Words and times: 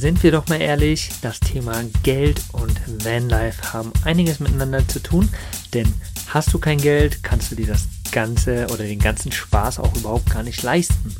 sind 0.00 0.22
wir 0.22 0.30
doch 0.30 0.46
mal 0.48 0.60
ehrlich, 0.60 1.10
das 1.22 1.40
Thema 1.40 1.82
Geld 2.02 2.42
und 2.52 2.78
Vanlife 3.02 3.72
haben 3.72 3.92
einiges 4.04 4.40
miteinander 4.40 4.86
zu 4.86 5.02
tun, 5.02 5.28
denn 5.72 5.92
hast 6.28 6.52
du 6.52 6.58
kein 6.58 6.78
Geld, 6.78 7.22
kannst 7.22 7.50
du 7.50 7.56
dir 7.56 7.66
das 7.66 7.88
Ganze 8.12 8.66
oder 8.66 8.84
den 8.84 8.98
ganzen 8.98 9.32
Spaß 9.32 9.78
auch 9.78 9.94
überhaupt 9.96 10.30
gar 10.30 10.42
nicht 10.42 10.62
leisten. 10.62 11.16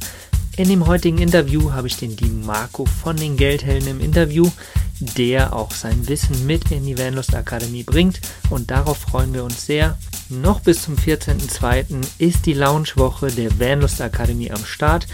In 0.59 0.69
dem 0.69 0.87
heutigen 0.87 1.19
Interview 1.19 1.73
habe 1.73 1.87
ich 1.87 1.97
den 1.97 2.17
lieben 2.17 2.45
Marco 2.45 2.85
von 2.85 3.17
den 3.17 3.37
Geldhelden 3.37 3.89
im 3.89 4.01
Interview, 4.01 4.51
der 5.01 5.55
auch 5.55 5.71
sein 5.71 6.07
Wissen 6.09 6.47
mit 6.47 6.71
in 6.71 6.85
die 6.87 6.99
Vanlust 6.99 7.35
Akademie 7.35 7.83
bringt 7.83 8.21
und 8.51 8.71
darauf 8.71 8.99
freuen 8.99 9.33
wir 9.33 9.45
uns 9.45 9.65
sehr. 9.65 9.99
Noch 10.29 10.61
bis 10.61 10.83
zum 10.83 10.97
14.02. 10.97 12.05
ist 12.19 12.47
die 12.47 12.55
Launchwoche 12.55 13.29
der 13.29 13.59
Vanlust 13.59 14.01
Akademie 14.01 14.51
am 14.51 14.65
Start. 14.65 15.07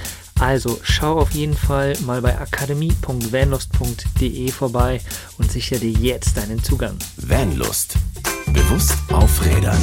Also 0.42 0.78
schau 0.82 1.20
auf 1.20 1.30
jeden 1.30 1.54
Fall 1.54 1.94
mal 2.04 2.20
bei 2.20 2.36
akademie.vanlust.de 2.36 4.50
vorbei 4.50 5.00
und 5.38 5.52
sichere 5.52 5.78
dir 5.78 5.92
jetzt 5.92 6.36
deinen 6.36 6.58
Zugang. 6.58 6.98
Vanlust. 7.16 7.94
Bewusst 8.46 8.98
aufrädern. 9.12 9.78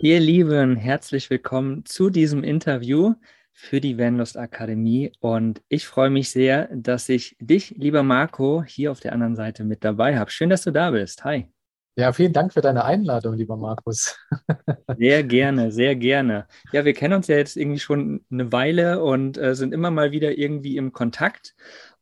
Ihr 0.00 0.18
Lieben, 0.18 0.74
herzlich 0.74 1.30
willkommen 1.30 1.84
zu 1.84 2.10
diesem 2.10 2.42
Interview 2.42 3.14
für 3.52 3.80
die 3.80 3.96
Vanlust 3.96 4.36
Akademie 4.36 5.12
und 5.20 5.62
ich 5.68 5.86
freue 5.86 6.10
mich 6.10 6.30
sehr, 6.30 6.68
dass 6.74 7.08
ich 7.08 7.36
dich, 7.38 7.76
lieber 7.78 8.02
Marco, 8.02 8.64
hier 8.66 8.90
auf 8.90 8.98
der 8.98 9.12
anderen 9.12 9.36
Seite 9.36 9.62
mit 9.62 9.84
dabei 9.84 10.18
habe. 10.18 10.32
Schön, 10.32 10.50
dass 10.50 10.64
du 10.64 10.72
da 10.72 10.90
bist. 10.90 11.22
Hi. 11.22 11.53
Ja, 11.96 12.12
vielen 12.12 12.32
Dank 12.32 12.52
für 12.52 12.60
deine 12.60 12.84
Einladung, 12.84 13.34
lieber 13.34 13.56
Markus. 13.56 14.18
Sehr 14.98 15.22
gerne, 15.22 15.70
sehr 15.70 15.94
gerne. 15.94 16.46
Ja, 16.72 16.84
wir 16.84 16.92
kennen 16.92 17.14
uns 17.14 17.28
ja 17.28 17.36
jetzt 17.36 17.56
irgendwie 17.56 17.78
schon 17.78 18.24
eine 18.30 18.50
Weile 18.50 19.02
und 19.02 19.38
äh, 19.38 19.54
sind 19.54 19.72
immer 19.72 19.90
mal 19.92 20.10
wieder 20.10 20.36
irgendwie 20.36 20.76
im 20.76 20.92
Kontakt 20.92 21.54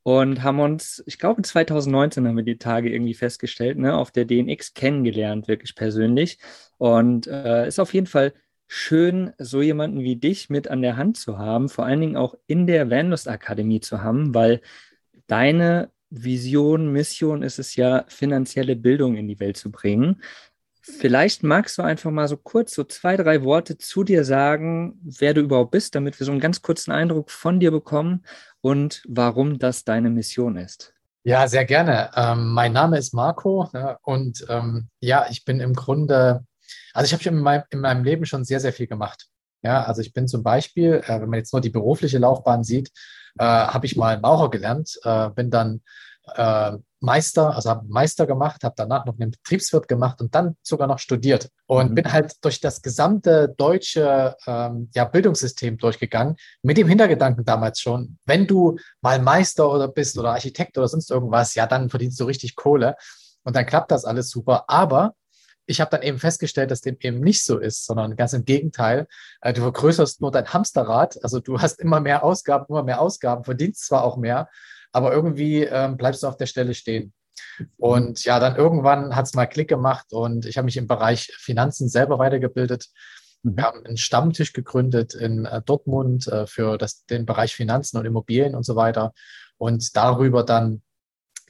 und 0.03 0.43
haben 0.43 0.61
uns, 0.61 1.03
ich 1.07 1.19
glaube 1.19 1.43
2019 1.43 2.27
haben 2.27 2.37
wir 2.37 2.43
die 2.45 2.59
Tage 2.59 2.91
irgendwie 2.91 3.15
festgestellt, 3.15 3.79
ne, 3.79 3.95
auf 3.95 4.11
der 4.11 4.25
DNX 4.25 4.75
kennengelernt, 4.75 5.47
wirklich 5.47 5.75
persönlich. 5.75 6.39
Und 6.79 7.27
äh, 7.27 7.69
ist 7.69 7.79
auf 7.79 7.93
jeden 7.93 8.07
Fall 8.07 8.33
schön, 8.67 9.33
so 9.39 9.61
jemanden 9.61 10.01
wie 10.01 10.17
dich 10.17 10.49
mit 10.49 10.69
an 10.69 10.81
der 10.81 10.97
Hand 10.97 11.19
zu 11.19 11.39
haben, 11.39 11.69
vor 11.69 11.85
allen 11.85 12.01
Dingen 12.01 12.17
auch 12.17 12.35
in 12.47 12.67
der 12.67 12.91
Vanlust 12.91 13.29
Akademie 13.29 13.81
zu 13.81 14.03
haben, 14.03 14.35
weil 14.35 14.63
deine 15.27 15.91
Vision, 16.15 16.93
Mission 16.93 17.43
ist 17.43 17.59
es 17.59 17.75
ja, 17.75 18.05
finanzielle 18.09 18.77
Bildung 18.77 19.17
in 19.17 19.29
die 19.29 19.41
Welt 19.41 19.57
zu 19.57 19.71
bringen. 19.71 20.23
Vielleicht 20.83 21.43
magst 21.43 21.79
du 21.79 21.83
einfach 21.83 22.11
mal 22.11 22.29
so 22.29 22.37
kurz 22.37 22.75
so 22.75 22.85
zwei, 22.85 23.17
drei 23.17 23.45
Worte 23.45 23.79
zu 23.79 24.05
dir 24.05 24.25
sagen, 24.25 25.01
wer 25.03 25.33
du 25.33 25.41
überhaupt 25.41 25.71
bist, 25.71 25.95
damit 25.95 26.19
wir 26.19 26.27
so 26.27 26.33
einen 26.33 26.41
ganz 26.41 26.61
kurzen 26.61 26.91
Eindruck 26.91 27.31
von 27.31 27.61
dir 27.61 27.71
bekommen 27.71 28.25
und 28.61 29.03
warum 29.09 29.59
das 29.59 29.85
deine 29.85 30.11
Mission 30.11 30.57
ist. 30.57 30.93
Ja, 31.25 31.47
sehr 31.47 31.65
gerne. 31.65 32.11
Ähm, 32.17 32.53
mein 32.53 32.73
Name 32.73 32.99
ist 32.99 33.15
Marco 33.15 33.71
ja, 33.73 33.99
und 34.03 34.45
ähm, 34.49 34.89
ja, 35.01 35.27
ich 35.31 35.45
bin 35.45 35.61
im 35.61 35.73
Grunde, 35.73 36.45
also 36.93 37.07
ich 37.07 37.13
habe 37.13 37.37
in, 37.37 37.41
mein, 37.41 37.63
in 37.71 37.79
meinem 37.79 38.05
Leben 38.05 38.27
schon 38.27 38.45
sehr, 38.45 38.61
sehr 38.61 38.73
viel 38.73 38.89
gemacht. 38.89 39.29
Ja, 39.63 39.85
also 39.85 40.01
ich 40.01 40.13
bin 40.13 40.29
zum 40.29 40.43
Beispiel, 40.43 41.03
äh, 41.07 41.21
wenn 41.21 41.31
man 41.31 41.39
jetzt 41.39 41.53
nur 41.53 41.61
die 41.61 41.71
berufliche 41.71 42.19
Laufbahn 42.19 42.65
sieht, 42.65 42.91
äh, 43.39 43.45
habe 43.45 43.87
ich 43.87 43.97
mal 43.97 44.21
Maurer 44.21 44.51
gelernt, 44.51 44.99
äh, 45.05 45.31
bin 45.31 45.51
dann 45.51 45.83
äh, 46.35 46.73
Meister, 47.01 47.55
also 47.55 47.69
habe 47.69 47.87
Meister 47.89 48.27
gemacht, 48.27 48.63
habe 48.63 48.75
danach 48.77 49.05
noch 49.07 49.19
einen 49.19 49.33
Betriebswirt 49.33 49.89
gemacht 49.89 50.21
und 50.21 50.35
dann 50.35 50.57
sogar 50.63 50.87
noch 50.87 51.01
studiert 51.01 51.49
und 51.67 51.91
mhm. 51.91 51.95
bin 51.97 52.13
halt 52.13 52.35
durch 52.45 52.61
das 52.61 52.81
gesamte 52.81 53.53
deutsche 53.57 54.37
ähm, 54.47 54.89
ja, 54.95 55.05
Bildungssystem 55.05 55.79
durchgegangen, 55.79 56.37
mit 56.63 56.77
dem 56.77 56.87
Hintergedanken 56.87 57.45
damals 57.45 57.81
schon, 57.81 58.19
wenn 58.25 58.47
du 58.47 58.77
mal 59.01 59.21
Meister 59.21 59.69
oder 59.71 59.89
bist 59.89 60.17
oder 60.17 60.31
Architekt 60.31 60.79
oder 60.79 60.87
sonst 60.87 61.11
irgendwas, 61.11 61.55
ja, 61.55 61.67
dann 61.67 61.91
verdienst 61.91 62.21
du 62.21 62.25
richtig 62.25 62.55
Kohle 62.55 62.95
und 63.43 63.57
dann 63.57 63.67
klappt 63.67 63.91
das 63.91 64.05
alles 64.05 64.31
super, 64.31 64.65
aber 64.69 65.15
ich 65.67 65.81
habe 65.81 65.91
dann 65.91 66.03
eben 66.03 66.19
festgestellt, 66.19 66.71
dass 66.71 66.81
dem 66.81 66.97
eben 67.01 67.21
nicht 67.21 67.45
so 67.45 67.59
ist, 67.59 67.87
sondern 67.87 68.17
ganz 68.17 68.33
im 68.33 68.45
Gegenteil. 68.45 69.07
Äh, 69.41 69.53
du 69.53 69.63
vergrößerst 69.63 70.21
nur 70.21 70.31
dein 70.31 70.53
Hamsterrad, 70.53 71.23
also 71.23 71.41
du 71.41 71.61
hast 71.61 71.81
immer 71.81 72.01
mehr 72.01 72.25
Ausgaben, 72.25 72.67
immer 72.69 72.83
mehr 72.83 73.01
Ausgaben, 73.01 73.45
verdienst 73.45 73.87
zwar 73.87 74.05
auch 74.05 74.17
mehr, 74.17 74.49
aber 74.93 75.13
irgendwie 75.13 75.65
ähm, 75.65 75.97
bleibst 75.97 76.23
du 76.23 76.27
auf 76.27 76.37
der 76.37 76.47
Stelle 76.47 76.75
stehen. 76.75 77.13
Und 77.77 78.25
ja, 78.25 78.39
dann 78.41 78.57
irgendwann 78.57 79.17
hat 79.17 79.27
es 79.27 79.35
mal 79.35 79.47
Klick 79.47 79.69
gemacht 79.69 80.13
und 80.13 80.47
ich 80.47 80.57
habe 80.57 80.67
mich 80.67 80.77
im 80.77 80.87
Bereich 80.87 81.33
Finanzen 81.39 81.89
selber 81.89 82.19
weitergebildet. 82.19 82.89
Mhm. 83.43 83.57
Wir 83.57 83.65
haben 83.65 83.85
einen 83.85 83.97
Stammtisch 83.97 84.53
gegründet 84.53 85.15
in 85.15 85.47
äh, 85.47 85.63
Dortmund 85.63 86.27
äh, 86.29 86.47
für 86.47 86.79
das, 86.79 87.05
den 87.07 87.27
Bereich 87.27 87.55
Finanzen 87.55 87.99
und 87.99 88.07
Immobilien 88.07 88.55
und 88.55 88.65
so 88.65 88.77
weiter. 88.77 89.13
Und 89.59 89.97
darüber 89.97 90.43
dann 90.45 90.83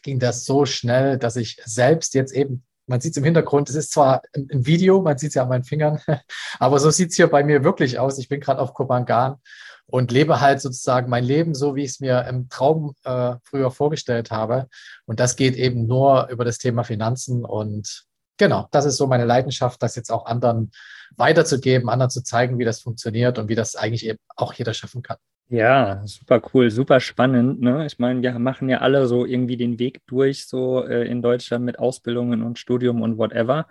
ging 0.03 0.19
das 0.19 0.45
so 0.45 0.67
schnell, 0.67 1.19
dass 1.19 1.37
ich 1.37 1.61
selbst 1.65 2.15
jetzt 2.15 2.33
eben, 2.33 2.65
man 2.87 3.01
sieht 3.01 3.13
es 3.13 3.17
im 3.17 3.25
Hintergrund, 3.25 3.69
es 3.71 3.77
ist 3.77 3.93
zwar 3.93 4.23
ein, 4.35 4.67
Video, 4.67 5.03
man 5.03 5.19
sieht 5.19 5.31
es 5.31 5.35
ja 5.35 5.43
an 5.43 5.49
meinen 5.49 5.65
Fingern, 5.65 6.01
aber 6.59 6.79
so 6.79 6.91
sieht 6.91 7.11
es 7.11 7.17
hier 7.17 7.29
bei 7.29 7.45
mir 7.45 7.65
wirklich 7.65 7.99
aus. 7.99 8.19
Ich 8.19 8.29
bin 8.29 8.41
gerade 8.41 8.61
auf 8.61 8.75
Kopangan 8.75 9.37
und 9.87 10.11
lebe 10.11 10.41
halt 10.41 10.61
sozusagen 10.61 11.11
mein 11.11 11.25
Leben 11.25 11.55
so, 11.55 11.77
wie 11.77 11.85
ich 11.85 11.91
es 11.91 12.01
mir 12.01 12.25
im 12.29 12.49
Traum 12.49 12.95
äh, 13.05 13.35
früher 13.45 13.71
vorgestellt 13.71 14.31
habe. 14.31 14.69
Und 15.05 15.21
das 15.21 15.37
geht 15.37 15.57
eben 15.57 15.87
nur 15.87 16.29
über 16.29 16.45
das 16.45 16.59
Thema 16.59 16.83
Finanzen. 16.85 17.45
Und 17.45 18.05
genau, 18.37 18.69
das 18.71 18.85
ist 18.85 18.97
so 18.97 19.07
meine 19.07 19.25
Leidenschaft, 19.25 19.83
das 19.83 19.97
jetzt 19.97 20.11
auch 20.11 20.27
anderen 20.27 20.71
weiterzugeben, 21.17 21.89
anderen 21.89 22.11
zu 22.11 22.23
zeigen, 22.23 22.59
wie 22.59 22.65
das 22.65 22.81
funktioniert 22.81 23.39
und 23.39 23.49
wie 23.49 23.55
das 23.55 23.77
eigentlich 23.77 24.07
eben 24.07 24.19
auch 24.37 24.55
jeder 24.55 24.75
schaffen 24.75 25.03
kann. 25.03 25.19
Ja, 25.55 26.01
super 26.07 26.41
cool, 26.55 26.71
super 26.71 26.99
spannend. 26.99 27.61
Ne? 27.61 27.85
Ich 27.85 27.99
meine, 27.99 28.23
wir 28.23 28.39
machen 28.39 28.71
ja 28.71 28.79
alle 28.79 29.07
so 29.07 29.27
irgendwie 29.27 29.59
den 29.59 29.79
Weg 29.79 30.01
durch, 30.07 30.47
so 30.47 30.83
äh, 30.83 31.07
in 31.07 31.21
Deutschland 31.21 31.67
mit 31.67 31.79
Ausbildungen 31.79 32.43
und 32.43 32.59
Studium 32.59 33.03
und 33.03 33.19
whatever. 33.19 33.67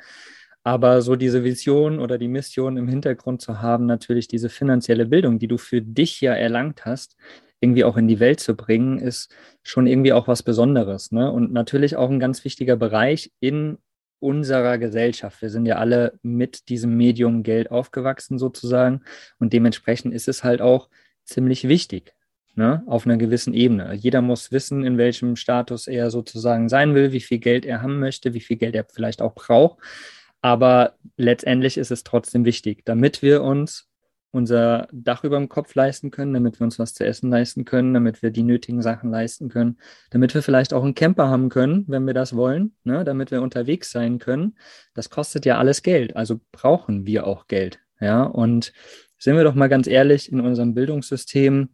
Aber 0.64 1.02
so 1.02 1.16
diese 1.16 1.44
Vision 1.44 2.00
oder 2.00 2.20
die 2.20 2.28
Mission 2.28 2.78
im 2.78 2.88
Hintergrund 2.88 3.42
zu 3.42 3.62
haben, 3.64 3.88
natürlich 3.88 4.28
diese 4.28 4.50
finanzielle 4.50 5.08
Bildung, 5.08 5.40
die 5.40 5.48
du 5.48 5.58
für 5.58 5.82
dich 5.82 6.22
ja 6.22 6.34
erlangt 6.36 6.86
hast, 6.86 7.18
irgendwie 7.62 7.84
auch 7.84 7.98
in 7.98 8.08
die 8.08 8.20
Welt 8.20 8.40
zu 8.42 8.56
bringen, 8.56 9.00
ist 9.00 9.34
schon 9.64 9.88
irgendwie 9.88 10.14
auch 10.14 10.28
was 10.28 10.44
Besonderes. 10.44 11.12
Ne? 11.12 11.32
Und 11.32 11.52
natürlich 11.52 11.96
auch 11.96 12.12
ein 12.12 12.20
ganz 12.20 12.46
wichtiger 12.46 12.76
Bereich 12.76 13.32
in 13.40 13.80
unserer 14.20 14.78
Gesellschaft. 14.78 15.42
Wir 15.42 15.50
sind 15.50 15.66
ja 15.66 15.78
alle 15.78 16.20
mit 16.22 16.70
diesem 16.70 16.96
Medium 16.96 17.42
Geld 17.42 17.72
aufgewachsen 17.72 18.38
sozusagen. 18.38 19.02
Und 19.40 19.52
dementsprechend 19.54 20.14
ist 20.14 20.28
es 20.28 20.44
halt 20.44 20.62
auch 20.62 20.90
ziemlich 21.24 21.68
wichtig, 21.68 22.14
ne? 22.56 22.84
auf 22.88 23.06
einer 23.06 23.18
gewissen 23.18 23.54
Ebene. 23.54 23.94
Jeder 23.94 24.22
muss 24.22 24.52
wissen, 24.52 24.84
in 24.84 24.98
welchem 24.98 25.36
Status 25.36 25.88
er 25.88 26.12
sozusagen 26.12 26.70
sein 26.70 26.96
will, 26.96 27.12
wie 27.12 27.22
viel 27.22 27.40
Geld 27.40 27.66
er 27.66 27.82
haben 27.82 28.00
möchte, 28.00 28.34
wie 28.34 28.42
viel 28.42 28.58
Geld 28.58 28.76
er 28.76 28.86
vielleicht 28.86 29.22
auch 29.22 29.36
braucht. 29.36 29.80
Aber 30.42 30.96
letztendlich 31.18 31.78
ist 31.78 31.92
es 31.92 32.04
trotzdem 32.04 32.46
wichtig, 32.46 32.84
damit 32.86 33.22
wir 33.22 33.44
uns 33.44 33.92
unser 34.32 34.88
Dach 34.92 35.24
über 35.24 35.38
dem 35.38 35.50
Kopf 35.50 35.76
leisten 35.76 36.10
können, 36.10 36.34
damit 36.34 36.60
wir 36.60 36.64
uns 36.64 36.80
was 36.80 36.94
zu 36.94 37.06
essen 37.06 37.30
leisten 37.30 37.66
können, 37.66 37.94
damit 37.94 38.22
wir 38.22 38.32
die 38.32 38.44
nötigen 38.44 38.82
Sachen 38.82 39.12
leisten 39.12 39.50
können, 39.50 39.78
damit 40.10 40.34
wir 40.34 40.42
vielleicht 40.42 40.74
auch 40.74 40.84
einen 40.84 40.96
Camper 40.96 41.28
haben 41.28 41.50
können, 41.50 41.84
wenn 41.88 42.08
wir 42.08 42.14
das 42.14 42.36
wollen, 42.36 42.74
ne, 42.84 43.04
damit 43.04 43.32
wir 43.32 43.42
unterwegs 43.42 43.92
sein 43.92 44.20
können. 44.20 44.58
Das 44.94 45.10
kostet 45.10 45.46
ja 45.46 45.58
alles 45.58 45.84
Geld, 45.84 46.16
also 46.16 46.40
brauchen 46.52 47.06
wir 47.06 47.28
auch 47.28 47.48
Geld. 47.48 47.80
Ja, 48.00 48.24
und 48.24 48.74
sind 49.22 49.38
wir 49.38 49.44
doch 49.44 49.56
mal 49.56 49.70
ganz 49.70 49.88
ehrlich, 49.88 50.32
in 50.32 50.42
unserem 50.42 50.74
Bildungssystem 50.74 51.70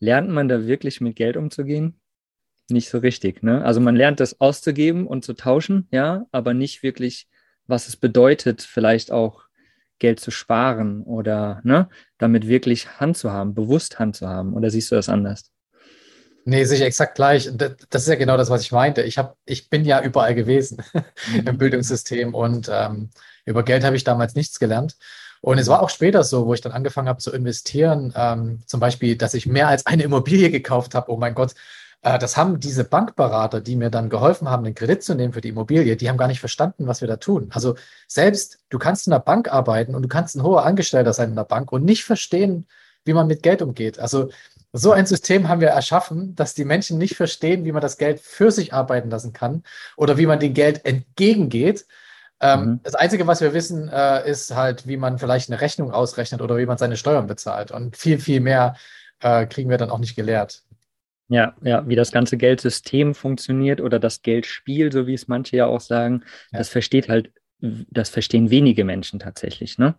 lernt 0.00 0.30
man 0.30 0.48
da 0.48 0.66
wirklich 0.66 1.00
mit 1.00 1.16
Geld 1.16 1.36
umzugehen? 1.36 2.00
Nicht 2.68 2.88
so 2.88 2.98
richtig. 2.98 3.42
Ne? 3.42 3.64
Also 3.64 3.80
man 3.80 3.94
lernt 3.94 4.20
das 4.20 4.40
auszugeben 4.40 5.06
und 5.06 5.24
zu 5.24 5.34
tauschen, 5.34 5.88
ja, 5.92 6.26
aber 6.32 6.54
nicht 6.54 6.82
wirklich 6.82 7.28
was 7.66 7.88
es 7.88 7.96
bedeutet, 7.96 8.62
vielleicht 8.62 9.12
auch 9.12 9.42
Geld 9.98 10.20
zu 10.20 10.30
sparen 10.30 11.02
oder 11.02 11.60
ne, 11.64 11.88
damit 12.18 12.46
wirklich 12.46 13.00
Hand 13.00 13.16
zu 13.16 13.32
haben, 13.32 13.54
bewusst 13.54 13.98
Hand 13.98 14.16
zu 14.16 14.28
haben? 14.28 14.54
Oder 14.54 14.70
siehst 14.70 14.90
du 14.90 14.94
das 14.94 15.08
anders? 15.08 15.50
Nee, 16.44 16.64
sicher 16.64 16.86
exakt 16.86 17.16
gleich. 17.16 17.50
Das 17.56 18.02
ist 18.02 18.08
ja 18.08 18.14
genau 18.14 18.36
das, 18.36 18.50
was 18.50 18.62
ich 18.62 18.70
meinte. 18.70 19.02
Ich, 19.02 19.18
hab, 19.18 19.36
ich 19.46 19.68
bin 19.68 19.84
ja 19.84 20.02
überall 20.02 20.34
gewesen 20.34 20.82
mhm. 21.32 21.46
im 21.46 21.58
Bildungssystem 21.58 22.34
und 22.34 22.68
ähm, 22.70 23.10
über 23.46 23.64
Geld 23.64 23.84
habe 23.84 23.96
ich 23.96 24.04
damals 24.04 24.34
nichts 24.34 24.60
gelernt. 24.60 24.96
Und 25.46 25.58
es 25.58 25.68
war 25.68 25.80
auch 25.80 25.90
später 25.90 26.24
so, 26.24 26.44
wo 26.46 26.54
ich 26.54 26.60
dann 26.60 26.72
angefangen 26.72 27.08
habe 27.08 27.20
zu 27.20 27.30
investieren, 27.30 28.12
ähm, 28.16 28.62
zum 28.66 28.80
Beispiel, 28.80 29.14
dass 29.14 29.32
ich 29.32 29.46
mehr 29.46 29.68
als 29.68 29.86
eine 29.86 30.02
Immobilie 30.02 30.50
gekauft 30.50 30.96
habe. 30.96 31.12
Oh 31.12 31.18
mein 31.18 31.36
Gott, 31.36 31.54
äh, 32.02 32.18
das 32.18 32.36
haben 32.36 32.58
diese 32.58 32.82
Bankberater, 32.82 33.60
die 33.60 33.76
mir 33.76 33.88
dann 33.90 34.10
geholfen 34.10 34.50
haben, 34.50 34.64
den 34.64 34.74
Kredit 34.74 35.04
zu 35.04 35.14
nehmen 35.14 35.32
für 35.32 35.40
die 35.40 35.50
Immobilie, 35.50 35.96
die 35.96 36.08
haben 36.08 36.16
gar 36.16 36.26
nicht 36.26 36.40
verstanden, 36.40 36.88
was 36.88 37.00
wir 37.00 37.06
da 37.06 37.18
tun. 37.18 37.48
Also 37.52 37.76
selbst 38.08 38.58
du 38.70 38.78
kannst 38.80 39.06
in 39.06 39.12
der 39.12 39.20
Bank 39.20 39.46
arbeiten 39.52 39.94
und 39.94 40.02
du 40.02 40.08
kannst 40.08 40.34
ein 40.34 40.42
hoher 40.42 40.66
Angestellter 40.66 41.12
sein 41.12 41.28
in 41.28 41.36
der 41.36 41.44
Bank 41.44 41.70
und 41.70 41.84
nicht 41.84 42.02
verstehen, 42.02 42.66
wie 43.04 43.12
man 43.12 43.28
mit 43.28 43.44
Geld 43.44 43.62
umgeht. 43.62 44.00
Also 44.00 44.30
so 44.72 44.90
ein 44.90 45.06
System 45.06 45.48
haben 45.48 45.60
wir 45.60 45.68
erschaffen, 45.68 46.34
dass 46.34 46.54
die 46.54 46.64
Menschen 46.64 46.98
nicht 46.98 47.14
verstehen, 47.14 47.64
wie 47.64 47.70
man 47.70 47.82
das 47.82 47.98
Geld 47.98 48.18
für 48.18 48.50
sich 48.50 48.72
arbeiten 48.72 49.10
lassen 49.10 49.32
kann 49.32 49.62
oder 49.96 50.18
wie 50.18 50.26
man 50.26 50.40
dem 50.40 50.54
Geld 50.54 50.84
entgegengeht. 50.84 51.86
Ähm, 52.40 52.60
mhm. 52.60 52.80
Das 52.82 52.94
Einzige, 52.94 53.26
was 53.26 53.40
wir 53.40 53.54
wissen, 53.54 53.88
äh, 53.88 54.28
ist 54.28 54.54
halt, 54.54 54.86
wie 54.86 54.96
man 54.96 55.18
vielleicht 55.18 55.50
eine 55.50 55.60
Rechnung 55.60 55.90
ausrechnet 55.90 56.42
oder 56.42 56.56
wie 56.58 56.66
man 56.66 56.78
seine 56.78 56.96
Steuern 56.96 57.26
bezahlt. 57.26 57.70
Und 57.70 57.96
viel, 57.96 58.18
viel 58.18 58.40
mehr 58.40 58.76
äh, 59.20 59.46
kriegen 59.46 59.70
wir 59.70 59.78
dann 59.78 59.90
auch 59.90 59.98
nicht 59.98 60.16
gelehrt. 60.16 60.62
Ja, 61.28 61.54
ja, 61.62 61.88
wie 61.88 61.96
das 61.96 62.12
ganze 62.12 62.36
Geldsystem 62.36 63.14
funktioniert 63.14 63.80
oder 63.80 63.98
das 63.98 64.22
Geldspiel, 64.22 64.92
so 64.92 65.06
wie 65.06 65.14
es 65.14 65.26
manche 65.26 65.56
ja 65.56 65.66
auch 65.66 65.80
sagen, 65.80 66.22
ja. 66.52 66.58
das 66.58 66.68
versteht 66.68 67.08
halt, 67.08 67.32
das 67.58 68.10
verstehen 68.10 68.50
wenige 68.50 68.84
Menschen 68.84 69.18
tatsächlich, 69.18 69.78
ne? 69.78 69.96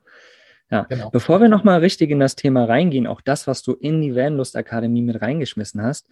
Ja, 0.70 0.84
genau. 0.84 1.10
bevor 1.10 1.40
wir 1.40 1.48
nochmal 1.48 1.80
richtig 1.80 2.12
in 2.12 2.20
das 2.20 2.36
Thema 2.36 2.66
reingehen, 2.66 3.08
auch 3.08 3.22
das, 3.22 3.48
was 3.48 3.64
du 3.64 3.74
in 3.74 4.02
die 4.02 4.16
Vanlust 4.16 4.56
Akademie 4.56 5.02
mit 5.02 5.22
reingeschmissen 5.22 5.82
hast, 5.82 6.10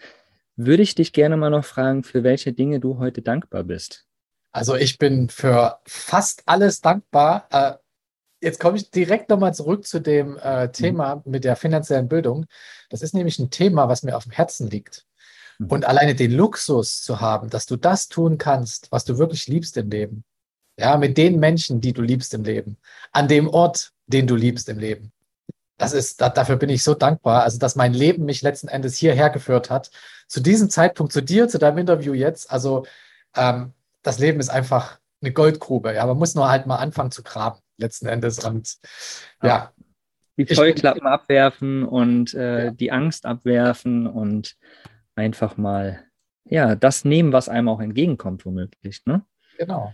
würde 0.55 0.83
ich 0.83 0.95
dich 0.95 1.11
gerne 1.11 1.35
mal 1.35 1.49
noch 1.49 1.65
fragen, 1.65 2.03
für 2.03 2.23
welche 2.23 2.53
Dinge 2.53 2.79
du 2.79 2.97
heute 2.97 3.21
dankbar 3.21 3.65
bist. 3.65 4.05
Also 4.55 4.75
ich 4.75 4.97
bin 4.97 5.27
für 5.27 5.79
fast 5.85 6.43
alles 6.45 6.79
dankbar. 6.79 7.45
Äh, 7.51 7.73
jetzt 8.39 8.61
komme 8.61 8.77
ich 8.77 8.89
direkt 8.89 9.29
nochmal 9.29 9.53
zurück 9.53 9.85
zu 9.85 9.99
dem 9.99 10.37
äh, 10.37 10.71
Thema 10.71 11.17
mhm. 11.17 11.23
mit 11.25 11.43
der 11.43 11.57
finanziellen 11.57 12.07
Bildung. 12.07 12.45
Das 12.89 13.01
ist 13.01 13.13
nämlich 13.13 13.37
ein 13.37 13.49
Thema, 13.49 13.89
was 13.89 14.03
mir 14.03 14.15
auf 14.15 14.23
dem 14.23 14.31
Herzen 14.31 14.69
liegt. 14.69 15.05
Mhm. 15.59 15.67
Und 15.67 15.85
alleine 15.85 16.15
den 16.15 16.31
Luxus 16.31 17.01
zu 17.01 17.19
haben, 17.19 17.49
dass 17.49 17.65
du 17.65 17.75
das 17.75 18.07
tun 18.07 18.37
kannst, 18.37 18.93
was 18.93 19.03
du 19.03 19.17
wirklich 19.17 19.45
liebst 19.47 19.75
im 19.75 19.89
Leben. 19.89 20.23
Ja, 20.79 20.95
mit 20.95 21.17
den 21.17 21.37
Menschen, 21.37 21.81
die 21.81 21.91
du 21.91 22.01
liebst 22.01 22.33
im 22.33 22.45
Leben. 22.45 22.77
An 23.11 23.27
dem 23.27 23.49
Ort, 23.49 23.91
den 24.07 24.25
du 24.25 24.37
liebst 24.37 24.69
im 24.69 24.79
Leben. 24.79 25.11
Das 25.77 25.91
ist, 25.91 26.21
da, 26.21 26.29
dafür 26.29 26.55
bin 26.55 26.69
ich 26.69 26.81
so 26.81 26.93
dankbar. 26.93 27.43
Also, 27.43 27.59
dass 27.59 27.75
mein 27.75 27.93
Leben 27.93 28.23
mich 28.23 28.41
letzten 28.41 28.69
Endes 28.69 28.95
hierher 28.95 29.29
geführt 29.29 29.69
hat. 29.69 29.91
Zu 30.29 30.39
diesem 30.39 30.69
Zeitpunkt, 30.69 31.11
zu 31.11 31.19
dir, 31.19 31.49
zu 31.49 31.59
deinem 31.59 31.79
Interview 31.79 32.13
jetzt. 32.13 32.49
Also, 32.49 32.85
ähm, 33.35 33.73
das 34.05 34.19
Leben 34.19 34.39
ist 34.39 34.49
einfach 34.49 34.99
eine 35.21 35.33
Goldgrube. 35.33 35.93
Ja, 35.93 36.05
man 36.05 36.17
muss 36.17 36.35
nur 36.35 36.49
halt 36.49 36.67
mal 36.67 36.77
anfangen 36.77 37.11
zu 37.11 37.23
graben, 37.23 37.59
letzten 37.77 38.07
Endes. 38.07 38.43
Und 38.43 38.75
ja. 39.41 39.71
Die 40.37 40.53
Vollklappen 40.53 41.07
abwerfen 41.07 41.85
und 41.85 42.33
äh, 42.33 42.65
ja. 42.65 42.71
die 42.71 42.91
Angst 42.91 43.25
abwerfen 43.25 44.05
und 44.05 44.57
einfach 45.15 45.55
mal, 45.55 46.03
ja, 46.43 46.75
das 46.75 47.05
nehmen, 47.05 47.31
was 47.31 47.47
einem 47.47 47.69
auch 47.69 47.79
entgegenkommt, 47.79 48.45
womöglich. 48.45 49.05
Ne? 49.05 49.25
Genau. 49.57 49.93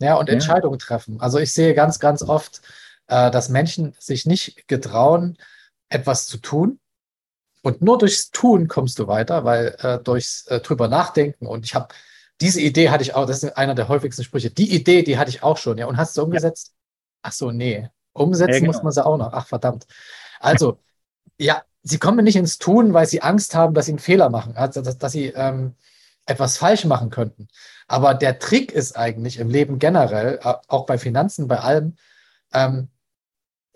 Ja, 0.00 0.14
und 0.14 0.28
ja. 0.28 0.32
Entscheidungen 0.32 0.78
treffen. 0.78 1.20
Also 1.20 1.38
ich 1.38 1.52
sehe 1.52 1.74
ganz, 1.74 1.98
ganz 1.98 2.22
oft, 2.22 2.62
äh, 3.06 3.30
dass 3.30 3.50
Menschen 3.50 3.94
sich 3.98 4.24
nicht 4.24 4.66
getrauen, 4.66 5.36
etwas 5.90 6.26
zu 6.26 6.38
tun. 6.38 6.80
Und 7.62 7.82
nur 7.82 7.98
durchs 7.98 8.30
Tun 8.30 8.68
kommst 8.68 8.98
du 8.98 9.06
weiter, 9.06 9.44
weil 9.44 9.76
äh, 9.80 9.98
durchs 9.98 10.46
äh, 10.46 10.60
drüber 10.60 10.88
nachdenken 10.88 11.46
und 11.46 11.66
ich 11.66 11.74
habe 11.74 11.88
diese 12.40 12.60
Idee 12.60 12.90
hatte 12.90 13.02
ich 13.02 13.14
auch, 13.14 13.26
das 13.26 13.42
ist 13.42 13.56
einer 13.56 13.74
der 13.74 13.88
häufigsten 13.88 14.24
Sprüche. 14.24 14.50
Die 14.50 14.74
Idee, 14.74 15.02
die 15.02 15.18
hatte 15.18 15.30
ich 15.30 15.42
auch 15.42 15.56
schon, 15.56 15.78
ja. 15.78 15.86
Und 15.86 15.96
hast 15.96 16.16
du 16.16 16.22
umgesetzt? 16.22 16.68
Ja. 16.68 16.72
Ach 17.22 17.32
so, 17.32 17.50
nee. 17.50 17.88
Umsetzen 18.12 18.52
ja, 18.52 18.60
genau. 18.60 18.72
muss 18.72 18.82
man 18.82 18.92
sie 18.92 19.04
auch 19.04 19.16
noch. 19.16 19.32
Ach, 19.32 19.46
verdammt. 19.46 19.86
Also, 20.40 20.78
ja, 21.38 21.62
sie 21.82 21.98
kommen 21.98 22.24
nicht 22.24 22.36
ins 22.36 22.58
Tun, 22.58 22.94
weil 22.94 23.06
sie 23.06 23.22
Angst 23.22 23.54
haben, 23.54 23.74
dass 23.74 23.86
sie 23.86 23.92
einen 23.92 23.98
Fehler 23.98 24.28
machen, 24.28 24.56
also 24.56 24.82
dass, 24.82 24.98
dass 24.98 25.12
sie 25.12 25.26
ähm, 25.28 25.74
etwas 26.26 26.58
falsch 26.58 26.84
machen 26.84 27.10
könnten. 27.10 27.48
Aber 27.86 28.14
der 28.14 28.38
Trick 28.38 28.72
ist 28.72 28.96
eigentlich 28.96 29.38
im 29.38 29.48
Leben 29.48 29.78
generell, 29.78 30.40
auch 30.40 30.86
bei 30.86 30.98
Finanzen, 30.98 31.46
bei 31.46 31.60
allem, 31.60 31.96
ähm, 32.52 32.88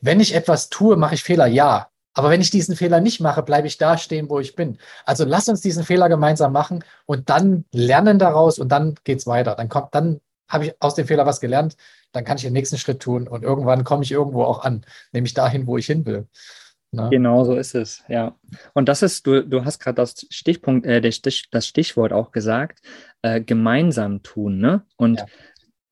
wenn 0.01 0.21
ich 0.21 0.35
etwas 0.35 0.69
tue, 0.69 0.97
mache 0.97 1.15
ich 1.15 1.23
Fehler, 1.23 1.47
ja. 1.47 1.90
Aber 2.15 2.31
wenn 2.31 2.41
ich 2.41 2.51
diesen 2.51 2.77
Fehler 2.77 3.01
nicht 3.01 3.21
mache, 3.21 3.43
bleibe 3.43 3.67
ich 3.67 3.79
da 3.79 3.97
stehen, 3.97 4.29
wo 4.29 4.41
ich 4.41 4.57
bin. 4.57 4.79
Also 5.05 5.25
lass 5.25 5.49
uns 5.49 5.61
diesen 5.61 5.85
Fehler 5.85 6.09
gemeinsam 6.09 6.53
machen 6.53 6.85
und 7.07 7.31
dann 7.31 7.65
lernen 7.73 8.19
daraus 8.19 8.59
und 8.59 8.71
dann 8.71 8.97
geht's 9.05 9.27
weiter. 9.27 9.55
Dann 9.55 9.69
kommt, 9.69 9.95
dann 9.95 10.21
habe 10.49 10.67
ich 10.67 10.75
aus 10.81 10.95
dem 10.95 11.07
Fehler 11.07 11.27
was 11.27 11.41
gelernt, 11.41 11.77
dann 12.13 12.25
kann 12.25 12.37
ich 12.37 12.43
den 12.43 12.53
nächsten 12.53 12.77
Schritt 12.77 13.01
tun 13.01 13.29
und 13.29 13.43
irgendwann 13.43 13.85
komme 13.85 14.03
ich 14.03 14.11
irgendwo 14.11 14.43
auch 14.43 14.65
an, 14.65 14.85
nämlich 15.13 15.35
dahin, 15.35 15.67
wo 15.67 15.79
ich 15.79 15.87
hin 15.87 16.05
will. 16.05 16.27
Ne? 16.93 17.09
Genau 17.09 17.45
so 17.45 17.55
ist 17.55 17.77
es, 17.77 18.03
ja. 18.09 18.35
Und 18.75 18.89
das 18.89 19.03
ist, 19.03 19.25
du, 19.25 19.47
du 19.47 19.65
hast 19.65 19.79
gerade 19.79 19.95
das 19.95 20.27
Stichpunkt, 20.29 20.87
äh, 20.87 21.01
das 21.01 21.67
Stichwort 21.67 22.13
auch 22.13 22.33
gesagt, 22.33 22.81
äh, 23.23 23.41
gemeinsam 23.41 24.25
tun, 24.25 24.59
ne? 24.59 24.83
Und 24.97 25.21
ja. 25.21 25.27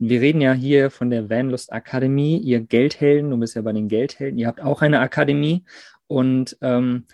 wir 0.00 0.20
reden 0.20 0.40
ja 0.40 0.52
hier 0.54 0.90
von 0.90 1.10
der 1.10 1.30
Vanlust 1.30 1.72
Akademie, 1.72 2.38
ihr 2.38 2.60
Geldhelden, 2.60 3.30
du 3.30 3.36
bist 3.36 3.54
ja 3.54 3.62
bei 3.62 3.72
den 3.72 3.86
Geldhelden, 3.86 4.40
ihr 4.40 4.48
habt 4.48 4.60
auch 4.60 4.82
eine 4.82 4.98
Akademie 4.98 5.64
und 6.08 6.56
ähm, 6.60 7.06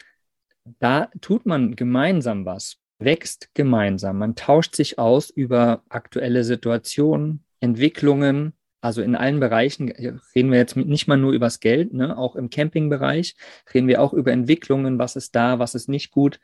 da 0.78 1.10
tut 1.20 1.44
man 1.44 1.76
gemeinsam 1.76 2.46
was, 2.46 2.78
wächst 2.98 3.50
gemeinsam. 3.54 4.18
Man 4.18 4.34
tauscht 4.34 4.74
sich 4.74 4.98
aus 4.98 5.28
über 5.30 5.82
aktuelle 5.88 6.44
Situationen, 6.44 7.44
Entwicklungen. 7.60 8.54
Also 8.80 9.02
in 9.02 9.16
allen 9.16 9.40
Bereichen 9.40 9.90
reden 10.34 10.50
wir 10.50 10.58
jetzt 10.58 10.76
nicht 10.76 11.06
mal 11.08 11.16
nur 11.16 11.32
übers 11.32 11.60
Geld, 11.60 11.92
ne? 11.92 12.16
auch 12.16 12.36
im 12.36 12.50
Campingbereich 12.50 13.34
reden 13.72 13.88
wir 13.88 14.00
auch 14.00 14.12
über 14.12 14.32
Entwicklungen, 14.32 14.98
was 14.98 15.16
ist 15.16 15.34
da, 15.34 15.58
was 15.58 15.74
ist 15.74 15.88
nicht 15.88 16.10
gut. 16.10 16.40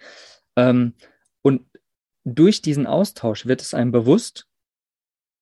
Ähm, 0.57 0.95
und 1.43 1.63
durch 2.25 2.63
diesen 2.63 2.87
Austausch 2.87 3.47
wird 3.47 3.61
es 3.61 3.75
einem 3.75 3.93
bewusst. 3.93 4.47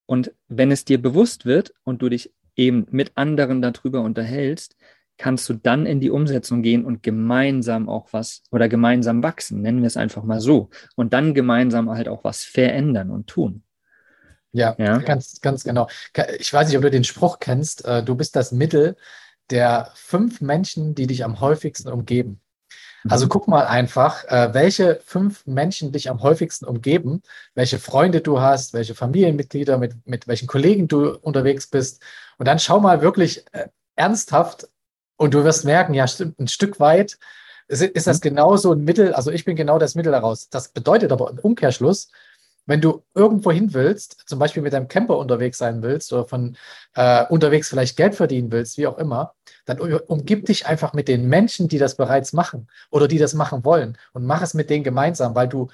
Und 0.06 0.32
wenn 0.48 0.70
es 0.70 0.84
dir 0.84 1.00
bewusst 1.00 1.46
wird 1.46 1.74
und 1.84 2.02
du 2.02 2.08
dich 2.08 2.32
eben 2.56 2.86
mit 2.90 3.12
anderen 3.16 3.62
darüber 3.62 4.00
unterhältst, 4.00 4.76
kannst 5.18 5.48
du 5.48 5.54
dann 5.54 5.84
in 5.84 6.00
die 6.00 6.10
Umsetzung 6.10 6.62
gehen 6.62 6.84
und 6.84 7.02
gemeinsam 7.02 7.88
auch 7.88 8.08
was 8.12 8.42
oder 8.50 8.68
gemeinsam 8.68 9.22
wachsen, 9.22 9.60
nennen 9.60 9.82
wir 9.82 9.88
es 9.88 9.96
einfach 9.96 10.22
mal 10.22 10.40
so. 10.40 10.70
Und 10.96 11.12
dann 11.12 11.34
gemeinsam 11.34 11.90
halt 11.90 12.08
auch 12.08 12.24
was 12.24 12.44
verändern 12.44 13.10
und 13.10 13.26
tun. 13.26 13.62
Ja, 14.52 14.74
ja, 14.78 14.98
ganz, 14.98 15.40
ganz 15.40 15.64
genau. 15.64 15.88
Ich 16.38 16.52
weiß 16.52 16.68
nicht, 16.68 16.76
ob 16.76 16.82
du 16.82 16.90
den 16.90 17.04
Spruch 17.04 17.38
kennst. 17.38 17.84
Äh, 17.84 18.02
du 18.02 18.14
bist 18.14 18.34
das 18.34 18.50
Mittel 18.52 18.96
der 19.50 19.90
fünf 19.94 20.40
Menschen, 20.40 20.94
die 20.94 21.06
dich 21.06 21.24
am 21.24 21.40
häufigsten 21.40 21.90
umgeben. 21.90 22.40
Also 23.08 23.26
mhm. 23.26 23.28
guck 23.28 23.48
mal 23.48 23.66
einfach, 23.66 24.24
äh, 24.24 24.52
welche 24.54 25.00
fünf 25.04 25.46
Menschen 25.46 25.92
dich 25.92 26.10
am 26.10 26.22
häufigsten 26.22 26.64
umgeben, 26.64 27.22
welche 27.54 27.78
Freunde 27.78 28.20
du 28.20 28.40
hast, 28.40 28.72
welche 28.72 28.94
Familienmitglieder, 28.94 29.78
mit, 29.78 29.94
mit 30.06 30.26
welchen 30.26 30.48
Kollegen 30.48 30.88
du 30.88 31.16
unterwegs 31.16 31.66
bist. 31.66 32.02
Und 32.38 32.46
dann 32.46 32.58
schau 32.58 32.80
mal 32.80 33.00
wirklich 33.00 33.44
äh, 33.52 33.68
ernsthaft 33.96 34.68
und 35.18 35.34
du 35.34 35.44
wirst 35.44 35.66
merken, 35.66 35.92
ja, 35.92 36.06
stimmt, 36.08 36.38
ein 36.38 36.48
Stück 36.48 36.80
weit 36.80 37.18
ist, 37.66 37.82
ist 37.82 38.06
das 38.06 38.18
mhm. 38.18 38.22
genauso 38.22 38.72
ein 38.72 38.84
Mittel, 38.84 39.12
also 39.12 39.30
ich 39.30 39.44
bin 39.44 39.56
genau 39.56 39.78
das 39.78 39.94
Mittel 39.94 40.12
daraus. 40.12 40.48
Das 40.48 40.68
bedeutet 40.68 41.12
aber 41.12 41.30
im 41.30 41.38
Umkehrschluss, 41.38 42.10
wenn 42.64 42.80
du 42.80 43.02
irgendwo 43.14 43.50
hin 43.50 43.72
willst, 43.74 44.24
zum 44.26 44.38
Beispiel 44.38 44.62
mit 44.62 44.72
deinem 44.72 44.88
Camper 44.88 45.18
unterwegs 45.18 45.58
sein 45.58 45.82
willst 45.82 46.12
oder 46.12 46.26
von 46.26 46.56
äh, 46.94 47.24
unterwegs 47.26 47.68
vielleicht 47.68 47.96
Geld 47.96 48.14
verdienen 48.14 48.52
willst, 48.52 48.78
wie 48.78 48.86
auch 48.86 48.98
immer, 48.98 49.34
dann 49.64 49.80
umgib 49.80 50.46
dich 50.46 50.66
einfach 50.66 50.92
mit 50.92 51.08
den 51.08 51.28
Menschen, 51.28 51.68
die 51.68 51.78
das 51.78 51.96
bereits 51.96 52.32
machen 52.32 52.68
oder 52.90 53.08
die 53.08 53.18
das 53.18 53.34
machen 53.34 53.64
wollen 53.64 53.98
und 54.12 54.24
mach 54.24 54.42
es 54.42 54.54
mit 54.54 54.70
denen 54.70 54.84
gemeinsam, 54.84 55.34
weil 55.34 55.48
du 55.48 55.68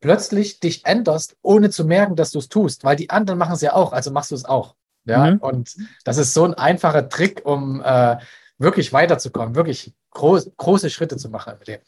plötzlich 0.00 0.60
dich 0.60 0.86
änderst, 0.86 1.36
ohne 1.42 1.70
zu 1.70 1.84
merken, 1.84 2.16
dass 2.16 2.30
du 2.30 2.38
es 2.38 2.48
tust, 2.48 2.84
weil 2.84 2.96
die 2.96 3.10
anderen 3.10 3.38
machen 3.38 3.54
es 3.54 3.60
ja 3.60 3.74
auch, 3.74 3.92
also 3.92 4.10
machst 4.10 4.30
du 4.30 4.36
es 4.36 4.44
auch. 4.44 4.74
Ja, 5.04 5.32
mhm. 5.32 5.38
und 5.38 5.76
das 6.04 6.18
ist 6.18 6.34
so 6.34 6.44
ein 6.44 6.54
einfacher 6.54 7.08
Trick, 7.08 7.42
um 7.44 7.80
äh, 7.84 8.16
wirklich 8.58 8.92
weiterzukommen, 8.92 9.54
wirklich 9.54 9.92
groß, 10.10 10.52
große 10.56 10.90
Schritte 10.90 11.16
zu 11.16 11.30
machen 11.30 11.54
mit 11.58 11.68
dem. 11.68 11.80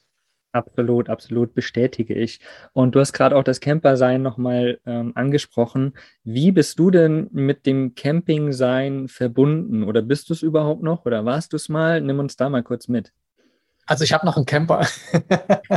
Absolut, 0.53 1.11
absolut 1.11 1.55
bestätige 1.55 2.15
ich. 2.15 2.41
Und 2.73 2.95
du 2.95 3.01
hast 3.01 3.13
gerade 3.13 3.37
auch 3.37 3.45
das 3.45 3.61
Campersein 3.61 4.23
nochmal 4.23 4.81
ähm, 4.87 5.13
angesprochen. 5.15 5.93
Wie 6.25 6.53
bist 6.53 6.79
du 6.79 6.91
denn 6.91 7.29
mit 7.33 7.67
dem 7.67 7.95
Campingsein 7.95 9.09
verbunden? 9.09 9.85
Oder 9.85 10.01
bist 10.01 10.31
du 10.31 10.33
es 10.33 10.43
überhaupt 10.43 10.83
noch? 10.83 11.05
Oder 11.05 11.27
warst 11.27 11.53
du 11.53 11.57
es 11.57 11.69
mal? 11.69 12.01
Nimm 12.01 12.19
uns 12.19 12.37
da 12.37 12.49
mal 12.49 12.63
kurz 12.63 12.89
mit. 12.89 13.13
Also 13.87 14.05
ich 14.05 14.13
habe 14.13 14.27
noch 14.27 14.37
einen 14.37 14.47
Camper, 14.47 14.87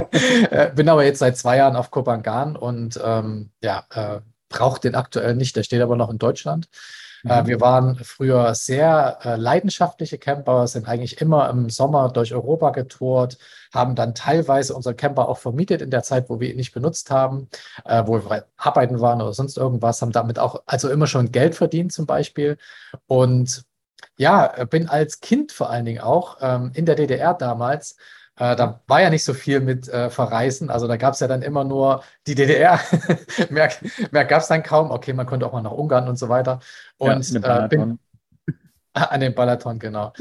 äh, 0.51 0.73
bin 0.73 0.89
aber 0.89 1.05
jetzt 1.05 1.19
seit 1.19 1.37
zwei 1.37 1.57
Jahren 1.57 1.77
auf 1.77 1.91
Kopangan 1.91 2.57
und 2.57 2.99
ähm, 3.01 3.51
ja, 3.63 3.85
äh, 3.89 4.19
brauche 4.49 4.81
den 4.81 4.95
aktuell 4.95 5.35
nicht. 5.35 5.55
Der 5.55 5.63
steht 5.63 5.81
aber 5.81 5.95
noch 5.95 6.09
in 6.09 6.17
Deutschland. 6.17 6.67
Äh, 7.25 7.41
mhm. 7.41 7.47
wir 7.47 7.61
waren 7.61 7.95
früher 7.95 8.53
sehr 8.55 9.19
äh, 9.23 9.35
leidenschaftliche 9.35 10.17
Camper, 10.17 10.67
sind 10.67 10.87
eigentlich 10.87 11.21
immer 11.21 11.49
im 11.49 11.69
Sommer 11.69 12.09
durch 12.09 12.33
Europa 12.33 12.71
getourt, 12.71 13.37
haben 13.73 13.95
dann 13.95 14.15
teilweise 14.15 14.75
unseren 14.75 14.97
Camper 14.97 15.29
auch 15.29 15.37
vermietet 15.37 15.81
in 15.81 15.91
der 15.91 16.03
Zeit, 16.03 16.29
wo 16.29 16.39
wir 16.39 16.49
ihn 16.49 16.57
nicht 16.57 16.73
benutzt 16.73 17.11
haben, 17.11 17.49
äh, 17.85 18.03
wo 18.05 18.17
wir 18.17 18.45
arbeiten 18.57 18.99
waren 18.99 19.21
oder 19.21 19.33
sonst 19.33 19.57
irgendwas, 19.57 20.01
haben 20.01 20.11
damit 20.11 20.39
auch 20.39 20.63
also 20.65 20.89
immer 20.89 21.07
schon 21.07 21.31
Geld 21.31 21.55
verdient 21.55 21.93
zum 21.93 22.05
Beispiel. 22.05 22.57
Und 23.07 23.63
ja, 24.17 24.65
bin 24.65 24.89
als 24.89 25.19
Kind 25.19 25.51
vor 25.51 25.69
allen 25.69 25.85
Dingen 25.85 26.01
auch 26.01 26.37
ähm, 26.41 26.71
in 26.73 26.85
der 26.85 26.95
DDR 26.95 27.33
damals 27.33 27.95
äh, 28.41 28.55
da 28.55 28.79
war 28.87 29.01
ja 29.01 29.11
nicht 29.11 29.23
so 29.23 29.35
viel 29.35 29.59
mit 29.59 29.87
äh, 29.87 30.09
Verreisen. 30.09 30.71
Also 30.71 30.87
da 30.87 30.97
gab 30.97 31.13
es 31.13 31.19
ja 31.19 31.27
dann 31.27 31.43
immer 31.43 31.63
nur 31.63 32.03
die 32.25 32.33
DDR. 32.33 32.79
mehr 33.51 33.69
mehr 34.09 34.25
gab 34.25 34.41
es 34.41 34.47
dann 34.47 34.63
kaum. 34.63 34.89
Okay, 34.89 35.13
man 35.13 35.27
konnte 35.27 35.45
auch 35.45 35.53
mal 35.53 35.61
nach 35.61 35.71
Ungarn 35.71 36.07
und 36.07 36.17
so 36.17 36.27
weiter. 36.27 36.59
Und 36.97 37.29
ja, 37.29 37.65
äh, 37.65 37.67
bin, 37.67 37.99
an 39.11 39.19
den 39.19 39.33
Balaton, 39.33 39.79
genau. 39.79 40.13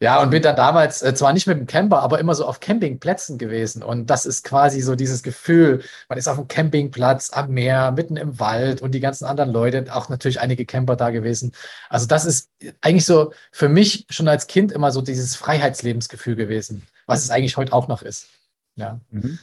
Ja, 0.00 0.22
und 0.22 0.30
bin 0.30 0.42
dann 0.42 0.56
damals 0.56 1.02
äh, 1.02 1.14
zwar 1.14 1.32
nicht 1.32 1.46
mit 1.46 1.58
dem 1.58 1.66
Camper, 1.66 2.00
aber 2.00 2.18
immer 2.18 2.34
so 2.34 2.46
auf 2.46 2.60
Campingplätzen 2.60 3.38
gewesen. 3.38 3.82
Und 3.82 4.08
das 4.10 4.26
ist 4.26 4.44
quasi 4.44 4.80
so 4.80 4.94
dieses 4.94 5.22
Gefühl, 5.22 5.82
man 6.08 6.18
ist 6.18 6.28
auf 6.28 6.38
einem 6.38 6.48
Campingplatz 6.48 7.30
am 7.32 7.50
Meer, 7.50 7.92
mitten 7.92 8.16
im 8.16 8.40
Wald 8.40 8.82
und 8.82 8.92
die 8.92 9.00
ganzen 9.00 9.24
anderen 9.24 9.50
Leute, 9.50 9.86
auch 9.94 10.08
natürlich 10.08 10.40
einige 10.40 10.66
Camper 10.66 10.96
da 10.96 11.10
gewesen. 11.10 11.52
Also 11.88 12.06
das 12.06 12.24
ist 12.24 12.50
eigentlich 12.80 13.04
so 13.04 13.32
für 13.52 13.68
mich 13.68 14.06
schon 14.10 14.28
als 14.28 14.46
Kind 14.46 14.72
immer 14.72 14.90
so 14.90 15.02
dieses 15.02 15.36
Freiheitslebensgefühl 15.36 16.36
gewesen 16.36 16.86
was 17.06 17.24
es 17.24 17.30
eigentlich 17.30 17.56
heute 17.56 17.72
auch 17.72 17.88
noch 17.88 18.02
ist. 18.02 18.28
Ja. 18.76 19.00
Mhm. 19.10 19.38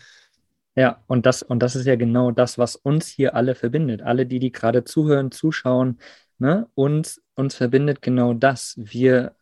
Ja, 0.75 1.01
und 1.07 1.25
das, 1.25 1.43
und 1.43 1.59
das 1.59 1.75
ist 1.75 1.85
ja 1.85 1.97
genau 1.97 2.31
das, 2.31 2.57
was 2.57 2.77
uns 2.77 3.07
hier 3.07 3.35
alle 3.35 3.55
verbindet. 3.55 4.01
Alle, 4.01 4.25
die, 4.25 4.39
die 4.39 4.53
gerade 4.53 4.85
zuhören, 4.85 5.31
zuschauen, 5.31 5.99
ne? 6.41 6.67
uns, 6.75 7.21
uns 7.35 7.55
verbindet 7.55 8.01
genau 8.01 8.33
das. 8.33 8.75
Wir 8.77 9.35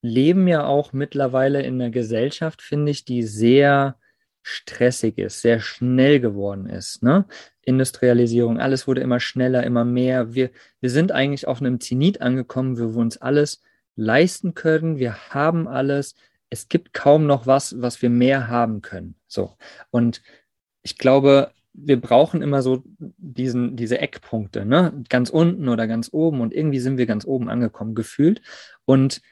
leben 0.00 0.48
ja 0.48 0.64
auch 0.64 0.92
mittlerweile 0.92 1.62
in 1.62 1.80
einer 1.80 1.90
Gesellschaft, 1.90 2.62
finde 2.62 2.90
ich, 2.90 3.04
die 3.04 3.22
sehr 3.22 3.96
stressig 4.42 5.18
ist, 5.18 5.40
sehr 5.40 5.60
schnell 5.60 6.18
geworden 6.18 6.66
ist. 6.68 7.02
Ne? 7.02 7.26
Industrialisierung, 7.60 8.58
alles 8.58 8.88
wurde 8.88 9.02
immer 9.02 9.20
schneller, 9.20 9.62
immer 9.62 9.84
mehr. 9.84 10.34
Wir, 10.34 10.50
wir 10.80 10.90
sind 10.90 11.12
eigentlich 11.12 11.46
auf 11.46 11.60
einem 11.60 11.78
Zenit 11.78 12.20
angekommen, 12.20 12.76
wo 12.78 12.94
wir 12.94 13.00
uns 13.00 13.18
alles 13.18 13.62
leisten 13.94 14.54
können. 14.54 14.98
Wir 14.98 15.30
haben 15.30 15.68
alles. 15.68 16.16
Es 16.50 16.68
gibt 16.68 16.92
kaum 16.92 17.26
noch 17.26 17.46
was, 17.46 17.80
was 17.80 18.02
wir 18.02 18.10
mehr 18.10 18.48
haben 18.48 18.82
können. 18.82 19.14
So. 19.28 19.56
Und 19.90 20.22
ich 20.82 20.98
glaube, 20.98 21.52
wir 21.74 22.00
brauchen 22.00 22.42
immer 22.42 22.62
so 22.62 22.82
diesen, 22.98 23.76
diese 23.76 23.98
Eckpunkte, 23.98 24.64
ne? 24.66 24.92
Ganz 25.08 25.30
unten 25.30 25.68
oder 25.68 25.86
ganz 25.86 26.10
oben 26.12 26.40
und 26.40 26.52
irgendwie 26.52 26.80
sind 26.80 26.98
wir 26.98 27.06
ganz 27.06 27.24
oben 27.24 27.48
angekommen, 27.48 27.94
gefühlt. 27.94 28.42
Und 28.84 29.22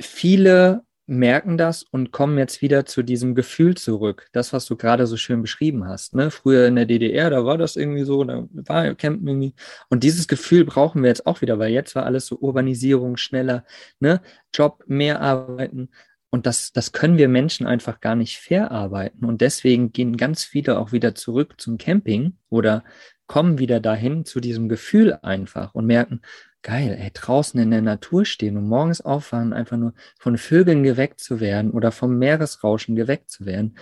viele 0.00 0.82
merken 1.10 1.58
das 1.58 1.82
und 1.82 2.12
kommen 2.12 2.38
jetzt 2.38 2.62
wieder 2.62 2.86
zu 2.86 3.02
diesem 3.02 3.34
Gefühl 3.34 3.76
zurück. 3.76 4.28
Das, 4.32 4.52
was 4.52 4.66
du 4.66 4.76
gerade 4.76 5.08
so 5.08 5.16
schön 5.16 5.42
beschrieben 5.42 5.84
hast. 5.88 6.14
Ne? 6.14 6.30
Früher 6.30 6.68
in 6.68 6.76
der 6.76 6.86
DDR, 6.86 7.30
da 7.30 7.44
war 7.44 7.58
das 7.58 7.74
irgendwie 7.74 8.04
so, 8.04 8.22
da 8.22 8.46
war 8.52 8.94
Campen 8.94 9.26
irgendwie. 9.26 9.54
Und 9.88 10.04
dieses 10.04 10.28
Gefühl 10.28 10.64
brauchen 10.64 11.02
wir 11.02 11.08
jetzt 11.08 11.26
auch 11.26 11.40
wieder, 11.42 11.58
weil 11.58 11.72
jetzt 11.72 11.96
war 11.96 12.06
alles 12.06 12.26
so 12.26 12.38
Urbanisierung 12.38 13.16
schneller, 13.16 13.64
ne? 13.98 14.20
Job, 14.54 14.84
mehr 14.86 15.20
arbeiten. 15.20 15.90
Und 16.30 16.46
das, 16.46 16.72
das 16.72 16.92
können 16.92 17.18
wir 17.18 17.28
Menschen 17.28 17.66
einfach 17.66 18.00
gar 18.00 18.14
nicht 18.14 18.38
verarbeiten. 18.38 19.24
Und 19.24 19.40
deswegen 19.40 19.92
gehen 19.92 20.16
ganz 20.16 20.44
viele 20.44 20.78
auch 20.78 20.92
wieder 20.92 21.14
zurück 21.14 21.60
zum 21.60 21.76
Camping 21.76 22.36
oder 22.48 22.84
kommen 23.26 23.58
wieder 23.58 23.80
dahin 23.80 24.24
zu 24.24 24.40
diesem 24.40 24.68
Gefühl 24.68 25.18
einfach 25.22 25.74
und 25.74 25.86
merken, 25.86 26.20
geil, 26.62 26.96
ey, 27.00 27.10
draußen 27.12 27.58
in 27.60 27.70
der 27.70 27.82
Natur 27.82 28.24
stehen 28.24 28.56
und 28.56 28.68
morgens 28.68 29.00
aufwachen, 29.00 29.52
einfach 29.52 29.76
nur 29.76 29.94
von 30.18 30.36
Vögeln 30.36 30.82
geweckt 30.82 31.20
zu 31.20 31.40
werden 31.40 31.70
oder 31.70 31.90
vom 31.92 32.18
Meeresrauschen 32.18 32.96
geweckt 32.96 33.30
zu 33.30 33.46
werden. 33.46 33.76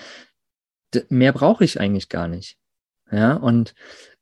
mehr 1.08 1.32
brauche 1.32 1.64
ich 1.64 1.80
eigentlich 1.80 2.08
gar 2.08 2.28
nicht. 2.28 2.58
Ja, 3.10 3.34
und 3.34 3.74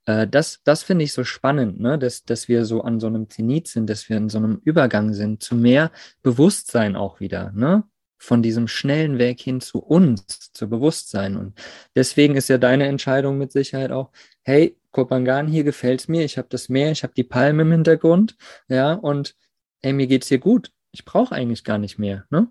äh, 0.05 0.27
das, 0.27 0.61
das 0.63 0.83
finde 0.83 1.03
ich 1.03 1.13
so 1.13 1.23
spannend, 1.23 1.79
ne? 1.79 1.99
dass, 1.99 2.23
dass 2.23 2.47
wir 2.47 2.65
so 2.65 2.81
an 2.81 2.99
so 2.99 3.07
einem 3.07 3.29
Zenit 3.29 3.67
sind, 3.67 3.89
dass 3.89 4.09
wir 4.09 4.17
in 4.17 4.29
so 4.29 4.37
einem 4.37 4.61
Übergang 4.63 5.13
sind 5.13 5.43
zu 5.43 5.55
mehr 5.55 5.91
Bewusstsein 6.23 6.95
auch 6.95 7.19
wieder. 7.19 7.51
Ne? 7.51 7.83
Von 8.17 8.41
diesem 8.41 8.67
schnellen 8.67 9.19
Weg 9.19 9.39
hin 9.39 9.61
zu 9.61 9.79
uns, 9.79 10.51
zu 10.51 10.69
Bewusstsein. 10.69 11.37
Und 11.37 11.53
deswegen 11.95 12.35
ist 12.35 12.49
ja 12.49 12.57
deine 12.57 12.87
Entscheidung 12.87 13.37
mit 13.37 13.51
Sicherheit 13.51 13.91
auch, 13.91 14.11
hey, 14.43 14.77
Kopangan, 14.91 15.47
hier 15.47 15.63
gefällt's 15.63 16.07
mir, 16.07 16.25
ich 16.25 16.37
habe 16.37 16.47
das 16.49 16.69
Meer, 16.69 16.91
ich 16.91 17.03
habe 17.03 17.13
die 17.15 17.23
Palme 17.23 17.61
im 17.61 17.71
Hintergrund, 17.71 18.35
ja, 18.67 18.93
und 18.93 19.35
hey, 19.81 19.93
mir 19.93 20.07
geht's 20.07 20.27
hier 20.27 20.39
gut. 20.39 20.71
Ich 20.91 21.05
brauche 21.05 21.35
eigentlich 21.35 21.63
gar 21.63 21.77
nicht 21.77 21.99
mehr, 21.99 22.25
ne? 22.29 22.47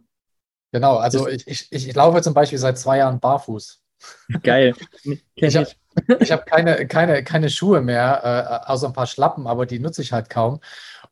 Genau, 0.73 0.97
also 0.97 1.27
ich, 1.29 1.47
ich, 1.47 1.73
ich 1.73 1.95
laufe 1.95 2.21
zum 2.23 2.35
Beispiel 2.35 2.59
seit 2.59 2.79
zwei 2.79 2.99
Jahren 2.99 3.19
barfuß. 3.19 3.83
Geil. 4.43 4.75
ich 5.35 5.57
habe 5.57 5.69
hab 6.11 6.47
keine, 6.47 6.87
keine, 6.87 7.25
keine 7.25 7.51
Schuhe 7.51 7.81
mehr, 7.81 8.63
äh, 8.67 8.71
außer 8.71 8.89
ein 8.89 8.93
paar 8.93 9.07
Schlappen, 9.07 9.47
aber 9.47 9.67
die 9.67 9.79
nutze 9.79 10.03
ich 10.03 10.13
halt 10.13 10.29
kaum. 10.29 10.61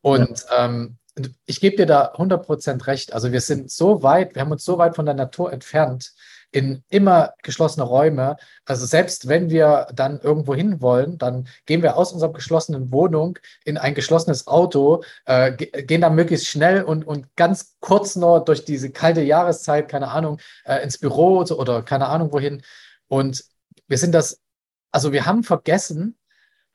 Und 0.02 0.44
ja. 0.50 0.66
ähm, 0.66 0.98
ich 1.46 1.60
gebe 1.60 1.76
dir 1.76 1.86
da 1.86 2.12
100% 2.14 2.86
recht. 2.86 3.12
Also 3.12 3.32
wir 3.32 3.40
sind 3.40 3.70
so 3.70 4.02
weit, 4.02 4.34
wir 4.34 4.42
haben 4.42 4.50
uns 4.50 4.64
so 4.64 4.78
weit 4.78 4.96
von 4.96 5.06
der 5.06 5.14
Natur 5.14 5.52
entfernt 5.52 6.12
in 6.50 6.84
immer 6.88 7.34
geschlossene 7.42 7.84
Räume. 7.84 8.36
Also 8.64 8.86
selbst 8.86 9.28
wenn 9.28 9.50
wir 9.50 9.88
dann 9.92 10.20
irgendwo 10.20 10.54
hin 10.54 10.80
wollen, 10.80 11.18
dann 11.18 11.48
gehen 11.66 11.82
wir 11.82 11.96
aus 11.96 12.12
unserer 12.12 12.32
geschlossenen 12.32 12.92
Wohnung 12.92 13.38
in 13.64 13.76
ein 13.76 13.94
geschlossenes 13.94 14.46
Auto, 14.46 15.02
äh, 15.24 15.52
gehen 15.52 16.00
dann 16.00 16.14
möglichst 16.14 16.46
schnell 16.46 16.84
und, 16.84 17.04
und 17.04 17.34
ganz 17.34 17.76
kurz 17.80 18.14
nur 18.14 18.44
durch 18.44 18.64
diese 18.64 18.90
kalte 18.90 19.22
Jahreszeit, 19.22 19.88
keine 19.88 20.08
Ahnung, 20.12 20.38
äh, 20.64 20.82
ins 20.84 20.98
Büro 20.98 21.38
oder 21.38 21.82
keine 21.82 22.06
Ahnung 22.06 22.32
wohin. 22.32 22.62
Und 23.08 23.44
wir 23.88 23.98
sind 23.98 24.12
das, 24.12 24.40
also 24.92 25.12
wir 25.12 25.26
haben 25.26 25.42
vergessen, 25.42 26.16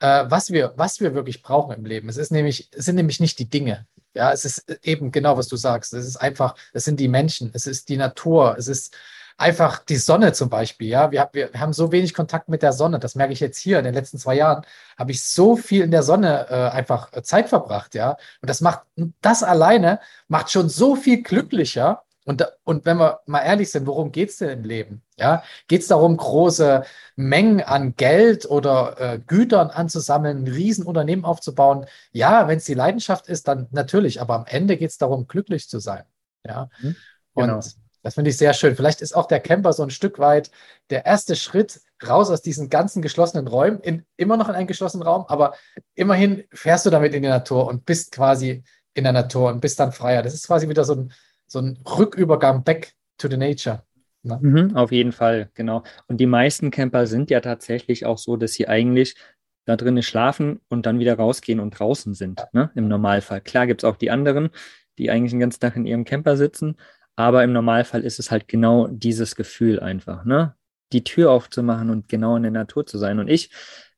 äh, 0.00 0.24
was, 0.28 0.50
wir, 0.50 0.74
was 0.76 1.00
wir 1.00 1.14
wirklich 1.14 1.42
brauchen 1.42 1.74
im 1.74 1.86
Leben. 1.86 2.10
Es 2.10 2.18
ist 2.18 2.32
nämlich, 2.32 2.68
es 2.72 2.84
sind 2.84 2.96
nämlich 2.96 3.18
nicht 3.18 3.38
die 3.38 3.48
Dinge. 3.48 3.86
Ja, 4.14 4.32
es 4.32 4.44
ist 4.44 4.64
eben 4.82 5.12
genau, 5.12 5.36
was 5.36 5.48
du 5.48 5.56
sagst. 5.56 5.94
Es 5.94 6.06
ist 6.06 6.16
einfach, 6.16 6.54
es 6.72 6.84
sind 6.84 6.98
die 6.98 7.08
Menschen, 7.08 7.50
es 7.54 7.66
ist 7.66 7.88
die 7.88 7.96
Natur, 7.96 8.56
es 8.58 8.68
ist 8.68 8.96
einfach 9.40 9.78
die 9.78 9.96
Sonne 9.96 10.32
zum 10.32 10.50
Beispiel. 10.50 10.88
Ja, 10.88 11.10
wir, 11.10 11.28
wir, 11.32 11.50
haben 11.54 11.72
so 11.72 11.92
wenig 11.92 12.12
Kontakt 12.14 12.48
mit 12.48 12.62
der 12.62 12.72
Sonne. 12.72 12.98
Das 12.98 13.14
merke 13.14 13.32
ich 13.32 13.40
jetzt 13.40 13.58
hier 13.58 13.78
in 13.78 13.84
den 13.84 13.94
letzten 13.94 14.18
zwei 14.18 14.34
Jahren. 14.34 14.66
Habe 14.98 15.12
ich 15.12 15.24
so 15.24 15.56
viel 15.56 15.82
in 15.82 15.90
der 15.90 16.02
Sonne 16.02 16.46
äh, 16.50 16.76
einfach 16.76 17.12
äh, 17.12 17.22
Zeit 17.22 17.48
verbracht. 17.48 17.94
Ja, 17.94 18.16
und 18.42 18.50
das 18.50 18.60
macht, 18.60 18.82
das 19.22 19.42
alleine 19.42 20.00
macht 20.28 20.50
schon 20.50 20.68
so 20.68 20.94
viel 20.94 21.22
glücklicher. 21.22 22.02
Und, 22.26 22.46
und 22.64 22.84
wenn 22.84 22.98
wir 22.98 23.20
mal 23.26 23.40
ehrlich 23.40 23.70
sind, 23.70 23.86
worum 23.86 24.12
geht 24.12 24.28
es 24.28 24.36
denn 24.36 24.50
im 24.50 24.64
Leben? 24.64 25.02
Ja, 25.16 25.42
geht 25.68 25.82
es 25.82 25.88
darum, 25.88 26.16
große 26.16 26.84
Mengen 27.16 27.62
an 27.62 27.96
Geld 27.96 28.48
oder 28.48 29.00
äh, 29.00 29.18
Gütern 29.18 29.70
anzusammeln, 29.70 30.44
ein 30.44 30.52
Riesenunternehmen 30.52 31.24
aufzubauen? 31.24 31.86
Ja, 32.12 32.46
wenn 32.46 32.58
es 32.58 32.66
die 32.66 32.74
Leidenschaft 32.74 33.26
ist, 33.26 33.48
dann 33.48 33.68
natürlich. 33.70 34.20
Aber 34.20 34.34
am 34.34 34.46
Ende 34.46 34.76
geht 34.76 34.90
es 34.90 34.98
darum, 34.98 35.26
glücklich 35.26 35.68
zu 35.68 35.78
sein. 35.78 36.04
Ja, 36.46 36.68
mhm, 36.80 36.96
genau. 37.34 37.54
und 37.56 37.74
das 38.02 38.14
finde 38.14 38.30
ich 38.30 38.38
sehr 38.38 38.54
schön. 38.54 38.76
Vielleicht 38.76 39.02
ist 39.02 39.14
auch 39.14 39.26
der 39.26 39.40
Camper 39.40 39.72
so 39.72 39.82
ein 39.82 39.90
Stück 39.90 40.18
weit 40.18 40.50
der 40.88 41.06
erste 41.06 41.36
Schritt 41.36 41.80
raus 42.06 42.30
aus 42.30 42.42
diesen 42.42 42.70
ganzen 42.70 43.02
geschlossenen 43.02 43.46
Räumen, 43.46 43.80
in, 43.80 44.06
immer 44.16 44.36
noch 44.36 44.48
in 44.48 44.54
einen 44.54 44.66
geschlossenen 44.66 45.06
Raum, 45.06 45.26
aber 45.28 45.54
immerhin 45.94 46.44
fährst 46.52 46.86
du 46.86 46.90
damit 46.90 47.14
in 47.14 47.22
die 47.22 47.28
Natur 47.28 47.66
und 47.66 47.84
bist 47.84 48.12
quasi 48.12 48.64
in 48.94 49.04
der 49.04 49.12
Natur 49.12 49.50
und 49.50 49.60
bist 49.60 49.78
dann 49.80 49.92
freier. 49.92 50.22
Das 50.22 50.34
ist 50.34 50.46
quasi 50.46 50.68
wieder 50.68 50.84
so 50.84 50.94
ein, 50.94 51.12
so 51.50 51.58
ein 51.58 51.78
Rückübergang 51.84 52.62
back 52.62 52.92
to 53.18 53.28
the 53.28 53.36
nature. 53.36 53.82
Ne? 54.22 54.38
Mhm, 54.40 54.76
auf 54.76 54.92
jeden 54.92 55.12
Fall, 55.12 55.50
genau. 55.54 55.82
Und 56.06 56.18
die 56.18 56.26
meisten 56.26 56.70
Camper 56.70 57.06
sind 57.06 57.30
ja 57.30 57.40
tatsächlich 57.40 58.06
auch 58.06 58.18
so, 58.18 58.36
dass 58.36 58.52
sie 58.52 58.68
eigentlich 58.68 59.16
da 59.64 59.76
drinnen 59.76 60.02
schlafen 60.02 60.60
und 60.68 60.86
dann 60.86 60.98
wieder 60.98 61.16
rausgehen 61.16 61.60
und 61.60 61.78
draußen 61.78 62.14
sind, 62.14 62.46
ne? 62.52 62.70
im 62.74 62.88
Normalfall. 62.88 63.40
Klar 63.40 63.66
gibt 63.66 63.82
es 63.82 63.88
auch 63.88 63.96
die 63.96 64.10
anderen, 64.10 64.50
die 64.98 65.10
eigentlich 65.10 65.32
den 65.32 65.40
ganzen 65.40 65.60
Tag 65.60 65.76
in 65.76 65.86
ihrem 65.86 66.04
Camper 66.04 66.36
sitzen, 66.36 66.76
aber 67.16 67.42
im 67.44 67.52
Normalfall 67.52 68.02
ist 68.02 68.18
es 68.18 68.30
halt 68.30 68.46
genau 68.48 68.86
dieses 68.86 69.34
Gefühl 69.34 69.80
einfach, 69.80 70.24
ne? 70.24 70.54
Die 70.92 71.04
Tür 71.04 71.30
aufzumachen 71.30 71.90
und 71.90 72.08
genau 72.08 72.36
in 72.36 72.42
der 72.42 72.50
Natur 72.50 72.84
zu 72.84 72.98
sein. 72.98 73.20
Und 73.20 73.28
ich, 73.28 73.50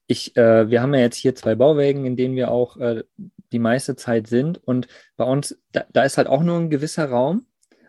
ich, 0.07 0.37
äh, 0.37 0.69
wir 0.69 0.83
haben 0.83 0.93
ja 0.93 1.01
jetzt 1.01 1.17
hier 1.17 1.35
zwei 1.35 1.55
Bauwägen, 1.55 2.05
in 2.05 2.17
denen 2.17 2.37
wir 2.37 2.51
auch 2.51 2.77
äh, 2.77 3.05
die 3.53 3.59
meiste 3.59 3.97
Zeit 3.97 4.27
sind. 4.27 4.59
Und 4.59 4.89
bei 5.17 5.25
uns, 5.25 5.59
da, 5.73 5.85
da 5.93 6.03
ist 6.03 6.19
halt 6.19 6.27
auch 6.27 6.43
nur 6.43 6.59
ein 6.59 6.71
gewisser 6.71 7.09
Raum 7.09 7.47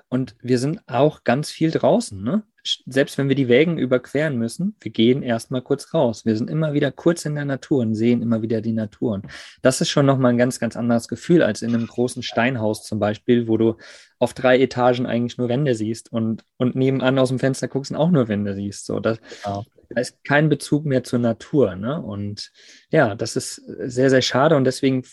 und 0.10 0.36
wir 0.41 0.60
sind 0.60 0.82
auch 0.88 1.24
ganz 1.24 1.50
viel 1.50 1.72
draußen. 1.72 2.22
Ne? 2.22 2.43
Selbst 2.86 3.17
wenn 3.17 3.29
wir 3.29 3.36
die 3.36 3.48
Wägen 3.48 3.77
überqueren 3.79 4.38
müssen, 4.38 4.75
wir 4.79 4.91
gehen 4.91 5.24
erstmal 5.24 5.63
kurz 5.63 5.93
raus. 5.93 6.24
Wir 6.24 6.38
sind 6.38 6.50
immer 6.50 6.74
wieder 6.74 6.91
kurz 6.91 7.25
in 7.25 7.36
der 7.36 7.46
Natur 7.46 7.79
und 7.79 7.96
sehen 7.96 8.22
immer 8.22 8.41
wieder 8.43 8.62
die 8.62 8.74
Naturen. 8.74 9.24
Das 9.62 9.82
ist 9.82 9.89
schon 9.89 10.05
nochmal 10.05 10.34
ein 10.34 10.38
ganz, 10.38 10.60
ganz 10.60 10.77
anderes 10.77 11.08
Gefühl 11.08 11.41
als 11.41 11.63
in 11.63 11.74
einem 11.74 11.88
großen 11.88 12.22
Steinhaus 12.22 12.84
zum 12.84 13.00
Beispiel, 13.00 13.48
wo 13.48 13.58
du 13.58 13.77
auf 14.20 14.36
drei 14.36 14.60
Etagen 14.60 15.08
eigentlich 15.08 15.39
nur 15.39 15.50
Wände 15.50 15.74
siehst 15.74 16.12
und, 16.12 16.46
und 16.58 16.75
nebenan 16.75 17.17
aus 17.17 17.29
dem 17.29 17.39
Fenster 17.39 17.67
guckst 17.67 17.91
und 17.91 17.98
auch 17.98 18.12
nur 18.12 18.27
Wände 18.27 18.53
siehst. 18.53 18.86
So, 18.86 19.00
das, 19.00 19.17
ja. 19.43 19.63
Da 19.89 20.01
ist 20.01 20.24
kein 20.24 20.50
Bezug 20.50 20.86
mehr 20.86 21.03
zur 21.03 21.20
Natur. 21.20 21.75
Ne? 21.75 22.01
Und 22.01 22.51
ja, 22.91 23.15
das 23.15 23.36
ist 23.36 23.55
sehr, 23.55 24.10
sehr 24.10 24.22
schade 24.22 24.55
und 24.55 24.63
deswegen 24.63 25.03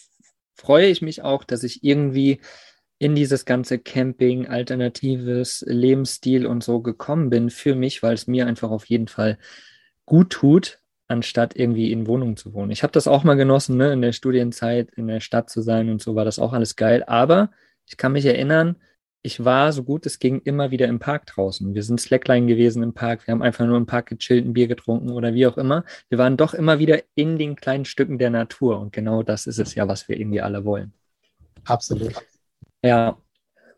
freue 0.61 0.87
ich 0.87 1.01
mich 1.01 1.23
auch, 1.23 1.45
dass 1.45 1.63
ich 1.65 1.83
irgendwie 1.83 2.41
in 2.99 3.15
dieses 3.15 3.47
ganze 3.47 3.79
Camping, 3.79 4.47
alternatives 4.47 5.65
Lebensstil 5.67 6.47
und 6.47 6.63
so 6.63 6.81
gekommen 6.81 7.31
bin 7.31 7.49
für 7.49 7.75
mich, 7.75 8.03
weil 8.03 8.13
es 8.13 8.27
mir 8.27 8.47
einfach 8.47 8.71
auf 8.71 8.85
jeden 8.85 9.09
Fall 9.09 9.39
gut 10.05 10.31
tut, 10.31 10.81
anstatt 11.09 11.57
irgendwie 11.57 11.93
in 11.93 12.07
Wohnungen 12.07 12.37
zu 12.37 12.53
wohnen. 12.53 12.71
Ich 12.71 12.83
habe 12.83 12.93
das 12.93 13.09
auch 13.09 13.25
mal 13.25 13.37
genossen, 13.37 13.79
ne, 13.79 13.93
in 13.93 14.03
der 14.03 14.13
Studienzeit 14.13 14.91
in 14.97 15.07
der 15.07 15.21
Stadt 15.21 15.49
zu 15.49 15.63
sein 15.63 15.89
und 15.89 16.03
so 16.03 16.15
war 16.15 16.27
das 16.27 16.39
auch 16.39 16.53
alles 16.53 16.77
geil. 16.77 17.03
Aber 17.07 17.51
ich 17.87 17.97
kann 17.97 18.13
mich 18.13 18.27
erinnern, 18.27 18.77
ich 19.23 19.45
war 19.45 19.73
so 19.73 19.83
gut 19.85 20.07
es 20.07 20.19
ging 20.19 20.41
immer 20.45 20.71
wieder 20.71 20.89
im 20.89 20.99
Park 20.99 21.27
draußen. 21.27 21.75
Wir 21.75 21.83
sind 21.83 22.01
Slackline 22.01 22.47
gewesen 22.47 22.83
im 22.83 22.95
Park. 22.95 23.27
Wir 23.27 23.33
haben 23.33 23.43
einfach 23.43 23.67
nur 23.67 23.77
im 23.77 23.87
Park 23.87 24.07
gechillt, 24.07 24.47
ein 24.47 24.55
Bier 24.55 24.67
getrunken 24.67 25.11
oder 25.11 25.35
wie 25.35 25.47
auch 25.47 25.59
immer. 25.59 25.85
Wir 26.09 26.19
waren 26.19 26.37
doch 26.37 26.55
immer 26.55 26.79
wieder 26.79 27.01
in 27.15 27.39
den 27.39 27.57
kleinen 27.57 27.85
Stücken 27.85 28.19
der 28.19 28.31
Natur. 28.31 28.81
Und 28.81 28.93
genau 28.93 29.23
das 29.23 29.47
ist 29.47 29.59
es 29.59 29.75
ja, 29.75 29.87
was 29.89 30.09
wir 30.09 30.19
irgendwie 30.19 30.41
alle 30.41 30.65
wollen. 30.65 30.93
Absolut. 31.65 32.15
Ja, 32.83 33.19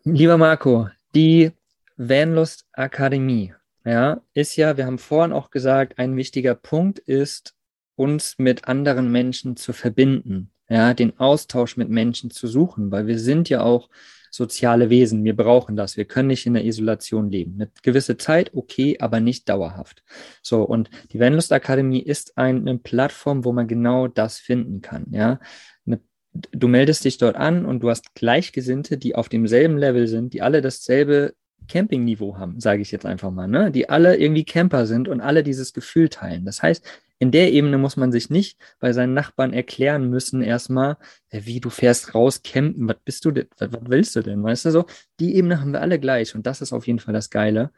lieber 0.05 0.39
Marco, 0.39 0.89
die 1.15 1.51
Vanlust 1.97 2.67
Akademie, 2.73 3.53
ja, 3.85 4.21
ist 4.35 4.57
ja, 4.57 4.77
wir 4.77 4.87
haben 4.87 4.99
vorhin 4.99 5.33
auch 5.33 5.51
gesagt, 5.51 5.99
ein 5.99 6.17
wichtiger 6.17 6.55
Punkt 6.55 7.01
ist, 7.01 7.55
uns 7.97 8.39
mit 8.39 8.69
anderen 8.69 9.11
Menschen 9.11 9.57
zu 9.57 9.73
verbinden, 9.73 10.53
ja, 10.69 10.95
den 10.95 11.19
Austausch 11.19 11.77
mit 11.77 11.91
Menschen 11.91 12.31
zu 12.31 12.47
suchen, 12.47 12.93
weil 12.93 13.07
wir 13.07 13.19
sind 13.19 13.49
ja 13.49 13.63
auch 13.63 13.89
soziale 14.33 14.91
Wesen. 14.91 15.23
Wir 15.25 15.37
brauchen 15.37 15.77
das. 15.77 15.97
Wir 15.97 16.07
können 16.07 16.29
nicht 16.29 16.47
in 16.47 16.55
der 16.55 16.65
Isolation 16.65 17.31
leben. 17.31 17.55
Eine 17.55 17.71
gewisse 17.83 18.17
Zeit, 18.17 18.51
okay, 18.55 18.97
aber 18.99 19.21
nicht 19.21 19.49
dauerhaft. 19.49 20.03
So, 20.43 20.63
und 20.63 20.91
die 21.13 21.21
Vanlust 21.21 21.53
Akademie 21.53 22.03
ist 22.03 22.39
eine 22.39 22.79
Plattform, 22.79 23.45
wo 23.45 23.53
man 23.53 23.69
genau 23.69 24.09
das 24.09 24.39
finden 24.39 24.81
kann. 24.81 25.07
Ja, 25.11 25.39
eine 25.87 26.01
du 26.33 26.67
meldest 26.67 27.05
dich 27.05 27.19
dort 27.19 27.37
an 27.37 27.67
und 27.67 27.83
du 27.83 27.91
hast 27.91 28.15
Gleichgesinnte, 28.15 28.97
die 28.97 29.15
auf 29.15 29.29
demselben 29.29 29.77
Level 29.77 30.07
sind, 30.07 30.33
die 30.33 30.41
alle 30.41 30.63
dasselbe 30.63 31.35
Campingniveau 31.69 32.39
haben, 32.39 32.59
sage 32.59 32.83
ich 32.83 32.91
jetzt 32.91 33.07
einfach 33.07 33.31
mal, 33.31 33.47
ne? 33.47 33.71
die 33.71 33.89
alle 33.89 34.17
irgendwie 34.17 34.45
Camper 34.45 34.87
sind 34.87 35.09
und 35.09 35.21
alle 35.21 35.43
dieses 35.43 35.73
Gefühl 35.73 36.09
teilen. 36.09 36.45
Das 36.45 36.63
heißt, 36.63 36.85
in 37.23 37.31
der 37.31 37.53
Ebene 37.53 37.79
muss 37.79 37.97
man 37.97 38.11
sich 38.11 38.31
nicht 38.31 38.59
bei 38.81 38.93
seinen 38.93 39.15
Nachbarn 39.15 39.53
erklären 39.53 40.11
müssen, 40.11 40.43
erstmal, 40.43 40.97
wie 41.31 41.61
du 41.61 41.71
fährst 41.71 42.17
raus, 42.17 42.43
campen, 42.43 42.89
was 42.89 42.97
bist 43.05 43.25
du 43.25 43.31
denn, 43.31 43.47
was, 43.59 43.71
willst 43.83 44.17
du 44.17 44.23
denn, 44.23 44.43
weißt 44.43 44.65
du 44.65 44.71
so? 44.73 44.87
Die 45.21 45.37
Ebene 45.37 45.61
haben 45.61 45.73
wir 45.73 45.83
alle 45.83 46.01
gleich 46.01 46.35
und 46.35 46.49
das 46.49 46.61
ist 46.61 46.73
auf 46.73 46.89
jeden 46.89 46.99
Fall 46.99 47.15
das 47.15 47.31
Geile. 47.31 47.71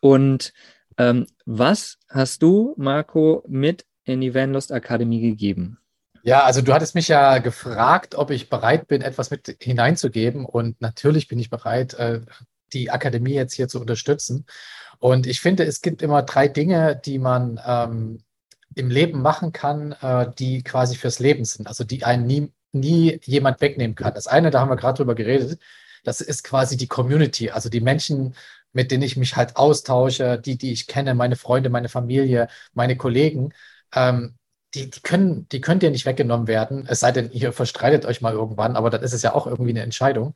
Und 0.00 0.52
ähm, 0.98 1.28
was 1.46 1.98
hast 2.08 2.42
du, 2.42 2.74
Marco, 2.76 3.44
mit 3.46 3.86
in 4.02 4.20
die 4.20 4.34
Vanlust 4.34 4.72
Akademie 4.72 5.20
gegeben? 5.20 5.78
Ja, 6.24 6.42
also 6.42 6.60
du 6.60 6.74
hattest 6.74 6.96
mich 6.96 7.06
ja 7.06 7.38
gefragt, 7.38 8.16
ob 8.16 8.32
ich 8.32 8.50
bereit 8.50 8.88
bin, 8.88 9.02
etwas 9.02 9.30
mit 9.30 9.56
hineinzugeben. 9.60 10.44
Und 10.44 10.80
natürlich 10.80 11.28
bin 11.28 11.38
ich 11.38 11.48
bereit, 11.48 11.94
äh, 11.94 12.22
die 12.72 12.90
Akademie 12.90 13.34
jetzt 13.34 13.54
hier 13.54 13.68
zu 13.68 13.80
unterstützen. 13.80 14.46
Und 14.98 15.28
ich 15.28 15.40
finde, 15.40 15.62
es 15.64 15.80
gibt 15.80 16.02
immer 16.02 16.22
drei 16.22 16.48
Dinge, 16.48 17.00
die 17.04 17.20
man 17.20 17.60
ähm, 17.64 18.18
im 18.74 18.90
Leben 18.90 19.22
machen 19.22 19.52
kann, 19.52 19.92
äh, 19.92 20.30
die 20.38 20.62
quasi 20.62 20.96
fürs 20.96 21.18
Leben 21.18 21.44
sind, 21.44 21.66
also 21.66 21.84
die 21.84 22.04
einen 22.04 22.26
nie, 22.26 22.52
nie 22.72 23.20
jemand 23.24 23.60
wegnehmen 23.60 23.94
kann. 23.94 24.14
Das 24.14 24.26
eine, 24.26 24.50
da 24.50 24.60
haben 24.60 24.70
wir 24.70 24.76
gerade 24.76 24.98
drüber 24.98 25.14
geredet, 25.14 25.60
das 26.04 26.20
ist 26.20 26.44
quasi 26.44 26.76
die 26.76 26.86
Community, 26.88 27.50
also 27.50 27.68
die 27.68 27.80
Menschen, 27.80 28.34
mit 28.72 28.90
denen 28.90 29.02
ich 29.02 29.16
mich 29.16 29.36
halt 29.36 29.56
austausche, 29.56 30.38
die, 30.38 30.58
die 30.58 30.72
ich 30.72 30.86
kenne, 30.86 31.14
meine 31.14 31.36
Freunde, 31.36 31.70
meine 31.70 31.88
Familie, 31.88 32.48
meine 32.74 32.96
Kollegen. 32.96 33.54
Ähm, 33.94 34.36
die, 34.74 34.90
die, 34.90 35.00
können, 35.00 35.48
die 35.50 35.60
könnt 35.60 35.82
ihr 35.82 35.90
nicht 35.90 36.06
weggenommen 36.06 36.48
werden, 36.48 36.84
es 36.88 37.00
sei 37.00 37.12
denn, 37.12 37.30
ihr 37.30 37.52
verstreitet 37.52 38.04
euch 38.04 38.20
mal 38.20 38.32
irgendwann, 38.32 38.76
aber 38.76 38.90
dann 38.90 39.02
ist 39.02 39.12
es 39.12 39.22
ja 39.22 39.34
auch 39.34 39.46
irgendwie 39.46 39.70
eine 39.70 39.82
Entscheidung. 39.82 40.34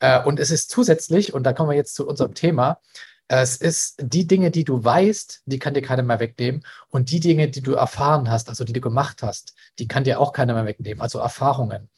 Äh, 0.00 0.22
und 0.24 0.40
es 0.40 0.50
ist 0.50 0.70
zusätzlich, 0.70 1.34
und 1.34 1.44
da 1.44 1.52
kommen 1.52 1.70
wir 1.70 1.76
jetzt 1.76 1.94
zu 1.94 2.06
unserem 2.06 2.34
Thema, 2.34 2.80
es 3.28 3.56
ist 3.56 3.96
die 4.02 4.26
Dinge, 4.26 4.50
die 4.50 4.64
du 4.64 4.84
weißt, 4.84 5.42
die 5.46 5.58
kann 5.58 5.72
dir 5.72 5.80
keiner 5.80 6.02
mehr 6.02 6.20
wegnehmen. 6.20 6.62
Und 6.90 7.10
die 7.10 7.20
Dinge, 7.20 7.48
die 7.48 7.62
du 7.62 7.72
erfahren 7.72 8.30
hast, 8.30 8.48
also 8.50 8.64
die 8.64 8.74
du 8.74 8.80
gemacht 8.80 9.22
hast, 9.22 9.54
die 9.78 9.88
kann 9.88 10.04
dir 10.04 10.20
auch 10.20 10.32
keiner 10.32 10.52
mehr 10.54 10.66
wegnehmen, 10.66 11.00
also 11.00 11.18
Erfahrungen. 11.18 11.88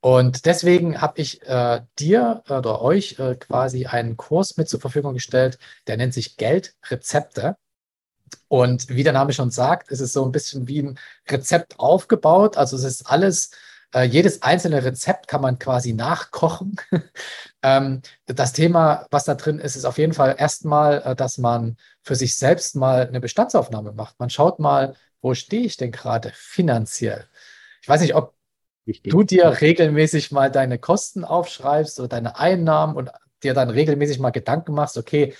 Und 0.00 0.46
deswegen 0.46 1.00
habe 1.00 1.20
ich 1.20 1.42
äh, 1.42 1.82
dir 1.98 2.42
oder 2.48 2.80
euch 2.80 3.18
äh, 3.18 3.34
quasi 3.36 3.86
einen 3.86 4.16
Kurs 4.16 4.56
mit 4.56 4.68
zur 4.68 4.80
Verfügung 4.80 5.12
gestellt, 5.14 5.58
der 5.86 5.98
nennt 5.98 6.14
sich 6.14 6.38
Geldrezepte. 6.38 7.56
Und 8.48 8.88
wie 8.88 9.02
der 9.02 9.12
Name 9.12 9.34
schon 9.34 9.50
sagt, 9.50 9.90
ist 9.90 10.00
es 10.00 10.14
so 10.14 10.24
ein 10.24 10.32
bisschen 10.32 10.68
wie 10.68 10.80
ein 10.80 10.98
Rezept 11.28 11.78
aufgebaut. 11.78 12.56
Also 12.56 12.76
es 12.76 12.84
ist 12.84 13.06
alles 13.06 13.50
äh, 13.94 14.04
jedes 14.04 14.42
einzelne 14.42 14.84
Rezept 14.84 15.28
kann 15.28 15.42
man 15.42 15.58
quasi 15.58 15.92
nachkochen. 15.92 16.76
ähm, 17.62 18.02
das 18.26 18.52
Thema, 18.52 19.06
was 19.10 19.24
da 19.24 19.34
drin 19.34 19.58
ist, 19.58 19.76
ist 19.76 19.84
auf 19.84 19.98
jeden 19.98 20.14
Fall 20.14 20.36
erstmal, 20.38 21.02
äh, 21.02 21.16
dass 21.16 21.38
man 21.38 21.76
für 22.02 22.14
sich 22.14 22.36
selbst 22.36 22.76
mal 22.76 23.06
eine 23.06 23.20
Bestandsaufnahme 23.20 23.92
macht. 23.92 24.18
Man 24.18 24.30
schaut 24.30 24.58
mal, 24.58 24.94
wo 25.20 25.34
stehe 25.34 25.64
ich 25.64 25.76
denn 25.76 25.92
gerade 25.92 26.32
finanziell? 26.34 27.26
Ich 27.80 27.88
weiß 27.88 28.00
nicht, 28.00 28.14
ob 28.14 28.34
Richtig. 28.86 29.12
du 29.12 29.22
dir 29.22 29.60
regelmäßig 29.60 30.32
mal 30.32 30.50
deine 30.50 30.78
Kosten 30.78 31.24
aufschreibst 31.24 32.00
oder 32.00 32.08
deine 32.08 32.38
Einnahmen 32.38 32.96
und 32.96 33.10
dir 33.42 33.54
dann 33.54 33.70
regelmäßig 33.70 34.18
mal 34.18 34.30
Gedanken 34.30 34.72
machst, 34.74 34.96
okay, 34.98 35.34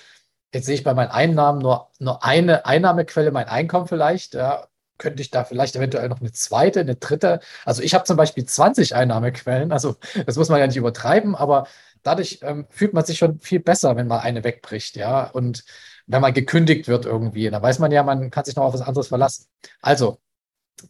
jetzt 0.53 0.65
sehe 0.65 0.75
ich 0.75 0.83
bei 0.83 0.93
meinen 0.93 1.11
Einnahmen 1.11 1.59
nur, 1.59 1.89
nur 1.99 2.23
eine 2.23 2.65
Einnahmequelle, 2.65 3.31
mein 3.31 3.47
Einkommen 3.47 3.87
vielleicht, 3.87 4.35
ja, 4.35 4.67
könnte 4.97 5.21
ich 5.21 5.31
da 5.31 5.43
vielleicht 5.43 5.75
eventuell 5.75 6.09
noch 6.09 6.21
eine 6.21 6.31
zweite, 6.31 6.79
eine 6.81 6.95
dritte. 6.95 7.39
Also 7.65 7.81
ich 7.81 7.93
habe 7.93 8.03
zum 8.05 8.17
Beispiel 8.17 8.45
20 8.45 8.95
Einnahmequellen, 8.95 9.71
also 9.71 9.95
das 10.25 10.35
muss 10.35 10.49
man 10.49 10.59
ja 10.59 10.67
nicht 10.67 10.77
übertreiben, 10.77 11.35
aber 11.35 11.67
dadurch 12.03 12.39
ähm, 12.43 12.67
fühlt 12.69 12.93
man 12.93 13.05
sich 13.05 13.17
schon 13.17 13.39
viel 13.39 13.59
besser, 13.59 13.95
wenn 13.95 14.07
mal 14.07 14.19
eine 14.19 14.43
wegbricht, 14.43 14.95
ja. 14.95 15.25
Und 15.29 15.63
wenn 16.05 16.21
man 16.21 16.33
gekündigt 16.33 16.87
wird 16.87 17.05
irgendwie, 17.05 17.49
dann 17.49 17.61
weiß 17.61 17.79
man 17.79 17.91
ja, 17.91 18.03
man 18.03 18.29
kann 18.29 18.45
sich 18.45 18.55
noch 18.55 18.65
auf 18.65 18.73
was 18.73 18.81
anderes 18.81 19.07
verlassen. 19.07 19.47
Also, 19.81 20.19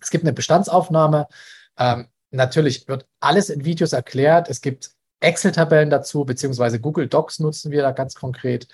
es 0.02 0.10
gibt 0.10 0.24
eine 0.24 0.34
Bestandsaufnahme. 0.34 1.28
Ähm, 1.78 2.08
natürlich 2.32 2.88
wird 2.88 3.06
alles 3.20 3.50
in 3.50 3.64
Videos 3.66 3.94
erklärt. 3.94 4.50
Es 4.50 4.62
gibt 4.62 4.92
Excel-Tabellen 5.20 5.90
dazu, 5.90 6.26
beziehungsweise 6.26 6.80
Google 6.80 7.08
Docs 7.08 7.40
nutzen 7.40 7.72
wir 7.72 7.84
da 7.84 7.92
ganz 7.92 8.16
konkret. 8.16 8.68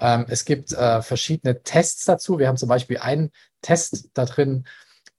Ähm, 0.00 0.26
es 0.28 0.44
gibt 0.44 0.72
äh, 0.72 1.02
verschiedene 1.02 1.62
Tests 1.62 2.04
dazu. 2.04 2.38
Wir 2.38 2.48
haben 2.48 2.56
zum 2.56 2.68
Beispiel 2.68 2.98
einen 2.98 3.30
Test 3.64 4.10
da 4.14 4.24
drin, 4.26 4.64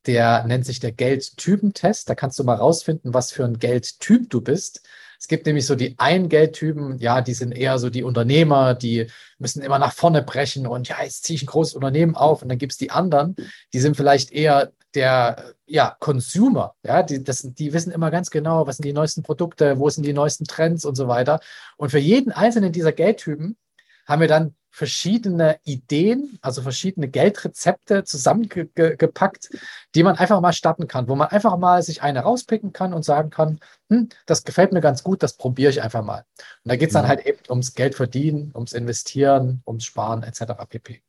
der 0.05 0.45
nennt 0.45 0.65
sich 0.65 0.79
der 0.79 0.91
Geldtypentest. 0.91 2.09
Da 2.09 2.15
kannst 2.15 2.39
du 2.39 2.43
mal 2.43 2.55
rausfinden, 2.55 3.13
was 3.13 3.31
für 3.31 3.43
ein 3.43 3.59
Geldtyp 3.59 4.29
du 4.29 4.41
bist. 4.41 4.81
Es 5.19 5.27
gibt 5.27 5.45
nämlich 5.45 5.65
so 5.65 5.75
die 5.75 5.95
einen 5.97 6.29
Geldtypen, 6.29 6.99
ja, 6.99 7.21
die 7.21 7.33
sind 7.33 7.51
eher 7.51 7.79
so 7.79 7.89
die 7.89 8.03
Unternehmer, 8.03 8.75
die 8.75 9.07
müssen 9.39 9.61
immer 9.61 9.79
nach 9.79 9.93
vorne 9.93 10.21
brechen 10.21 10.67
und 10.67 10.87
ja, 10.87 11.01
jetzt 11.01 11.23
ziehe 11.23 11.35
ich 11.35 11.43
ein 11.43 11.47
großes 11.47 11.73
Unternehmen 11.73 12.15
auf. 12.15 12.41
Und 12.41 12.49
dann 12.49 12.57
gibt 12.57 12.73
es 12.73 12.77
die 12.77 12.91
anderen, 12.91 13.35
die 13.73 13.79
sind 13.79 13.97
vielleicht 13.97 14.31
eher 14.31 14.71
der 14.93 15.55
ja, 15.65 15.95
Consumer, 15.99 16.75
ja, 16.83 17.03
die, 17.03 17.23
das, 17.23 17.41
die 17.41 17.73
wissen 17.73 17.91
immer 17.91 18.11
ganz 18.11 18.29
genau, 18.29 18.67
was 18.67 18.77
sind 18.77 18.85
die 18.85 18.93
neuesten 18.93 19.23
Produkte, 19.23 19.79
wo 19.79 19.89
sind 19.89 20.05
die 20.05 20.13
neuesten 20.13 20.45
Trends 20.45 20.85
und 20.85 20.95
so 20.95 21.07
weiter. 21.07 21.39
Und 21.77 21.89
für 21.89 21.99
jeden 21.99 22.31
einzelnen 22.31 22.71
dieser 22.71 22.91
Geldtypen 22.91 23.57
haben 24.05 24.21
wir 24.21 24.27
dann 24.27 24.55
verschiedene 24.75 25.57
Ideen, 25.63 26.37
also 26.41 26.61
verschiedene 26.61 27.07
Geldrezepte 27.07 28.03
zusammengepackt, 28.03 29.49
die 29.95 30.03
man 30.03 30.17
einfach 30.17 30.41
mal 30.41 30.51
starten 30.51 30.89
kann, 30.89 31.07
wo 31.07 31.15
man 31.15 31.29
einfach 31.29 31.57
mal 31.57 31.81
sich 31.81 32.01
eine 32.01 32.19
rauspicken 32.19 32.73
kann 32.73 32.93
und 32.93 33.05
sagen 33.05 33.29
kann, 33.29 33.59
hm, 33.89 34.09
das 34.25 34.43
gefällt 34.43 34.73
mir 34.73 34.81
ganz 34.81 35.01
gut, 35.01 35.23
das 35.23 35.37
probiere 35.37 35.69
ich 35.69 35.81
einfach 35.81 36.03
mal. 36.03 36.25
Und 36.37 36.71
da 36.71 36.75
geht 36.75 36.89
es 36.89 36.93
dann 36.93 37.07
halt 37.07 37.25
eben 37.25 37.39
ums 37.49 37.73
Geld 37.73 37.95
verdienen, 37.95 38.51
ums 38.53 38.73
Investieren, 38.73 39.63
ums 39.65 39.85
Sparen 39.85 40.23
etc. 40.23 40.41
pp. 40.67 41.01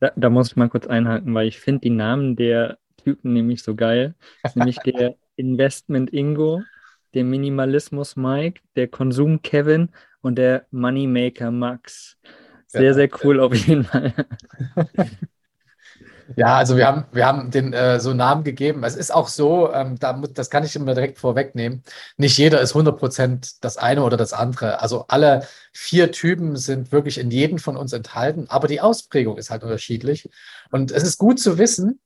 Da, 0.00 0.12
da 0.16 0.28
muss 0.28 0.48
ich 0.48 0.56
mal 0.56 0.68
kurz 0.68 0.86
einhaken, 0.86 1.34
weil 1.34 1.48
ich 1.48 1.58
finde 1.58 1.80
die 1.80 1.90
Namen 1.90 2.36
der 2.36 2.76
Typen 3.02 3.32
nämlich 3.32 3.62
so 3.62 3.74
geil. 3.74 4.14
nämlich 4.54 4.76
der 4.80 5.14
Investment 5.36 6.12
Ingo, 6.12 6.62
der 7.14 7.24
Minimalismus 7.24 8.16
Mike, 8.16 8.60
der 8.76 8.88
Konsum 8.88 9.40
Kevin 9.40 9.88
und 10.20 10.36
der 10.36 10.66
Moneymaker 10.70 11.50
Max. 11.50 12.18
Sehr, 12.80 12.94
sehr 12.94 13.08
cool 13.22 13.40
auf 13.40 13.54
jeden 13.54 13.84
Fall. 13.84 14.12
Ja, 16.36 16.56
also 16.56 16.76
wir 16.76 16.86
haben, 16.86 17.04
wir 17.12 17.26
haben 17.26 17.50
den 17.50 17.72
äh, 17.72 18.00
so 18.00 18.14
Namen 18.14 18.44
gegeben. 18.44 18.82
Es 18.84 18.96
ist 18.96 19.12
auch 19.12 19.28
so, 19.28 19.72
ähm, 19.72 19.98
da, 19.98 20.12
das 20.32 20.50
kann 20.50 20.64
ich 20.64 20.74
immer 20.74 20.94
direkt 20.94 21.18
vorwegnehmen. 21.18 21.82
Nicht 22.16 22.38
jeder 22.38 22.60
ist 22.60 22.74
100% 22.74 23.56
das 23.60 23.76
eine 23.76 24.02
oder 24.02 24.16
das 24.16 24.32
andere. 24.32 24.80
Also 24.80 25.04
alle 25.08 25.46
vier 25.72 26.12
Typen 26.12 26.56
sind 26.56 26.92
wirklich 26.92 27.18
in 27.18 27.30
jedem 27.30 27.58
von 27.58 27.76
uns 27.76 27.92
enthalten, 27.92 28.46
aber 28.48 28.68
die 28.68 28.80
Ausprägung 28.80 29.36
ist 29.36 29.50
halt 29.50 29.62
unterschiedlich. 29.62 30.28
Und 30.70 30.92
es 30.92 31.02
ist 31.02 31.18
gut 31.18 31.38
zu 31.38 31.58
wissen, 31.58 32.00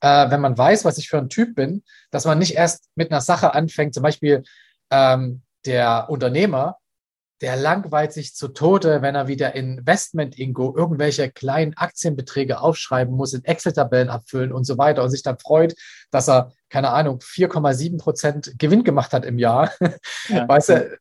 äh, 0.00 0.30
wenn 0.30 0.40
man 0.40 0.58
weiß, 0.58 0.84
was 0.84 0.98
ich 0.98 1.08
für 1.08 1.18
ein 1.18 1.28
Typ 1.28 1.54
bin, 1.54 1.82
dass 2.10 2.24
man 2.24 2.38
nicht 2.38 2.54
erst 2.54 2.88
mit 2.96 3.10
einer 3.10 3.20
Sache 3.20 3.54
anfängt, 3.54 3.94
zum 3.94 4.02
Beispiel 4.02 4.42
ähm, 4.90 5.42
der 5.64 6.06
Unternehmer 6.10 6.78
der 7.42 7.56
langweilt 7.56 8.12
sich 8.12 8.34
zu 8.34 8.48
Tode, 8.48 9.02
wenn 9.02 9.16
er 9.16 9.26
wieder 9.26 9.54
in 9.56 9.78
Investment-Ingo 9.78 10.76
irgendwelche 10.76 11.28
kleinen 11.30 11.76
Aktienbeträge 11.76 12.60
aufschreiben 12.60 13.14
muss, 13.14 13.34
in 13.34 13.44
Excel-Tabellen 13.44 14.08
abfüllen 14.08 14.52
und 14.52 14.64
so 14.64 14.78
weiter 14.78 15.02
und 15.02 15.10
sich 15.10 15.24
dann 15.24 15.38
freut, 15.38 15.74
dass 16.12 16.28
er, 16.28 16.52
keine 16.70 16.90
Ahnung, 16.90 17.18
4,7 17.18 17.98
Prozent 17.98 18.54
Gewinn 18.58 18.84
gemacht 18.84 19.12
hat 19.12 19.24
im 19.24 19.38
Jahr. 19.38 19.72
Ja. 20.28 20.48
Weißt 20.48 20.68
du, 20.68 20.98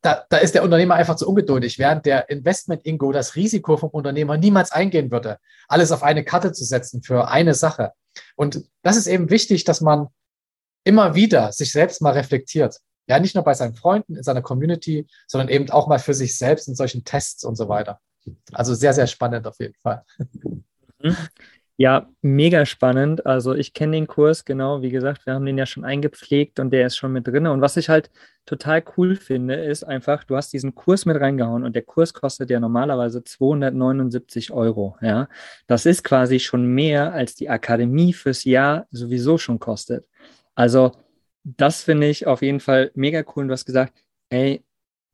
da, 0.00 0.24
da 0.28 0.36
ist 0.36 0.54
der 0.54 0.62
Unternehmer 0.62 0.94
einfach 0.94 1.16
zu 1.16 1.28
ungeduldig, 1.28 1.78
während 1.78 2.06
der 2.06 2.30
Investment-Ingo 2.30 3.10
das 3.10 3.34
Risiko 3.34 3.76
vom 3.76 3.90
Unternehmer 3.90 4.36
niemals 4.36 4.70
eingehen 4.70 5.10
würde, 5.10 5.38
alles 5.66 5.90
auf 5.90 6.04
eine 6.04 6.24
Karte 6.24 6.52
zu 6.52 6.64
setzen 6.64 7.02
für 7.02 7.28
eine 7.28 7.54
Sache. 7.54 7.92
Und 8.36 8.64
das 8.82 8.96
ist 8.96 9.08
eben 9.08 9.28
wichtig, 9.28 9.64
dass 9.64 9.80
man 9.80 10.06
immer 10.84 11.16
wieder 11.16 11.50
sich 11.50 11.72
selbst 11.72 12.00
mal 12.00 12.12
reflektiert. 12.12 12.78
Ja, 13.06 13.18
nicht 13.18 13.34
nur 13.34 13.44
bei 13.44 13.54
seinen 13.54 13.74
Freunden, 13.74 14.16
in 14.16 14.22
seiner 14.22 14.42
Community, 14.42 15.06
sondern 15.26 15.48
eben 15.48 15.70
auch 15.70 15.86
mal 15.86 15.98
für 15.98 16.14
sich 16.14 16.38
selbst 16.38 16.68
in 16.68 16.74
solchen 16.74 17.04
Tests 17.04 17.44
und 17.44 17.56
so 17.56 17.68
weiter. 17.68 18.00
Also 18.52 18.74
sehr, 18.74 18.94
sehr 18.94 19.06
spannend 19.06 19.46
auf 19.46 19.58
jeden 19.60 19.74
Fall. 19.82 20.02
Mhm. 21.00 21.16
Ja, 21.76 22.08
mega 22.22 22.66
spannend. 22.66 23.26
Also 23.26 23.52
ich 23.52 23.72
kenne 23.72 23.96
den 23.96 24.06
Kurs, 24.06 24.44
genau, 24.44 24.80
wie 24.80 24.90
gesagt, 24.90 25.26
wir 25.26 25.34
haben 25.34 25.44
den 25.44 25.58
ja 25.58 25.66
schon 25.66 25.84
eingepflegt 25.84 26.60
und 26.60 26.70
der 26.70 26.86
ist 26.86 26.96
schon 26.96 27.12
mit 27.12 27.26
drin. 27.26 27.48
Und 27.48 27.62
was 27.62 27.76
ich 27.76 27.88
halt 27.88 28.10
total 28.46 28.84
cool 28.96 29.16
finde, 29.16 29.56
ist 29.56 29.82
einfach, 29.82 30.22
du 30.22 30.36
hast 30.36 30.52
diesen 30.52 30.76
Kurs 30.76 31.04
mit 31.04 31.20
reingehauen 31.20 31.64
und 31.64 31.74
der 31.74 31.82
Kurs 31.82 32.14
kostet 32.14 32.50
ja 32.50 32.60
normalerweise 32.60 33.24
279 33.24 34.52
Euro. 34.52 34.96
Ja, 35.00 35.28
das 35.66 35.84
ist 35.84 36.04
quasi 36.04 36.38
schon 36.38 36.64
mehr, 36.64 37.12
als 37.12 37.34
die 37.34 37.50
Akademie 37.50 38.12
fürs 38.12 38.44
Jahr 38.44 38.86
sowieso 38.92 39.36
schon 39.36 39.58
kostet. 39.58 40.06
Also 40.54 40.92
das 41.44 41.82
finde 41.82 42.08
ich 42.08 42.26
auf 42.26 42.42
jeden 42.42 42.60
Fall 42.60 42.90
mega 42.94 43.22
cool. 43.36 43.46
Du 43.46 43.52
hast 43.52 43.66
gesagt, 43.66 43.92
ey, 44.30 44.64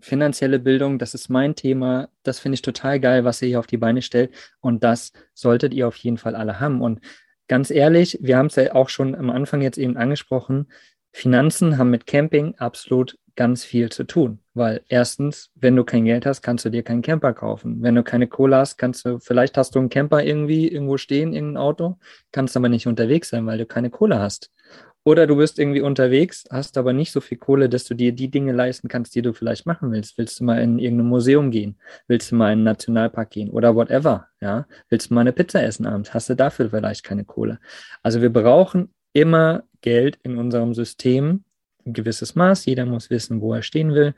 finanzielle 0.00 0.58
Bildung, 0.58 0.98
das 0.98 1.14
ist 1.14 1.28
mein 1.28 1.54
Thema. 1.54 2.08
Das 2.22 2.40
finde 2.40 2.54
ich 2.54 2.62
total 2.62 3.00
geil, 3.00 3.24
was 3.24 3.42
ihr 3.42 3.48
hier 3.48 3.58
auf 3.58 3.66
die 3.66 3.76
Beine 3.76 4.02
stellt. 4.02 4.32
Und 4.60 4.82
das 4.84 5.12
solltet 5.34 5.74
ihr 5.74 5.88
auf 5.88 5.96
jeden 5.96 6.18
Fall 6.18 6.34
alle 6.34 6.60
haben. 6.60 6.80
Und 6.80 7.00
ganz 7.48 7.70
ehrlich, 7.70 8.18
wir 8.22 8.36
haben 8.38 8.46
es 8.46 8.56
ja 8.56 8.74
auch 8.74 8.88
schon 8.88 9.14
am 9.14 9.30
Anfang 9.30 9.60
jetzt 9.60 9.78
eben 9.78 9.96
angesprochen. 9.96 10.68
Finanzen 11.12 11.76
haben 11.76 11.90
mit 11.90 12.06
Camping 12.06 12.54
absolut 12.56 13.18
ganz 13.36 13.64
viel 13.64 13.90
zu 13.90 14.04
tun, 14.04 14.40
weil 14.54 14.82
erstens, 14.88 15.50
wenn 15.54 15.74
du 15.74 15.84
kein 15.84 16.04
Geld 16.04 16.26
hast, 16.26 16.42
kannst 16.42 16.64
du 16.64 16.70
dir 16.70 16.82
keinen 16.82 17.02
Camper 17.02 17.32
kaufen. 17.32 17.82
Wenn 17.82 17.94
du 17.94 18.02
keine 18.02 18.26
Kohle 18.26 18.56
hast, 18.56 18.76
kannst 18.76 19.04
du, 19.04 19.18
vielleicht 19.18 19.56
hast 19.56 19.74
du 19.74 19.78
einen 19.78 19.88
Camper 19.88 20.22
irgendwie 20.22 20.68
irgendwo 20.68 20.98
stehen, 20.98 21.32
irgendein 21.32 21.62
Auto, 21.62 21.98
kannst 22.32 22.56
aber 22.56 22.68
nicht 22.68 22.86
unterwegs 22.86 23.30
sein, 23.30 23.46
weil 23.46 23.58
du 23.58 23.66
keine 23.66 23.90
Kohle 23.90 24.18
hast. 24.18 24.52
Oder 25.02 25.26
du 25.26 25.36
bist 25.36 25.58
irgendwie 25.58 25.80
unterwegs, 25.80 26.44
hast 26.50 26.76
aber 26.76 26.92
nicht 26.92 27.10
so 27.10 27.22
viel 27.22 27.38
Kohle, 27.38 27.70
dass 27.70 27.84
du 27.84 27.94
dir 27.94 28.12
die 28.12 28.30
Dinge 28.30 28.52
leisten 28.52 28.88
kannst, 28.88 29.14
die 29.14 29.22
du 29.22 29.32
vielleicht 29.32 29.64
machen 29.64 29.90
willst. 29.92 30.18
Willst 30.18 30.38
du 30.40 30.44
mal 30.44 30.60
in 30.60 30.78
irgendein 30.78 31.08
Museum 31.08 31.50
gehen? 31.50 31.78
Willst 32.06 32.30
du 32.30 32.36
mal 32.36 32.48
in 32.48 32.58
einen 32.58 32.64
Nationalpark 32.64 33.30
gehen? 33.30 33.48
Oder 33.48 33.74
whatever, 33.74 34.28
ja? 34.40 34.66
Willst 34.90 35.10
du 35.10 35.14
mal 35.14 35.22
eine 35.22 35.32
Pizza 35.32 35.62
essen 35.62 35.86
abends? 35.86 36.12
Hast 36.12 36.28
du 36.28 36.36
dafür 36.36 36.68
vielleicht 36.68 37.02
keine 37.02 37.24
Kohle? 37.24 37.60
Also 38.02 38.20
wir 38.20 38.30
brauchen 38.30 38.92
immer 39.14 39.64
Geld 39.80 40.18
in 40.22 40.36
unserem 40.36 40.74
System, 40.74 41.44
ein 41.86 41.94
gewisses 41.94 42.34
Maß. 42.34 42.66
Jeder 42.66 42.84
muss 42.84 43.08
wissen, 43.08 43.40
wo 43.40 43.54
er 43.54 43.62
stehen 43.62 43.94
will. 43.94 44.14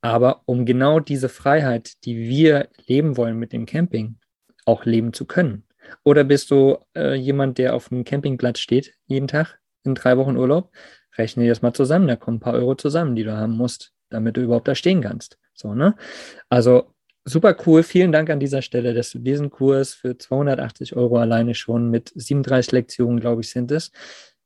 Aber 0.00 0.42
um 0.46 0.64
genau 0.64 1.00
diese 1.00 1.28
Freiheit, 1.28 2.04
die 2.04 2.16
wir 2.16 2.68
leben 2.86 3.18
wollen 3.18 3.38
mit 3.38 3.52
dem 3.52 3.66
Camping, 3.66 4.16
auch 4.64 4.86
leben 4.86 5.12
zu 5.12 5.26
können. 5.26 5.64
Oder 6.02 6.24
bist 6.24 6.50
du 6.50 6.78
äh, 6.96 7.14
jemand, 7.14 7.58
der 7.58 7.74
auf 7.74 7.92
einem 7.92 8.04
Campingplatz 8.04 8.60
steht 8.60 8.94
jeden 9.06 9.28
Tag 9.28 9.58
in 9.88 9.94
drei 9.94 10.16
Wochen 10.16 10.36
Urlaub? 10.36 10.70
Rechne 11.16 11.44
dir 11.44 11.50
das 11.50 11.62
mal 11.62 11.72
zusammen. 11.72 12.06
Da 12.06 12.16
kommen 12.16 12.38
ein 12.38 12.40
paar 12.40 12.54
Euro 12.54 12.74
zusammen, 12.74 13.16
die 13.16 13.24
du 13.24 13.36
haben 13.36 13.56
musst, 13.56 13.92
damit 14.10 14.36
du 14.36 14.40
überhaupt 14.40 14.68
da 14.68 14.74
stehen 14.74 15.00
kannst. 15.00 15.38
So, 15.54 15.74
ne? 15.74 15.94
Also 16.48 16.94
super 17.24 17.56
cool. 17.66 17.82
Vielen 17.82 18.12
Dank 18.12 18.30
an 18.30 18.40
dieser 18.40 18.62
Stelle, 18.62 18.94
dass 18.94 19.10
du 19.10 19.18
diesen 19.18 19.50
Kurs 19.50 19.94
für 19.94 20.16
280 20.16 20.96
Euro 20.96 21.18
alleine 21.18 21.54
schon 21.54 21.90
mit 21.90 22.12
37 22.14 22.72
Lektionen, 22.72 23.20
glaube 23.20 23.42
ich, 23.42 23.50
sind 23.50 23.70
es, 23.72 23.90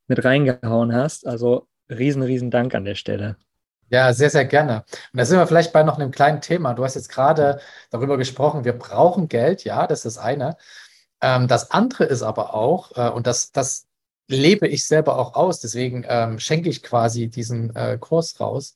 mit 0.07 0.23
reingehauen 0.25 0.93
hast. 0.93 1.27
Also 1.27 1.67
riesen, 1.89 2.23
riesen 2.23 2.51
Dank 2.51 2.75
an 2.75 2.85
der 2.85 2.95
Stelle. 2.95 3.37
Ja, 3.89 4.11
sehr, 4.11 4.31
sehr 4.31 4.45
gerne. 4.45 4.85
Und 5.11 5.19
da 5.19 5.25
sind 5.25 5.37
wir 5.37 5.45
vielleicht 5.45 5.71
bei 5.71 5.83
noch 5.83 5.99
einem 5.99 6.09
kleinen 6.09 6.41
Thema. 6.41 6.73
Du 6.73 6.83
hast 6.83 6.95
jetzt 6.95 7.09
gerade 7.09 7.59
darüber 7.91 8.17
gesprochen, 8.17 8.65
wir 8.65 8.73
brauchen 8.73 9.27
Geld, 9.27 9.63
ja, 9.65 9.85
das 9.85 9.99
ist 10.05 10.17
das 10.17 10.23
eine. 10.23 10.57
Ähm, 11.21 11.47
das 11.47 11.71
andere 11.71 12.05
ist 12.05 12.23
aber 12.23 12.55
auch, 12.55 12.97
äh, 12.97 13.09
und 13.09 13.27
das, 13.27 13.51
das 13.51 13.87
lebe 14.27 14.67
ich 14.67 14.85
selber 14.85 15.17
auch 15.17 15.33
aus, 15.35 15.59
deswegen 15.59 16.05
ähm, 16.07 16.39
schenke 16.39 16.69
ich 16.69 16.83
quasi 16.83 17.27
diesen 17.27 17.75
äh, 17.75 17.97
Kurs 17.99 18.39
raus, 18.39 18.75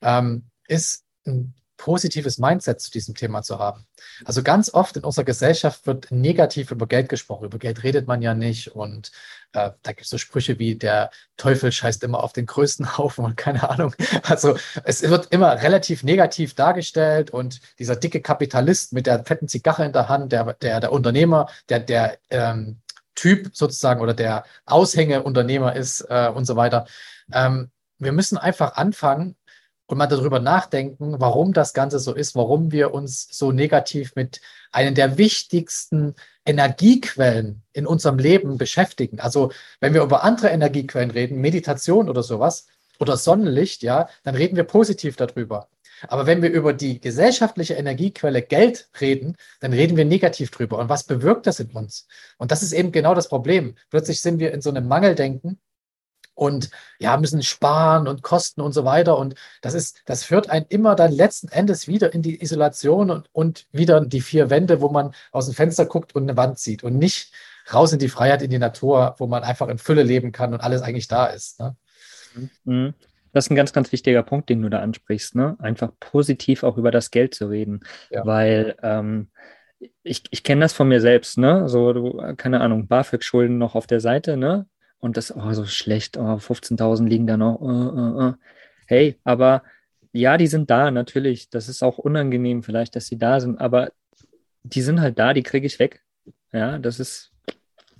ähm, 0.00 0.44
ist 0.68 1.04
ein 1.26 1.54
positives 1.76 2.38
Mindset 2.38 2.80
zu 2.80 2.90
diesem 2.90 3.14
Thema 3.14 3.42
zu 3.42 3.58
haben. 3.58 3.86
Also 4.24 4.42
ganz 4.42 4.72
oft 4.72 4.96
in 4.96 5.04
unserer 5.04 5.24
Gesellschaft 5.24 5.86
wird 5.86 6.10
negativ 6.10 6.70
über 6.70 6.86
Geld 6.86 7.08
gesprochen. 7.08 7.44
Über 7.44 7.58
Geld 7.58 7.82
redet 7.82 8.06
man 8.06 8.22
ja 8.22 8.32
nicht. 8.32 8.68
Und 8.68 9.10
äh, 9.52 9.70
da 9.82 9.92
gibt 9.92 10.02
es 10.02 10.08
so 10.08 10.16
Sprüche 10.16 10.58
wie 10.58 10.76
der 10.76 11.10
Teufel 11.36 11.72
scheißt 11.72 12.02
immer 12.04 12.22
auf 12.22 12.32
den 12.32 12.46
größten 12.46 12.96
Haufen 12.96 13.24
und 13.24 13.36
keine 13.36 13.68
Ahnung. 13.68 13.94
Also 14.22 14.56
es 14.84 15.02
wird 15.02 15.26
immer 15.32 15.60
relativ 15.62 16.02
negativ 16.04 16.54
dargestellt 16.54 17.30
und 17.30 17.60
dieser 17.78 17.96
dicke 17.96 18.22
Kapitalist 18.22 18.92
mit 18.92 19.06
der 19.06 19.24
fetten 19.24 19.48
Zigarre 19.48 19.84
in 19.84 19.92
der 19.92 20.08
Hand, 20.08 20.32
der, 20.32 20.54
der, 20.54 20.80
der 20.80 20.92
Unternehmer, 20.92 21.48
der, 21.68 21.80
der 21.80 22.18
ähm, 22.30 22.80
Typ 23.14 23.50
sozusagen 23.54 24.00
oder 24.00 24.14
der 24.14 24.44
Aushängeunternehmer 24.66 25.76
ist 25.76 26.02
äh, 26.08 26.28
und 26.34 26.44
so 26.46 26.56
weiter. 26.56 26.86
Ähm, 27.32 27.70
wir 27.98 28.12
müssen 28.12 28.38
einfach 28.38 28.74
anfangen, 28.76 29.36
und 29.86 29.98
mal 29.98 30.06
darüber 30.06 30.40
nachdenken, 30.40 31.16
warum 31.18 31.52
das 31.52 31.74
Ganze 31.74 31.98
so 31.98 32.14
ist, 32.14 32.34
warum 32.34 32.72
wir 32.72 32.94
uns 32.94 33.28
so 33.30 33.52
negativ 33.52 34.14
mit 34.16 34.40
einer 34.72 34.92
der 34.92 35.18
wichtigsten 35.18 36.14
Energiequellen 36.46 37.62
in 37.72 37.86
unserem 37.86 38.18
Leben 38.18 38.56
beschäftigen. 38.56 39.20
Also 39.20 39.52
wenn 39.80 39.94
wir 39.94 40.02
über 40.02 40.24
andere 40.24 40.48
Energiequellen 40.48 41.10
reden, 41.10 41.40
Meditation 41.40 42.08
oder 42.08 42.22
sowas 42.22 42.66
oder 42.98 43.16
Sonnenlicht, 43.16 43.82
ja, 43.82 44.08
dann 44.22 44.34
reden 44.34 44.56
wir 44.56 44.64
positiv 44.64 45.16
darüber. 45.16 45.68
Aber 46.08 46.26
wenn 46.26 46.42
wir 46.42 46.50
über 46.50 46.72
die 46.72 47.00
gesellschaftliche 47.00 47.74
Energiequelle 47.74 48.42
Geld 48.42 48.88
reden, 49.00 49.36
dann 49.60 49.72
reden 49.72 49.96
wir 49.96 50.04
negativ 50.04 50.50
drüber. 50.50 50.78
Und 50.78 50.88
was 50.88 51.04
bewirkt 51.04 51.46
das 51.46 51.60
in 51.60 51.70
uns? 51.70 52.06
Und 52.38 52.50
das 52.50 52.62
ist 52.62 52.72
eben 52.72 52.92
genau 52.92 53.14
das 53.14 53.28
Problem. 53.28 53.74
Plötzlich 53.90 54.20
sind 54.20 54.38
wir 54.38 54.52
in 54.52 54.60
so 54.60 54.70
einem 54.70 54.88
Mangeldenken 54.88 55.58
und 56.34 56.70
ja, 56.98 57.16
müssen 57.16 57.42
sparen 57.42 58.08
und 58.08 58.22
Kosten 58.22 58.60
und 58.60 58.72
so 58.72 58.84
weiter. 58.84 59.16
Und 59.18 59.34
das 59.62 59.74
ist, 59.74 60.02
das 60.06 60.24
führt 60.24 60.50
einen 60.50 60.66
immer 60.68 60.94
dann 60.94 61.12
letzten 61.12 61.48
Endes 61.48 61.88
wieder 61.88 62.12
in 62.12 62.22
die 62.22 62.42
Isolation 62.42 63.10
und, 63.10 63.28
und 63.32 63.66
wieder 63.72 64.00
die 64.00 64.20
vier 64.20 64.50
Wände, 64.50 64.80
wo 64.80 64.88
man 64.88 65.14
aus 65.32 65.46
dem 65.46 65.54
Fenster 65.54 65.86
guckt 65.86 66.14
und 66.14 66.24
eine 66.24 66.36
Wand 66.36 66.58
sieht 66.58 66.82
und 66.82 66.98
nicht 66.98 67.32
raus 67.72 67.92
in 67.92 67.98
die 67.98 68.08
Freiheit, 68.08 68.42
in 68.42 68.50
die 68.50 68.58
Natur, 68.58 69.14
wo 69.18 69.26
man 69.26 69.42
einfach 69.42 69.68
in 69.68 69.78
Fülle 69.78 70.02
leben 70.02 70.32
kann 70.32 70.52
und 70.52 70.60
alles 70.60 70.82
eigentlich 70.82 71.08
da 71.08 71.26
ist. 71.26 71.60
Ne? 71.60 71.76
Mhm. 72.64 72.94
Das 73.34 73.44
ist 73.44 73.50
ein 73.50 73.56
ganz, 73.56 73.74
ganz 73.74 73.92
wichtiger 73.92 74.22
Punkt, 74.22 74.48
den 74.48 74.62
du 74.62 74.70
da 74.70 74.80
ansprichst, 74.80 75.34
ne? 75.34 75.56
Einfach 75.58 75.90
positiv 76.00 76.62
auch 76.62 76.78
über 76.78 76.90
das 76.90 77.10
Geld 77.10 77.34
zu 77.34 77.48
reden. 77.48 77.80
Ja. 78.10 78.24
Weil 78.24 78.76
ähm, 78.82 79.28
ich, 80.02 80.22
ich 80.30 80.42
kenne 80.42 80.62
das 80.62 80.72
von 80.72 80.88
mir 80.88 81.02
selbst, 81.02 81.36
ne? 81.36 81.68
So, 81.68 81.92
du, 81.92 82.34
keine 82.36 82.62
Ahnung, 82.62 82.86
BAföG-Schulden 82.86 83.58
noch 83.58 83.74
auf 83.74 83.86
der 83.86 84.00
Seite, 84.00 84.38
ne? 84.38 84.66
und 85.04 85.18
das, 85.18 85.36
oh, 85.36 85.52
so 85.52 85.66
schlecht, 85.66 86.16
oh, 86.16 86.36
15.000 86.36 87.06
liegen 87.06 87.26
da 87.26 87.36
noch. 87.36 87.60
Uh, 87.60 87.66
uh, 87.66 88.28
uh. 88.28 88.32
Hey, 88.86 89.20
aber 89.22 89.62
ja, 90.12 90.38
die 90.38 90.46
sind 90.46 90.70
da, 90.70 90.90
natürlich. 90.90 91.50
Das 91.50 91.68
ist 91.68 91.82
auch 91.82 91.98
unangenehm 91.98 92.62
vielleicht, 92.62 92.96
dass 92.96 93.06
sie 93.06 93.18
da 93.18 93.38
sind, 93.38 93.60
aber 93.60 93.92
die 94.62 94.80
sind 94.80 95.02
halt 95.02 95.18
da, 95.18 95.34
die 95.34 95.42
kriege 95.42 95.66
ich 95.66 95.78
weg. 95.78 96.02
Ja, 96.52 96.78
das 96.78 97.00
ist. 97.00 97.32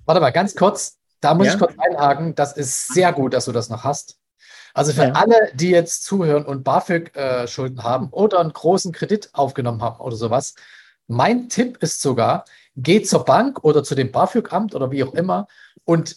Warte 0.07 0.23
mal, 0.23 0.31
ganz 0.31 0.55
kurz, 0.55 0.99
da 1.21 1.35
muss 1.35 1.49
ja? 1.49 1.53
ich 1.53 1.59
kurz 1.59 1.75
einhaken. 1.77 2.35
Das 2.35 2.57
ist 2.57 2.95
sehr 2.95 3.13
gut, 3.13 3.35
dass 3.35 3.45
du 3.45 3.53
das 3.53 3.69
noch 3.69 3.85
hast. 3.85 4.19
Also 4.75 4.93
für 4.93 5.05
ja. 5.05 5.13
alle, 5.13 5.51
die 5.55 5.71
jetzt 5.71 6.05
zuhören 6.05 6.45
und 6.45 6.65
BAföG-Schulden 6.65 7.79
äh, 7.79 7.83
haben 7.83 8.09
oder 8.11 8.41
einen 8.41 8.53
großen 8.53 8.93
Kredit 8.93 9.31
aufgenommen 9.33 9.81
haben 9.81 10.01
oder 10.01 10.17
sowas, 10.17 10.55
mein 11.07 11.49
Tipp 11.49 11.79
ist 11.81 12.03
sogar, 12.03 12.45
geht 12.77 13.09
zur 13.09 13.25
Bank 13.25 13.63
oder 13.63 13.85
zu 13.85 13.95
dem 13.95 14.11
BAföG-Amt 14.11 14.75
oder 14.75 14.91
wie 14.91 15.05
auch 15.05 15.15
immer 15.15 15.47
und 15.85 16.17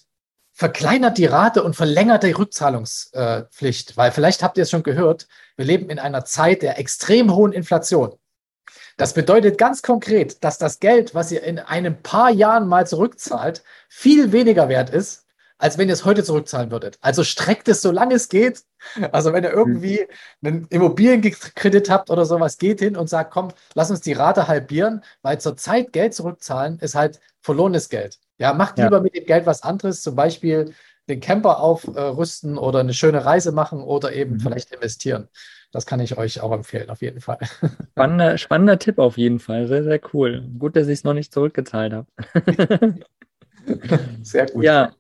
verkleinert 0.53 1.19
die 1.19 1.27
Rate 1.27 1.61
und 1.61 1.75
verlängert 1.75 2.23
die 2.23 2.31
Rückzahlungspflicht, 2.31 3.95
weil 3.95 4.11
vielleicht 4.11 4.41
habt 4.41 4.57
ihr 4.57 4.63
es 4.63 4.71
schon 4.71 4.81
gehört, 4.81 5.27
wir 5.55 5.65
leben 5.65 5.91
in 5.91 5.99
einer 5.99 6.25
Zeit 6.25 6.63
der 6.63 6.79
extrem 6.79 7.35
hohen 7.35 7.53
Inflation. 7.53 8.15
Das 8.97 9.13
bedeutet 9.13 9.59
ganz 9.59 9.83
konkret, 9.83 10.43
dass 10.43 10.57
das 10.57 10.79
Geld, 10.79 11.13
was 11.13 11.31
ihr 11.31 11.43
in 11.43 11.59
einem 11.59 12.01
paar 12.01 12.31
Jahren 12.31 12.67
mal 12.67 12.87
zurückzahlt, 12.87 13.61
viel 13.87 14.31
weniger 14.31 14.67
wert 14.67 14.89
ist, 14.89 15.26
als 15.57 15.77
wenn 15.77 15.87
ihr 15.87 15.93
es 15.93 16.05
heute 16.05 16.23
zurückzahlen 16.23 16.71
würdet. 16.71 16.97
Also 17.01 17.23
streckt 17.23 17.67
es, 17.67 17.81
solange 17.81 18.15
es 18.15 18.29
geht. 18.29 18.63
Also 19.11 19.33
wenn 19.33 19.43
ihr 19.43 19.51
irgendwie 19.51 20.05
einen 20.43 20.67
Immobilienkredit 20.69 21.89
habt 21.89 22.09
oder 22.09 22.25
sowas, 22.25 22.57
geht 22.57 22.79
hin 22.79 22.95
und 22.95 23.09
sagt, 23.09 23.31
komm, 23.31 23.49
lass 23.73 23.89
uns 23.89 24.01
die 24.01 24.13
Rate 24.13 24.47
halbieren, 24.47 25.03
weil 25.21 25.39
zur 25.39 25.57
Zeit 25.57 25.93
Geld 25.93 26.13
zurückzahlen 26.13 26.79
ist 26.79 26.95
halt 26.95 27.19
verlorenes 27.41 27.89
Geld. 27.89 28.19
Ja, 28.37 28.53
macht 28.53 28.77
lieber 28.77 28.97
ja. 28.97 29.03
mit 29.03 29.15
dem 29.15 29.25
Geld 29.25 29.45
was 29.45 29.63
anderes, 29.63 30.03
zum 30.03 30.15
Beispiel 30.15 30.73
den 31.09 31.19
Camper 31.21 31.59
aufrüsten 31.59 32.57
oder 32.57 32.79
eine 32.79 32.93
schöne 32.93 33.25
Reise 33.25 33.51
machen 33.51 33.81
oder 33.81 34.13
eben 34.13 34.33
mhm. 34.33 34.39
vielleicht 34.41 34.71
investieren. 34.71 35.29
Das 35.71 35.85
kann 35.85 35.99
ich 35.99 36.17
euch 36.17 36.41
auch 36.41 36.51
empfehlen, 36.51 36.89
auf 36.89 37.01
jeden 37.01 37.19
Fall. 37.19 37.39
Spannender, 37.91 38.37
spannender 38.37 38.79
Tipp 38.79 38.99
auf 38.99 39.17
jeden 39.17 39.39
Fall. 39.39 39.67
Sehr, 39.67 39.83
sehr 39.83 39.99
cool. 40.13 40.47
Gut, 40.57 40.75
dass 40.75 40.87
ich 40.87 40.99
es 40.99 41.03
noch 41.03 41.13
nicht 41.13 41.33
zurückgezahlt 41.33 41.93
habe. 41.93 42.07
sehr 44.21 44.45
gut. 44.47 44.63
Ja, 44.63 44.93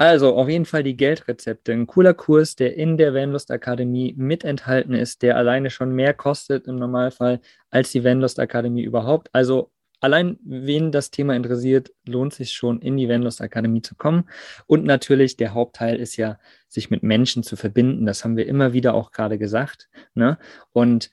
also 0.00 0.34
auf 0.34 0.48
jeden 0.48 0.64
Fall 0.64 0.82
die 0.82 0.96
Geldrezepte. 0.96 1.72
Ein 1.72 1.86
cooler 1.86 2.14
Kurs, 2.14 2.56
der 2.56 2.74
in 2.74 2.96
der 2.96 3.12
Vanlust 3.12 3.50
Akademie 3.50 4.14
mit 4.16 4.44
enthalten 4.44 4.94
ist, 4.94 5.20
der 5.20 5.36
alleine 5.36 5.68
schon 5.68 5.92
mehr 5.94 6.14
kostet 6.14 6.66
im 6.66 6.76
Normalfall 6.76 7.42
als 7.68 7.92
die 7.92 8.02
Vanlust 8.02 8.40
Akademie 8.40 8.82
überhaupt. 8.82 9.28
Also 9.34 9.70
allein, 10.00 10.38
wen 10.42 10.90
das 10.90 11.10
Thema 11.10 11.36
interessiert, 11.36 11.92
lohnt 12.06 12.32
sich 12.32 12.52
schon, 12.52 12.80
in 12.80 12.96
die 12.96 13.10
Vanlust 13.10 13.42
Akademie 13.42 13.82
zu 13.82 13.94
kommen. 13.94 14.24
Und 14.66 14.86
natürlich, 14.86 15.36
der 15.36 15.52
Hauptteil 15.52 15.96
ist 15.96 16.16
ja, 16.16 16.38
sich 16.66 16.88
mit 16.88 17.02
Menschen 17.02 17.42
zu 17.42 17.56
verbinden. 17.56 18.06
Das 18.06 18.24
haben 18.24 18.38
wir 18.38 18.46
immer 18.46 18.72
wieder 18.72 18.94
auch 18.94 19.12
gerade 19.12 19.36
gesagt. 19.36 19.90
Ne? 20.14 20.38
Und 20.72 21.10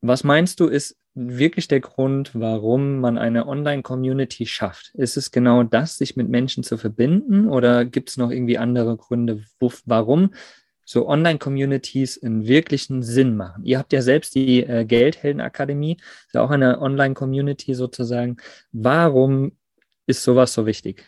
was 0.00 0.24
meinst 0.24 0.58
du, 0.58 0.66
ist 0.66 0.96
wirklich 1.14 1.68
der 1.68 1.80
Grund, 1.80 2.32
warum 2.34 3.00
man 3.00 3.18
eine 3.18 3.46
Online-Community 3.46 4.46
schafft? 4.46 4.90
Ist 4.94 5.16
es 5.16 5.30
genau 5.30 5.62
das, 5.62 5.96
sich 5.96 6.16
mit 6.16 6.28
Menschen 6.28 6.64
zu 6.64 6.76
verbinden 6.76 7.48
oder 7.48 7.84
gibt 7.84 8.10
es 8.10 8.16
noch 8.16 8.30
irgendwie 8.30 8.58
andere 8.58 8.96
Gründe, 8.96 9.44
wo, 9.60 9.72
warum 9.86 10.30
so 10.84 11.08
Online-Communities 11.08 12.22
einen 12.22 12.46
wirklichen 12.46 13.02
Sinn 13.02 13.36
machen. 13.36 13.64
Ihr 13.64 13.78
habt 13.78 13.92
ja 13.92 14.02
selbst 14.02 14.34
die 14.34 14.62
äh, 14.64 14.84
Geldhelden-Akademie, 14.84 15.96
ist 16.26 16.34
ja 16.34 16.42
auch 16.42 16.50
eine 16.50 16.80
Online-Community 16.80 17.74
sozusagen. 17.74 18.36
Warum 18.72 19.52
ist 20.06 20.22
sowas 20.22 20.52
so 20.52 20.66
wichtig? 20.66 21.04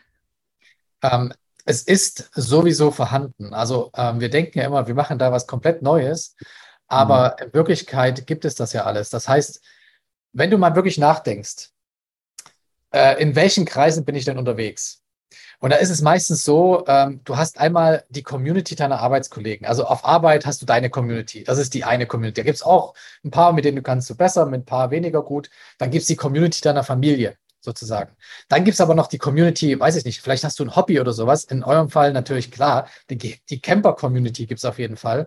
Ähm, 1.03 1.33
es 1.67 1.83
ist 1.83 2.31
sowieso 2.35 2.91
vorhanden. 2.91 3.53
Also 3.53 3.91
ähm, 3.95 4.21
wir 4.21 4.31
denken 4.31 4.59
ja 4.59 4.65
immer, 4.65 4.87
wir 4.87 4.95
machen 4.95 5.19
da 5.19 5.31
was 5.31 5.47
komplett 5.47 5.83
Neues. 5.83 6.37
Aber 6.89 7.37
mhm. 7.39 7.47
in 7.47 7.55
Wirklichkeit 7.55 8.27
gibt 8.27 8.45
es 8.45 8.55
das 8.55 8.73
ja 8.73 8.85
alles. 8.85 9.11
Das 9.11 9.29
heißt, 9.29 9.63
wenn 10.37 10.51
du 10.51 10.59
mal 10.59 10.75
wirklich 10.75 10.99
nachdenkst, 10.99 11.71
äh, 12.93 13.21
in 13.21 13.35
welchen 13.35 13.65
Kreisen 13.65 14.05
bin 14.05 14.15
ich 14.15 14.27
denn 14.27 14.39
unterwegs? 14.39 15.03
Und 15.61 15.71
da 15.71 15.77
ist 15.77 15.89
es 15.89 16.03
meistens 16.03 16.45
so, 16.45 16.85
ähm, 16.87 17.23
du 17.25 17.39
hast 17.39 17.59
einmal 17.59 18.05
die 18.11 18.23
Community 18.23 18.77
deiner 18.77 19.01
Arbeitskollegen. 19.01 19.67
Also 19.67 19.87
auf 19.87 20.05
Arbeit 20.05 20.45
hast 20.45 20.61
du 20.61 20.67
deine 20.67 20.91
Community. 20.91 21.45
Das 21.45 21.59
ist 21.59 21.73
die 21.73 21.85
eine 21.85 22.07
Community. 22.07 22.43
Da 22.43 22.45
gibt 22.45 22.57
es 22.57 22.63
auch 22.63 22.95
ein 23.25 23.31
paar, 23.31 23.55
mit 23.55 23.65
denen 23.65 23.77
du 23.77 23.83
kannst 23.83 24.11
du 24.11 24.15
besser, 24.15 24.45
mit 24.45 24.63
ein 24.63 24.65
paar 24.67 24.91
weniger 24.91 25.23
gut. 25.23 25.49
Dann 25.79 25.91
gibt 25.91 26.03
es 26.03 26.09
die 26.09 26.17
Community 26.17 26.61
deiner 26.61 26.85
Familie 26.85 27.37
sozusagen. 27.61 28.15
Dann 28.49 28.65
gibt 28.65 28.75
es 28.75 28.81
aber 28.83 28.95
noch 28.95 29.07
die 29.07 29.19
Community, 29.19 29.81
weiß 29.81 29.97
ich 29.97 30.05
nicht, 30.05 30.21
vielleicht 30.21 30.45
hast 30.45 30.59
du 30.59 30.65
ein 30.65 30.77
Hobby 30.77 31.01
oder 31.01 31.13
sowas. 31.15 31.45
In 31.45 31.65
eurem 31.65 31.89
Fall 31.89 32.13
natürlich 32.13 32.51
klar, 32.53 32.89
die, 33.09 33.41
die 33.49 33.61
Camper-Community 33.61 34.47
gibt 34.47 34.59
es 34.59 34.65
auf 34.67 34.79
jeden 34.79 34.97
Fall. 34.99 35.27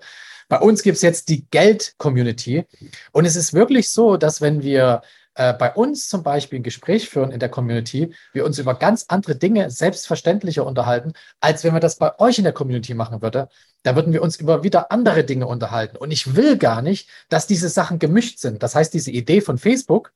Bei 0.49 0.59
uns 0.59 0.81
gibt 0.81 0.97
es 0.97 1.01
jetzt 1.01 1.29
die 1.29 1.45
Geld-Community. 1.49 2.65
Und 3.11 3.25
es 3.25 3.35
ist 3.35 3.53
wirklich 3.53 3.89
so, 3.89 4.17
dass 4.17 4.41
wenn 4.41 4.63
wir 4.63 5.01
äh, 5.35 5.53
bei 5.53 5.71
uns 5.73 6.09
zum 6.09 6.23
Beispiel 6.23 6.59
ein 6.59 6.63
Gespräch 6.63 7.07
führen 7.07 7.31
in 7.31 7.39
der 7.39 7.49
Community, 7.49 8.13
wir 8.33 8.45
uns 8.45 8.57
über 8.57 8.73
ganz 8.73 9.05
andere 9.07 9.35
Dinge 9.35 9.69
selbstverständlicher 9.69 10.65
unterhalten, 10.65 11.13
als 11.39 11.63
wenn 11.63 11.73
wir 11.73 11.79
das 11.79 11.97
bei 11.97 12.17
euch 12.19 12.39
in 12.39 12.43
der 12.43 12.53
Community 12.53 12.95
machen 12.95 13.21
würden. 13.21 13.45
Da 13.83 13.95
würden 13.95 14.11
wir 14.11 14.23
uns 14.23 14.37
über 14.37 14.63
wieder 14.63 14.91
andere 14.91 15.23
Dinge 15.23 15.45
unterhalten. 15.47 15.97
Und 15.97 16.11
ich 16.11 16.35
will 16.35 16.57
gar 16.57 16.81
nicht, 16.81 17.09
dass 17.29 17.47
diese 17.47 17.69
Sachen 17.69 17.99
gemischt 17.99 18.39
sind. 18.39 18.63
Das 18.63 18.73
heißt, 18.75 18.93
diese 18.93 19.11
Idee 19.11 19.41
von 19.41 19.59
Facebook 19.59 20.11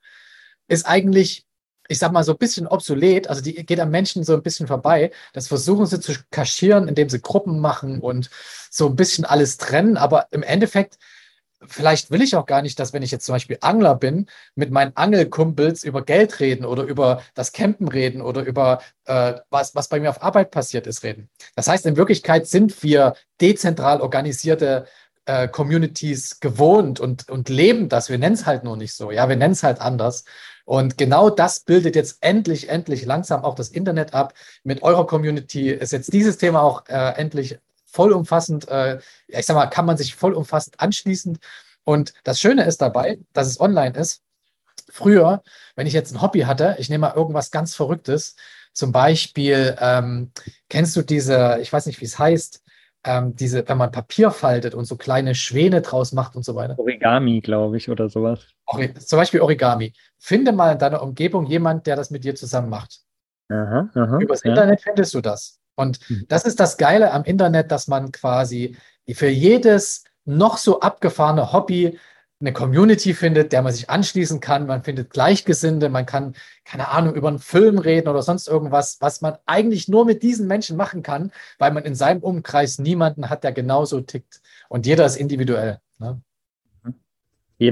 ist 0.67 0.87
eigentlich 0.87 1.45
ich 1.87 1.99
sag 1.99 2.11
mal, 2.11 2.23
so 2.23 2.33
ein 2.33 2.37
bisschen 2.37 2.67
obsolet. 2.67 3.27
Also 3.27 3.41
die 3.41 3.53
geht 3.53 3.79
am 3.79 3.91
Menschen 3.91 4.23
so 4.23 4.33
ein 4.33 4.43
bisschen 4.43 4.67
vorbei. 4.67 5.11
Das 5.33 5.47
versuchen 5.47 5.85
sie 5.85 5.99
zu 5.99 6.13
kaschieren, 6.31 6.87
indem 6.87 7.09
sie 7.09 7.21
Gruppen 7.21 7.59
machen 7.59 7.99
und 7.99 8.29
so 8.69 8.87
ein 8.87 8.95
bisschen 8.95 9.25
alles 9.25 9.57
trennen. 9.57 9.97
Aber 9.97 10.27
im 10.31 10.43
Endeffekt, 10.43 10.97
vielleicht 11.65 12.11
will 12.11 12.21
ich 12.21 12.35
auch 12.35 12.45
gar 12.45 12.61
nicht, 12.61 12.79
dass 12.79 12.93
wenn 12.93 13.03
ich 13.03 13.11
jetzt 13.11 13.25
zum 13.25 13.35
Beispiel 13.35 13.57
Angler 13.61 13.95
bin, 13.95 14.27
mit 14.55 14.71
meinen 14.71 14.95
Angelkumpels 14.95 15.83
über 15.83 16.03
Geld 16.03 16.39
reden 16.39 16.65
oder 16.65 16.83
über 16.83 17.21
das 17.35 17.51
Campen 17.51 17.87
reden 17.87 18.21
oder 18.21 18.43
über 18.43 18.81
äh, 19.05 19.33
was, 19.49 19.75
was 19.75 19.89
bei 19.89 19.99
mir 19.99 20.09
auf 20.09 20.23
Arbeit 20.23 20.51
passiert 20.51 20.87
ist 20.87 21.03
reden. 21.03 21.29
Das 21.55 21.67
heißt, 21.67 21.85
in 21.85 21.97
Wirklichkeit 21.97 22.47
sind 22.47 22.81
wir 22.83 23.15
dezentral 23.41 24.01
organisierte 24.01 24.87
äh, 25.25 25.47
Communities 25.47 26.39
gewohnt 26.39 26.99
und, 26.99 27.29
und 27.29 27.49
leben 27.49 27.89
das. 27.89 28.09
Wir 28.09 28.17
nennen 28.17 28.35
es 28.35 28.45
halt 28.45 28.63
nur 28.63 28.77
nicht 28.77 28.93
so. 28.93 29.11
Ja, 29.11 29.29
wir 29.29 29.35
nennen 29.35 29.53
es 29.53 29.63
halt 29.63 29.79
anders. 29.79 30.25
Und 30.65 30.97
genau 30.97 31.29
das 31.29 31.61
bildet 31.61 31.95
jetzt 31.95 32.17
endlich, 32.21 32.69
endlich 32.69 33.05
langsam 33.05 33.43
auch 33.43 33.55
das 33.55 33.69
Internet 33.69 34.13
ab. 34.13 34.33
Mit 34.63 34.81
eurer 34.81 35.05
Community 35.05 35.69
ist 35.69 35.91
jetzt 35.91 36.13
dieses 36.13 36.37
Thema 36.37 36.61
auch 36.61 36.87
äh, 36.87 37.13
endlich 37.17 37.59
vollumfassend, 37.85 38.67
äh, 38.69 38.99
ich 39.27 39.45
sag 39.45 39.55
mal, 39.55 39.67
kann 39.67 39.85
man 39.85 39.97
sich 39.97 40.15
vollumfassend 40.15 40.79
anschließen. 40.79 41.37
Und 41.83 42.13
das 42.23 42.39
Schöne 42.39 42.65
ist 42.65 42.81
dabei, 42.81 43.19
dass 43.33 43.47
es 43.47 43.59
online 43.59 43.97
ist. 43.97 44.21
Früher, 44.89 45.43
wenn 45.75 45.87
ich 45.87 45.93
jetzt 45.93 46.13
ein 46.13 46.21
Hobby 46.21 46.41
hatte, 46.41 46.75
ich 46.79 46.89
nehme 46.89 47.07
mal 47.07 47.15
irgendwas 47.15 47.51
ganz 47.51 47.75
Verrücktes, 47.75 48.35
zum 48.73 48.91
Beispiel, 48.91 49.75
ähm, 49.79 50.31
kennst 50.69 50.95
du 50.95 51.03
diese, 51.03 51.59
ich 51.61 51.71
weiß 51.71 51.85
nicht, 51.85 52.01
wie 52.01 52.05
es 52.05 52.17
heißt, 52.17 52.63
ähm, 53.03 53.35
diese, 53.35 53.67
wenn 53.67 53.77
man 53.77 53.91
Papier 53.91 54.31
faltet 54.31 54.73
und 54.75 54.85
so 54.85 54.95
kleine 54.95 55.35
Schwäne 55.35 55.81
draus 55.81 56.13
macht 56.13 56.35
und 56.35 56.43
so 56.43 56.55
weiter. 56.55 56.77
Origami, 56.79 57.41
glaube 57.41 57.77
ich, 57.77 57.89
oder 57.89 58.09
sowas. 58.09 58.47
Zum 58.99 59.17
Beispiel 59.17 59.41
Origami. 59.41 59.93
Finde 60.17 60.51
mal 60.51 60.73
in 60.73 60.79
deiner 60.79 61.01
Umgebung 61.01 61.45
jemand, 61.45 61.85
der 61.85 61.95
das 61.95 62.11
mit 62.11 62.23
dir 62.23 62.35
zusammen 62.35 62.69
macht. 62.69 63.01
Aha, 63.49 63.89
aha, 63.93 64.19
Übers 64.19 64.43
ja. 64.43 64.51
Internet 64.51 64.81
findest 64.81 65.13
du 65.13 65.21
das. 65.21 65.59
Und 65.75 65.99
mhm. 66.09 66.25
das 66.29 66.45
ist 66.45 66.59
das 66.59 66.77
Geile 66.77 67.11
am 67.11 67.23
Internet, 67.23 67.71
dass 67.71 67.87
man 67.87 68.11
quasi 68.11 68.77
für 69.11 69.27
jedes 69.27 70.03
noch 70.25 70.57
so 70.57 70.79
abgefahrene 70.79 71.51
Hobby 71.51 71.99
eine 72.43 72.51
Community 72.51 73.13
findet, 73.13 73.53
der 73.53 73.61
man 73.61 73.71
sich 73.71 73.89
anschließen 73.89 74.41
kann. 74.41 74.67
Man 74.67 74.83
findet 74.83 75.11
Gleichgesinnte, 75.11 75.87
man 75.87 76.05
kann, 76.05 76.35
keine 76.65 76.89
Ahnung, 76.89 77.15
über 77.15 77.29
einen 77.29 77.39
Film 77.39 77.77
reden 77.77 78.09
oder 78.09 78.21
sonst 78.21 78.49
irgendwas, 78.49 78.97
was 78.99 79.21
man 79.21 79.37
eigentlich 79.45 79.87
nur 79.87 80.05
mit 80.05 80.23
diesen 80.23 80.47
Menschen 80.47 80.75
machen 80.75 81.03
kann, 81.03 81.31
weil 81.57 81.71
man 81.71 81.85
in 81.85 81.95
seinem 81.95 82.21
Umkreis 82.21 82.79
niemanden 82.79 83.29
hat, 83.29 83.45
der 83.45 83.53
genauso 83.53 84.01
tickt. 84.01 84.41
Und 84.67 84.85
jeder 84.85 85.05
ist 85.05 85.15
individuell. 85.15 85.79
Ne? 85.99 86.21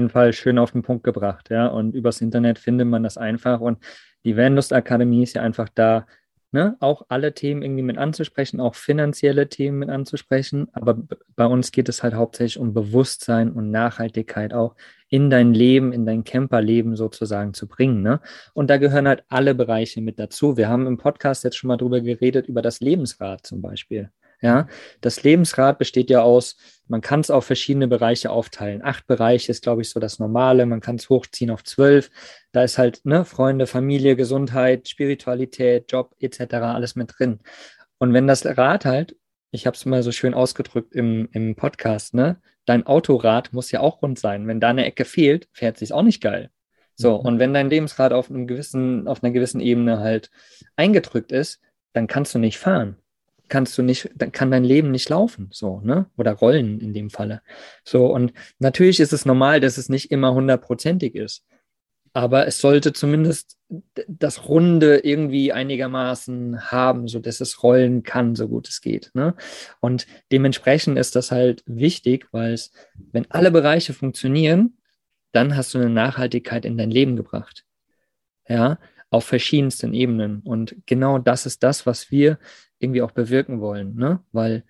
Fall 0.08 0.32
schön 0.32 0.58
auf 0.58 0.72
den 0.72 0.82
Punkt 0.82 1.04
gebracht, 1.04 1.50
ja. 1.50 1.66
Und 1.66 1.94
übers 1.94 2.22
Internet 2.22 2.58
findet 2.58 2.88
man 2.88 3.02
das 3.02 3.18
einfach. 3.18 3.60
Und 3.60 3.78
die 4.24 4.38
Vanlust 4.38 4.72
Akademie 4.72 5.22
ist 5.22 5.34
ja 5.34 5.42
einfach 5.42 5.68
da, 5.74 6.06
ne, 6.52 6.76
auch 6.80 7.06
alle 7.08 7.34
Themen 7.34 7.62
irgendwie 7.62 7.82
mit 7.82 7.98
anzusprechen, 7.98 8.60
auch 8.60 8.74
finanzielle 8.74 9.48
Themen 9.48 9.78
mit 9.78 9.90
anzusprechen. 9.90 10.68
Aber 10.72 10.98
bei 11.34 11.46
uns 11.46 11.72
geht 11.72 11.88
es 11.88 12.02
halt 12.02 12.14
hauptsächlich 12.14 12.58
um 12.58 12.74
Bewusstsein 12.74 13.50
und 13.52 13.70
Nachhaltigkeit 13.70 14.52
auch 14.52 14.76
in 15.08 15.30
dein 15.30 15.52
Leben, 15.54 15.92
in 15.92 16.06
dein 16.06 16.24
Camperleben 16.24 16.96
sozusagen 16.96 17.54
zu 17.54 17.66
bringen. 17.66 18.02
Ne? 18.02 18.20
Und 18.54 18.70
da 18.70 18.76
gehören 18.76 19.08
halt 19.08 19.24
alle 19.28 19.54
Bereiche 19.54 20.00
mit 20.00 20.18
dazu. 20.18 20.56
Wir 20.56 20.68
haben 20.68 20.86
im 20.86 20.98
Podcast 20.98 21.44
jetzt 21.44 21.56
schon 21.56 21.68
mal 21.68 21.76
drüber 21.76 22.00
geredet, 22.00 22.46
über 22.48 22.62
das 22.62 22.80
Lebensrad 22.80 23.46
zum 23.46 23.60
Beispiel. 23.60 24.10
Ja, 24.42 24.66
das 25.00 25.22
Lebensrad 25.22 25.78
besteht 25.78 26.10
ja 26.10 26.22
aus, 26.22 26.56
man 26.88 27.00
kann 27.00 27.20
es 27.20 27.30
auf 27.30 27.46
verschiedene 27.46 27.86
Bereiche 27.86 28.30
aufteilen. 28.30 28.82
Acht 28.84 29.06
Bereiche 29.06 29.52
ist, 29.52 29.62
glaube 29.62 29.82
ich, 29.82 29.90
so 29.90 30.00
das 30.00 30.18
Normale. 30.18 30.66
Man 30.66 30.80
kann 30.80 30.96
es 30.96 31.08
hochziehen 31.08 31.50
auf 31.50 31.62
zwölf. 31.62 32.10
Da 32.50 32.64
ist 32.64 32.76
halt 32.76 33.00
ne, 33.04 33.24
Freunde, 33.24 33.68
Familie, 33.68 34.16
Gesundheit, 34.16 34.88
Spiritualität, 34.88 35.90
Job 35.92 36.16
etc. 36.18 36.54
alles 36.54 36.96
mit 36.96 37.14
drin. 37.16 37.38
Und 37.98 38.12
wenn 38.14 38.26
das 38.26 38.44
Rad 38.44 38.84
halt, 38.84 39.16
ich 39.52 39.66
habe 39.66 39.76
es 39.76 39.86
mal 39.86 40.02
so 40.02 40.10
schön 40.10 40.34
ausgedrückt 40.34 40.92
im, 40.92 41.28
im 41.30 41.54
Podcast, 41.54 42.12
ne, 42.12 42.40
dein 42.64 42.84
Autorad 42.84 43.52
muss 43.52 43.70
ja 43.70 43.78
auch 43.78 44.02
rund 44.02 44.18
sein. 44.18 44.48
Wenn 44.48 44.58
da 44.58 44.70
eine 44.70 44.84
Ecke 44.84 45.04
fehlt, 45.04 45.48
fährt 45.52 45.78
sich 45.78 45.92
auch 45.92 46.02
nicht 46.02 46.20
geil. 46.20 46.50
So, 46.96 47.20
mhm. 47.20 47.26
und 47.26 47.38
wenn 47.38 47.54
dein 47.54 47.70
Lebensrad 47.70 48.12
auf 48.12 48.28
einem 48.28 48.48
gewissen, 48.48 49.06
auf 49.06 49.22
einer 49.22 49.32
gewissen 49.32 49.60
Ebene 49.60 50.00
halt 50.00 50.30
eingedrückt 50.74 51.30
ist, 51.30 51.60
dann 51.92 52.08
kannst 52.08 52.34
du 52.34 52.40
nicht 52.40 52.58
fahren 52.58 52.96
kannst 53.52 53.76
du 53.76 53.82
nicht, 53.82 54.08
dann 54.14 54.32
kann 54.32 54.50
dein 54.50 54.64
Leben 54.64 54.90
nicht 54.90 55.10
laufen, 55.10 55.50
so, 55.52 55.82
ne? 55.82 56.06
Oder 56.16 56.32
rollen 56.32 56.80
in 56.80 56.94
dem 56.94 57.10
Falle. 57.10 57.42
So, 57.84 58.06
und 58.06 58.32
natürlich 58.58 58.98
ist 58.98 59.12
es 59.12 59.26
normal, 59.26 59.60
dass 59.60 59.76
es 59.76 59.90
nicht 59.90 60.10
immer 60.10 60.32
hundertprozentig 60.32 61.14
ist. 61.14 61.44
Aber 62.14 62.46
es 62.46 62.60
sollte 62.60 62.94
zumindest 62.94 63.58
das 64.08 64.48
Runde 64.48 65.00
irgendwie 65.00 65.52
einigermaßen 65.52 66.70
haben, 66.70 67.08
so 67.08 67.18
dass 67.18 67.42
es 67.42 67.62
rollen 67.62 68.02
kann, 68.02 68.36
so 68.36 68.48
gut 68.48 68.70
es 68.70 68.80
geht. 68.80 69.10
Ne? 69.12 69.34
Und 69.80 70.06
dementsprechend 70.30 70.98
ist 70.98 71.14
das 71.14 71.30
halt 71.30 71.62
wichtig, 71.66 72.28
weil 72.32 72.54
es, 72.54 72.72
wenn 73.12 73.30
alle 73.30 73.50
Bereiche 73.50 73.92
funktionieren, 73.92 74.78
dann 75.32 75.58
hast 75.58 75.74
du 75.74 75.78
eine 75.78 75.90
Nachhaltigkeit 75.90 76.64
in 76.64 76.78
dein 76.78 76.90
Leben 76.90 77.16
gebracht. 77.16 77.66
Ja, 78.48 78.78
auf 79.10 79.26
verschiedensten 79.26 79.92
Ebenen. 79.92 80.40
Und 80.40 80.74
genau 80.86 81.18
das 81.18 81.44
ist 81.44 81.62
das, 81.62 81.84
was 81.84 82.10
wir 82.10 82.38
irgendwie 82.82 83.02
auch 83.02 83.12
bewirken 83.12 83.60
wollen, 83.60 83.94
ne? 83.94 84.20
Weil 84.32 84.64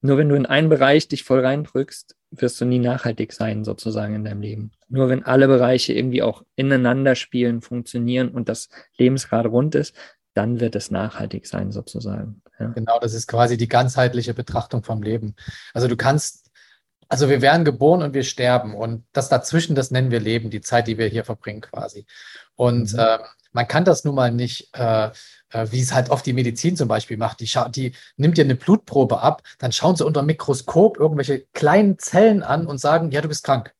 nur 0.00 0.16
wenn 0.16 0.28
du 0.28 0.36
in 0.36 0.46
einen 0.46 0.68
Bereich 0.68 1.08
dich 1.08 1.24
voll 1.24 1.44
reindrückst, 1.44 2.16
wirst 2.30 2.60
du 2.60 2.64
nie 2.64 2.78
nachhaltig 2.78 3.32
sein, 3.32 3.64
sozusagen 3.64 4.14
in 4.14 4.24
deinem 4.24 4.42
Leben. 4.42 4.70
Nur 4.88 5.08
wenn 5.08 5.24
alle 5.24 5.48
Bereiche 5.48 5.92
irgendwie 5.92 6.22
auch 6.22 6.44
ineinander 6.56 7.14
spielen, 7.14 7.62
funktionieren 7.62 8.28
und 8.28 8.48
das 8.48 8.68
Lebensrad 8.96 9.46
rund 9.46 9.74
ist, 9.74 9.96
dann 10.34 10.60
wird 10.60 10.76
es 10.76 10.90
nachhaltig 10.90 11.46
sein, 11.46 11.72
sozusagen. 11.72 12.42
Ja. 12.60 12.68
Genau, 12.68 12.98
das 13.00 13.14
ist 13.14 13.26
quasi 13.26 13.56
die 13.56 13.68
ganzheitliche 13.68 14.34
Betrachtung 14.34 14.84
vom 14.84 15.02
Leben. 15.02 15.34
Also 15.72 15.88
du 15.88 15.96
kannst, 15.96 16.50
also 17.08 17.28
wir 17.28 17.42
werden 17.42 17.64
geboren 17.64 18.02
und 18.02 18.14
wir 18.14 18.22
sterben 18.22 18.74
und 18.74 19.04
das 19.12 19.28
dazwischen, 19.28 19.74
das 19.74 19.90
nennen 19.90 20.10
wir 20.10 20.20
Leben, 20.20 20.50
die 20.50 20.60
Zeit, 20.60 20.86
die 20.86 20.98
wir 20.98 21.06
hier 21.06 21.24
verbringen 21.24 21.62
quasi. 21.62 22.06
Und 22.54 22.92
mhm. 22.92 22.98
äh, 22.98 23.18
man 23.52 23.66
kann 23.66 23.84
das 23.84 24.04
nun 24.04 24.14
mal 24.14 24.30
nicht, 24.30 24.70
äh, 24.76 25.10
äh, 25.50 25.66
wie 25.70 25.80
es 25.80 25.92
halt 25.92 26.10
oft 26.10 26.26
die 26.26 26.32
Medizin 26.32 26.76
zum 26.76 26.88
Beispiel 26.88 27.16
macht. 27.16 27.40
Die, 27.40 27.50
die 27.70 27.92
nimmt 28.16 28.38
dir 28.38 28.44
eine 28.44 28.54
Blutprobe 28.54 29.20
ab, 29.20 29.42
dann 29.58 29.72
schauen 29.72 29.96
sie 29.96 30.04
unter 30.04 30.22
dem 30.22 30.26
Mikroskop 30.26 30.98
irgendwelche 30.98 31.46
kleinen 31.52 31.98
Zellen 31.98 32.42
an 32.42 32.66
und 32.66 32.78
sagen, 32.78 33.10
ja, 33.10 33.20
du 33.20 33.28
bist 33.28 33.44
krank. 33.44 33.72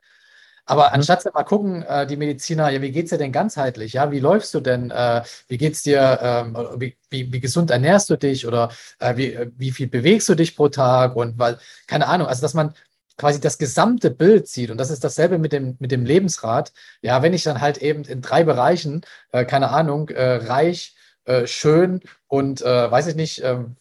Aber 0.69 0.89
mhm. 0.89 0.95
anstatt 0.95 1.25
mal 1.33 1.45
gucken, 1.45 1.83
äh, 1.83 2.07
die 2.07 2.17
Mediziner, 2.17 2.69
ja, 2.69 2.83
wie 2.83 2.93
geht's 2.93 3.11
dir 3.11 3.19
denn 3.19 3.33
ganzheitlich? 3.33 3.95
Ja, 3.95 4.11
wie 4.13 4.21
läufst 4.21 4.53
du 4.55 4.61
denn? 4.61 4.91
Äh, 4.91 5.23
wie 5.49 5.57
geht's 5.57 5.83
dir? 5.83 6.19
Ähm, 6.23 6.57
wie, 6.77 6.97
wie, 7.11 7.33
wie, 7.33 7.41
gesund 7.41 7.71
ernährst 7.71 8.11
du 8.11 8.17
dich? 8.17 8.47
Oder 8.47 8.71
äh, 8.99 9.17
wie, 9.17 9.33
äh, 9.33 9.51
wie 9.57 9.71
viel 9.71 9.89
bewegst 9.89 10.29
du 10.29 10.35
dich 10.35 10.55
pro 10.57 10.69
Tag? 10.69 11.17
Und 11.17 11.39
weil, 11.39 11.59
keine 11.87 12.07
Ahnung, 12.07 12.27
also 12.27 12.43
dass 12.43 12.53
man 12.53 12.75
quasi 13.19 13.41
das 13.41 13.59
gesamte 13.59 14.11
Bild 14.11 14.49
sieht. 14.49 14.71
Und 14.71 14.79
das 14.79 14.91
ist 14.91 15.05
dasselbe 15.05 15.39
mit 15.39 15.53
dem, 15.53 15.77
mit 15.81 15.91
dem 15.93 16.07
Lebensrat. 16.07 16.73
Ja, 17.03 17.23
wenn 17.23 17.35
ich 17.35 17.43
dann 17.43 17.61
halt 17.61 17.79
eben 17.79 18.05
in 18.05 18.23
drei 18.23 18.45
Bereichen, 18.45 19.03
äh, 19.33 19.45
keine 19.45 19.71
Ahnung, 19.71 20.09
äh, 20.09 20.37
reich, 20.37 20.97
äh, 21.25 21.47
schön 21.47 22.01
und 22.29 22.63
äh, 22.63 22.91
weiß 22.91 23.09
ich 23.09 23.17
nicht, 23.17 23.43
ähm, 23.45 23.77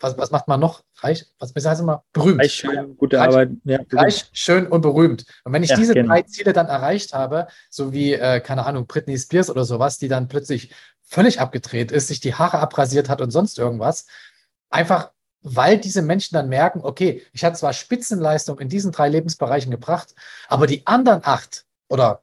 was, 0.00 0.16
was 0.16 0.30
macht 0.30 0.48
man 0.48 0.60
noch? 0.60 0.84
Reich, 0.98 1.26
was 1.38 1.52
heißt 1.54 1.80
immer? 1.80 2.04
Berühmt. 2.12 2.40
Reich, 2.40 2.54
schön, 2.54 2.96
gute 2.96 3.18
reich, 3.18 3.28
Arbeit. 3.28 3.50
Ja, 3.64 3.80
reich, 3.92 4.30
schön 4.32 4.66
und 4.66 4.80
berühmt. 4.80 5.24
Und 5.44 5.52
wenn 5.52 5.62
ich 5.62 5.70
ja, 5.70 5.76
diese 5.76 5.94
genau. 5.94 6.14
drei 6.14 6.22
Ziele 6.22 6.52
dann 6.52 6.66
erreicht 6.66 7.14
habe, 7.14 7.48
so 7.68 7.92
wie, 7.92 8.14
äh, 8.14 8.40
keine 8.40 8.64
Ahnung, 8.64 8.86
Britney 8.86 9.18
Spears 9.18 9.50
oder 9.50 9.64
sowas, 9.64 9.98
die 9.98 10.08
dann 10.08 10.28
plötzlich 10.28 10.72
völlig 11.02 11.40
abgedreht 11.40 11.90
ist, 11.90 12.08
sich 12.08 12.20
die 12.20 12.34
Haare 12.34 12.60
abrasiert 12.60 13.08
hat 13.08 13.20
und 13.20 13.30
sonst 13.30 13.58
irgendwas, 13.58 14.06
einfach 14.70 15.10
weil 15.42 15.78
diese 15.78 16.02
Menschen 16.02 16.34
dann 16.34 16.48
merken, 16.48 16.80
okay, 16.82 17.22
ich 17.32 17.44
hatte 17.44 17.56
zwar 17.56 17.72
Spitzenleistung 17.72 18.58
in 18.58 18.68
diesen 18.68 18.92
drei 18.92 19.08
Lebensbereichen 19.08 19.70
gebracht, 19.70 20.14
aber 20.48 20.66
die 20.66 20.86
anderen 20.86 21.20
acht 21.24 21.64
oder 21.88 22.22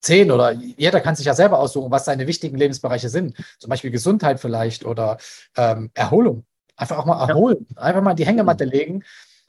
zehn 0.00 0.30
oder 0.30 0.52
jeder 0.52 1.00
kann 1.00 1.16
sich 1.16 1.26
ja 1.26 1.34
selber 1.34 1.58
aussuchen, 1.58 1.90
was 1.90 2.04
seine 2.04 2.26
wichtigen 2.26 2.56
Lebensbereiche 2.56 3.08
sind. 3.08 3.36
Zum 3.58 3.70
Beispiel 3.70 3.90
Gesundheit 3.90 4.40
vielleicht 4.40 4.84
oder 4.84 5.18
ähm, 5.56 5.90
Erholung. 5.94 6.44
Einfach 6.76 6.98
auch 6.98 7.06
mal 7.06 7.28
erholen, 7.28 7.66
ja. 7.74 7.82
einfach 7.82 8.02
mal 8.02 8.14
die 8.14 8.26
Hängematte 8.26 8.64
legen. 8.64 9.02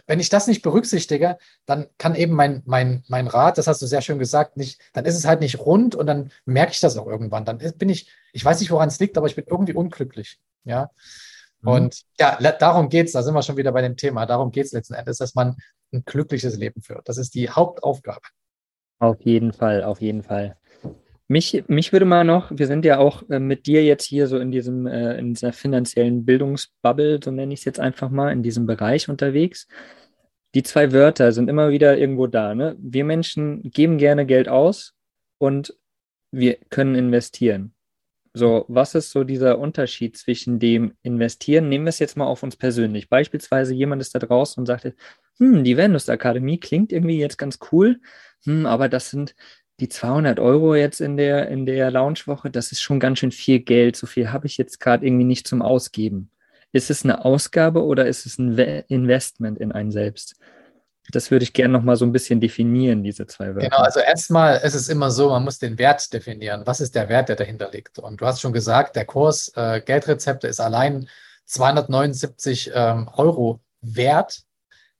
Wenn 0.08 0.20
ich 0.20 0.30
das 0.30 0.48
nicht 0.48 0.64
berücksichtige, 0.64 1.38
dann 1.68 1.86
kann 2.00 2.16
eben 2.16 2.34
mein, 2.34 2.64
mein, 2.66 3.04
mein 3.08 3.28
Rad, 3.28 3.60
das 3.60 3.68
hast 3.68 3.84
du 3.84 3.86
sehr 3.86 4.02
schön 4.02 4.18
gesagt, 4.18 4.58
nicht, 4.58 4.82
dann 4.94 5.06
ist 5.06 5.16
es 5.16 5.26
halt 5.26 5.40
nicht 5.40 5.60
rund 5.60 5.94
und 5.94 6.08
dann 6.08 6.32
merke 6.46 6.72
ich 6.72 6.80
das 6.80 6.98
auch 6.98 7.06
irgendwann. 7.06 7.46
Dann 7.46 7.60
bin 7.78 7.90
ich, 7.90 8.10
ich 8.34 8.44
weiß 8.44 8.60
nicht, 8.60 8.72
woran 8.72 8.90
es 8.90 9.00
liegt, 9.00 9.20
aber 9.20 9.28
ich 9.28 9.36
bin 9.36 9.46
irgendwie 9.48 9.74
unglücklich. 9.74 10.40
Ja. 10.64 10.90
Mhm. 11.62 11.70
Und 11.70 12.02
ja, 12.20 12.38
darum 12.52 12.90
geht 12.90 13.08
es, 13.08 13.14
da 13.14 13.24
sind 13.24 13.34
wir 13.34 13.42
schon 13.42 13.58
wieder 13.58 13.72
bei 13.72 13.82
dem 13.82 13.98
Thema, 13.98 14.26
darum 14.26 14.52
geht 14.52 14.66
es 14.66 14.72
letzten 14.72 14.94
Endes, 14.94 15.18
dass 15.18 15.36
man 15.36 15.56
ein 15.94 16.04
glückliches 16.06 16.58
Leben 16.58 16.82
führt. 16.82 17.08
Das 17.10 17.18
ist 17.18 17.36
die 17.36 17.50
Hauptaufgabe. 17.50 18.22
Auf 19.00 19.22
jeden 19.22 19.54
Fall, 19.54 19.84
auf 19.84 20.02
jeden 20.02 20.24
Fall. 20.24 20.58
Mich, 21.28 21.64
mich 21.68 21.94
würde 21.94 22.06
mal 22.06 22.24
noch, 22.24 22.52
wir 22.52 22.66
sind 22.66 22.86
ja 22.86 22.98
auch 22.98 23.22
äh, 23.30 23.40
mit 23.40 23.68
dir 23.68 23.84
jetzt 23.84 24.04
hier 24.06 24.28
so 24.28 24.40
in 24.40 24.52
diesem, 24.52 24.88
äh, 24.88 25.16
in 25.18 25.36
dieser 25.36 25.54
finanziellen 25.54 26.26
Bildungsbubble, 26.26 27.20
so 27.24 27.30
nenne 27.30 27.54
ich 27.54 27.60
es 27.60 27.66
jetzt 27.66 27.80
einfach 27.80 28.10
mal, 28.10 28.32
in 28.32 28.42
diesem 28.42 28.66
Bereich 28.66 29.10
unterwegs. 29.10 29.68
Die 30.56 30.64
zwei 30.64 30.92
Wörter 30.92 31.32
sind 31.32 31.48
immer 31.48 31.70
wieder 31.70 31.98
irgendwo 31.98 32.26
da. 32.26 32.56
Ne? 32.56 32.76
Wir 32.80 33.06
Menschen 33.06 33.62
geben 33.62 34.00
gerne 34.00 34.26
Geld 34.26 34.50
aus 34.50 34.96
und 35.38 35.78
wir 36.32 36.58
können 36.72 36.96
investieren. 36.96 37.74
So, 38.34 38.66
was 38.68 38.96
ist 38.96 39.12
so 39.12 39.24
dieser 39.24 39.58
Unterschied 39.60 40.18
zwischen 40.18 40.60
dem 40.60 40.94
Investieren? 41.02 41.68
Nehmen 41.68 41.86
wir 41.86 41.90
es 41.90 42.00
jetzt 42.00 42.16
mal 42.18 42.28
auf 42.28 42.44
uns 42.44 42.56
persönlich. 42.56 43.10
Beispielsweise 43.10 43.74
jemand 43.74 44.02
ist 44.02 44.14
da 44.14 44.20
draußen 44.20 44.62
und 44.62 44.68
sagt, 44.68 44.94
hm, 45.40 45.64
die 45.64 45.78
Venus 45.78 46.10
Akademie 46.10 46.60
klingt 46.60 46.92
irgendwie 46.92 47.18
jetzt 47.20 47.38
ganz 47.38 47.60
cool, 47.72 48.00
hm, 48.44 48.66
aber 48.66 48.90
das 48.90 49.10
sind 49.10 49.36
die 49.80 49.90
200 49.90 50.40
Euro 50.40 50.76
jetzt 50.76 51.02
in 51.02 51.18
der, 51.18 51.48
in 51.50 51.66
der 51.66 51.90
Launchwoche, 51.92 52.50
das 52.52 52.72
ist 52.72 52.82
schon 52.82 53.00
ganz 53.00 53.20
schön 53.20 53.32
viel 53.32 53.60
Geld. 53.60 53.96
So 53.96 54.08
viel 54.08 54.32
habe 54.32 54.48
ich 54.48 54.58
jetzt 54.58 54.80
gerade 54.80 55.06
irgendwie 55.06 55.26
nicht 55.26 55.48
zum 55.48 55.62
Ausgeben. 55.62 56.32
Ist 56.72 56.92
es 56.92 57.04
eine 57.04 57.26
Ausgabe 57.26 57.84
oder 57.84 58.06
ist 58.06 58.26
es 58.26 58.38
ein 58.38 58.58
Investment 58.90 59.58
in 59.58 59.72
einen 59.72 59.92
selbst? 59.92 60.36
Das 61.12 61.32
würde 61.32 61.44
ich 61.44 61.54
gerne 61.54 61.74
noch 61.74 61.84
mal 61.84 61.96
so 61.96 62.06
ein 62.06 62.12
bisschen 62.12 62.40
definieren, 62.40 63.04
diese 63.04 63.28
zwei 63.28 63.56
Wörter. 63.56 63.70
Genau, 63.70 63.78
also 63.78 64.00
erstmal 64.00 64.58
ist 64.58 64.76
es 64.76 64.90
immer 64.90 65.12
so, 65.12 65.30
man 65.30 65.44
muss 65.44 65.60
den 65.60 65.78
Wert 65.78 66.12
definieren. 66.14 66.64
Was 66.66 66.82
ist 66.82 66.96
der 66.96 67.10
Wert, 67.10 67.30
der 67.30 67.36
dahinter 67.36 67.70
liegt? 67.72 68.00
Und 68.00 68.22
du 68.22 68.26
hast 68.26 68.42
schon 68.42 68.54
gesagt, 68.54 68.96
der 68.96 69.06
Kurs 69.06 69.52
äh, 69.56 69.82
Geldrezepte 69.82 70.48
ist 70.48 70.60
allein 70.60 71.10
279 71.46 72.72
ähm, 72.74 73.10
Euro 73.16 73.60
wert. 73.82 74.44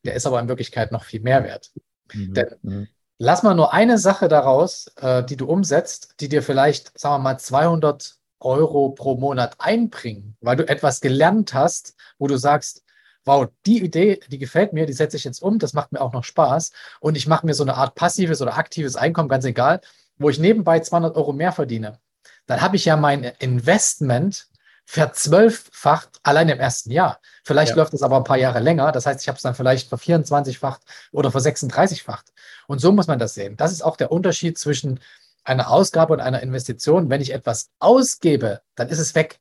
Der 0.04 0.16
ist 0.16 0.26
aber 0.26 0.40
in 0.40 0.48
Wirklichkeit 0.48 0.92
noch 0.92 1.04
viel 1.04 1.22
mehr 1.22 1.44
wert. 1.44 1.72
Mhm. 2.14 2.34
Denn 2.34 2.56
mhm. 2.62 2.88
lass 3.18 3.44
mal 3.44 3.54
nur 3.54 3.74
eine 3.74 3.98
Sache 3.98 4.28
daraus, 4.28 4.88
äh, 5.02 5.24
die 5.24 5.38
du 5.38 5.46
umsetzt, 5.46 6.16
die 6.20 6.30
dir 6.30 6.42
vielleicht, 6.42 6.98
sagen 7.00 7.16
wir 7.16 7.20
mal, 7.20 7.38
200 7.38 8.16
Euro 8.40 8.90
pro 8.90 9.16
Monat 9.16 9.56
einbringen, 9.60 10.38
weil 10.42 10.56
du 10.56 10.68
etwas 10.68 11.02
gelernt 11.02 11.54
hast, 11.54 11.96
wo 12.18 12.28
du 12.28 12.38
sagst, 12.38 12.84
wow, 13.30 13.48
die 13.68 13.84
Idee, 13.84 14.20
die 14.28 14.40
gefällt 14.40 14.74
mir, 14.74 14.88
die 14.88 14.94
setze 14.94 15.16
ich 15.16 15.24
jetzt 15.24 15.44
um, 15.44 15.60
das 15.60 15.74
macht 15.74 15.92
mir 15.92 16.02
auch 16.02 16.14
noch 16.14 16.24
Spaß 16.24 16.72
und 17.00 17.16
ich 17.16 17.28
mache 17.28 17.46
mir 17.46 17.54
so 17.54 17.64
eine 17.64 17.76
Art 17.76 17.94
passives 17.94 18.42
oder 18.42 18.58
aktives 18.58 18.96
Einkommen, 18.96 19.30
ganz 19.30 19.46
egal, 19.46 19.82
wo 20.18 20.30
ich 20.30 20.40
nebenbei 20.40 20.80
200 20.80 21.16
Euro 21.16 21.32
mehr 21.32 21.52
verdiene, 21.52 22.00
dann 22.48 22.62
habe 22.62 22.76
ich 22.76 22.86
ja 22.86 22.98
mein 22.98 23.24
Investment 23.38 24.48
verzwölffacht 24.86 26.20
allein 26.24 26.50
im 26.50 26.60
ersten 26.60 26.90
Jahr. 26.90 27.20
Vielleicht 27.44 27.74
ja. 27.74 27.76
läuft 27.76 27.94
es 27.94 28.02
aber 28.02 28.18
ein 28.18 28.24
paar 28.24 28.40
Jahre 28.40 28.60
länger. 28.60 28.92
Das 28.92 29.06
heißt, 29.06 29.22
ich 29.22 29.28
habe 29.28 29.36
es 29.36 29.44
dann 29.44 29.54
vielleicht 29.54 29.88
ver 29.88 30.00
24-facht 30.00 30.82
oder 31.12 31.32
ver 31.32 31.42
36-facht. 31.42 32.34
Und 32.66 32.82
so 32.82 32.92
muss 32.92 33.06
man 33.06 33.20
das 33.20 33.36
sehen. 33.36 33.56
Das 33.56 33.72
ist 33.72 33.84
auch 33.84 33.96
der 33.96 34.12
Unterschied 34.12 34.58
zwischen 34.58 35.00
einer 35.44 35.70
Ausgabe 35.70 36.14
und 36.14 36.22
einer 36.22 36.42
Investition. 36.42 37.12
Wenn 37.12 37.22
ich 37.22 37.32
etwas 37.32 37.70
ausgebe, 37.78 38.62
dann 38.74 38.90
ist 38.90 38.98
es 38.98 39.14
weg. 39.14 39.40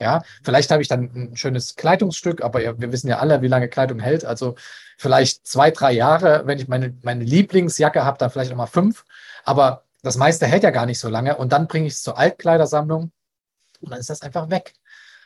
Ja, 0.00 0.22
vielleicht 0.42 0.70
habe 0.70 0.82
ich 0.82 0.88
dann 0.88 1.10
ein 1.14 1.36
schönes 1.36 1.76
Kleidungsstück, 1.76 2.42
aber 2.42 2.60
wir 2.60 2.92
wissen 2.92 3.08
ja 3.08 3.20
alle, 3.20 3.42
wie 3.42 3.48
lange 3.48 3.68
Kleidung 3.68 4.00
hält. 4.00 4.24
Also 4.24 4.56
vielleicht 4.98 5.46
zwei, 5.46 5.70
drei 5.70 5.92
Jahre. 5.92 6.46
Wenn 6.46 6.58
ich 6.58 6.68
meine, 6.68 6.96
meine 7.02 7.24
Lieblingsjacke 7.24 8.04
habe, 8.04 8.18
dann 8.18 8.30
vielleicht 8.30 8.50
nochmal 8.50 8.66
fünf. 8.66 9.04
Aber 9.44 9.84
das 10.02 10.16
meiste 10.16 10.46
hält 10.46 10.64
ja 10.64 10.70
gar 10.70 10.86
nicht 10.86 10.98
so 10.98 11.08
lange. 11.08 11.36
Und 11.36 11.52
dann 11.52 11.68
bringe 11.68 11.86
ich 11.86 11.94
es 11.94 12.02
zur 12.02 12.18
Altkleidersammlung 12.18 13.12
und 13.80 13.90
dann 13.90 14.00
ist 14.00 14.10
das 14.10 14.22
einfach 14.22 14.50
weg. 14.50 14.74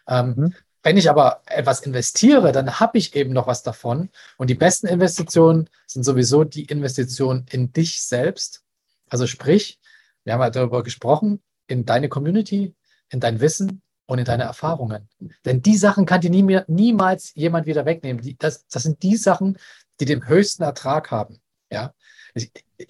Ähm, 0.06 0.34
mhm. 0.36 0.54
Wenn 0.82 0.96
ich 0.96 1.10
aber 1.10 1.42
etwas 1.46 1.80
investiere, 1.80 2.52
dann 2.52 2.78
habe 2.78 2.98
ich 2.98 3.14
eben 3.16 3.32
noch 3.32 3.46
was 3.46 3.62
davon. 3.62 4.10
Und 4.36 4.48
die 4.48 4.54
besten 4.54 4.86
Investitionen 4.86 5.68
sind 5.86 6.04
sowieso 6.04 6.44
die 6.44 6.64
Investitionen 6.66 7.46
in 7.50 7.72
dich 7.72 8.02
selbst. 8.02 8.62
Also 9.08 9.26
sprich, 9.26 9.80
wir 10.24 10.34
haben 10.34 10.40
ja 10.40 10.50
darüber 10.50 10.82
gesprochen, 10.82 11.42
in 11.66 11.84
deine 11.84 12.08
Community, 12.08 12.74
in 13.10 13.20
dein 13.20 13.40
Wissen, 13.40 13.82
und 14.08 14.18
in 14.18 14.24
deine 14.24 14.44
Erfahrungen. 14.44 15.08
Denn 15.44 15.60
die 15.62 15.76
Sachen 15.76 16.06
kann 16.06 16.22
dir 16.22 16.30
nie 16.30 16.42
mehr, 16.42 16.64
niemals 16.66 17.34
jemand 17.34 17.66
wieder 17.66 17.84
wegnehmen. 17.84 18.22
Die, 18.22 18.36
das, 18.38 18.66
das 18.66 18.82
sind 18.82 19.02
die 19.02 19.16
Sachen, 19.16 19.58
die 20.00 20.06
den 20.06 20.26
höchsten 20.26 20.62
Ertrag 20.62 21.10
haben. 21.10 21.40
Ja? 21.70 21.92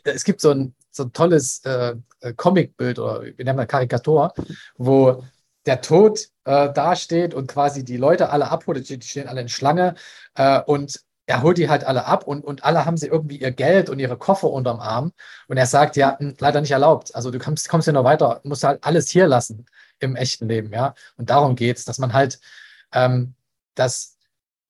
Es, 0.04 0.24
gibt 0.24 0.40
so 0.40 0.50
ein, 0.50 0.74
so 0.90 1.04
ein 1.04 1.12
tolles 1.12 1.64
äh, 1.64 1.96
Comicbild 2.36 3.00
oder 3.00 3.22
wir 3.22 3.44
nennen 3.44 3.58
das 3.58 3.66
Karikatur, 3.66 4.32
wo 4.76 5.24
der 5.66 5.80
Tod 5.80 6.28
äh, 6.44 6.72
dasteht 6.72 7.34
und 7.34 7.48
quasi 7.48 7.84
die 7.84 7.96
Leute 7.96 8.30
alle 8.30 8.50
abholt, 8.50 8.88
die 8.88 9.02
stehen 9.02 9.28
alle 9.28 9.40
in 9.40 9.48
Schlange 9.48 9.96
äh, 10.36 10.60
und 10.60 11.00
er 11.26 11.42
holt 11.42 11.58
die 11.58 11.68
halt 11.68 11.84
alle 11.84 12.06
ab 12.06 12.26
und, 12.28 12.44
und 12.44 12.64
alle 12.64 12.86
haben 12.86 12.96
sie 12.96 13.08
irgendwie 13.08 13.38
ihr 13.38 13.50
Geld 13.50 13.90
und 13.90 13.98
ihre 13.98 14.16
Koffer 14.16 14.50
unterm 14.50 14.80
Arm. 14.80 15.12
Und 15.48 15.58
er 15.58 15.66
sagt, 15.66 15.96
ja, 15.96 16.16
leider 16.38 16.62
nicht 16.62 16.70
erlaubt. 16.70 17.14
Also 17.14 17.30
du 17.30 17.38
kommst, 17.38 17.68
kommst 17.68 17.86
ja 17.86 17.92
noch 17.92 18.04
weiter, 18.04 18.40
musst 18.44 18.64
halt 18.64 18.82
alles 18.82 19.10
hier 19.10 19.26
lassen 19.26 19.66
im 20.00 20.16
echten 20.16 20.48
Leben, 20.48 20.72
ja. 20.72 20.94
Und 21.16 21.30
darum 21.30 21.56
geht 21.56 21.76
es, 21.76 21.84
dass 21.84 21.98
man 21.98 22.12
halt 22.12 22.40
ähm, 22.92 23.34
das, 23.74 24.16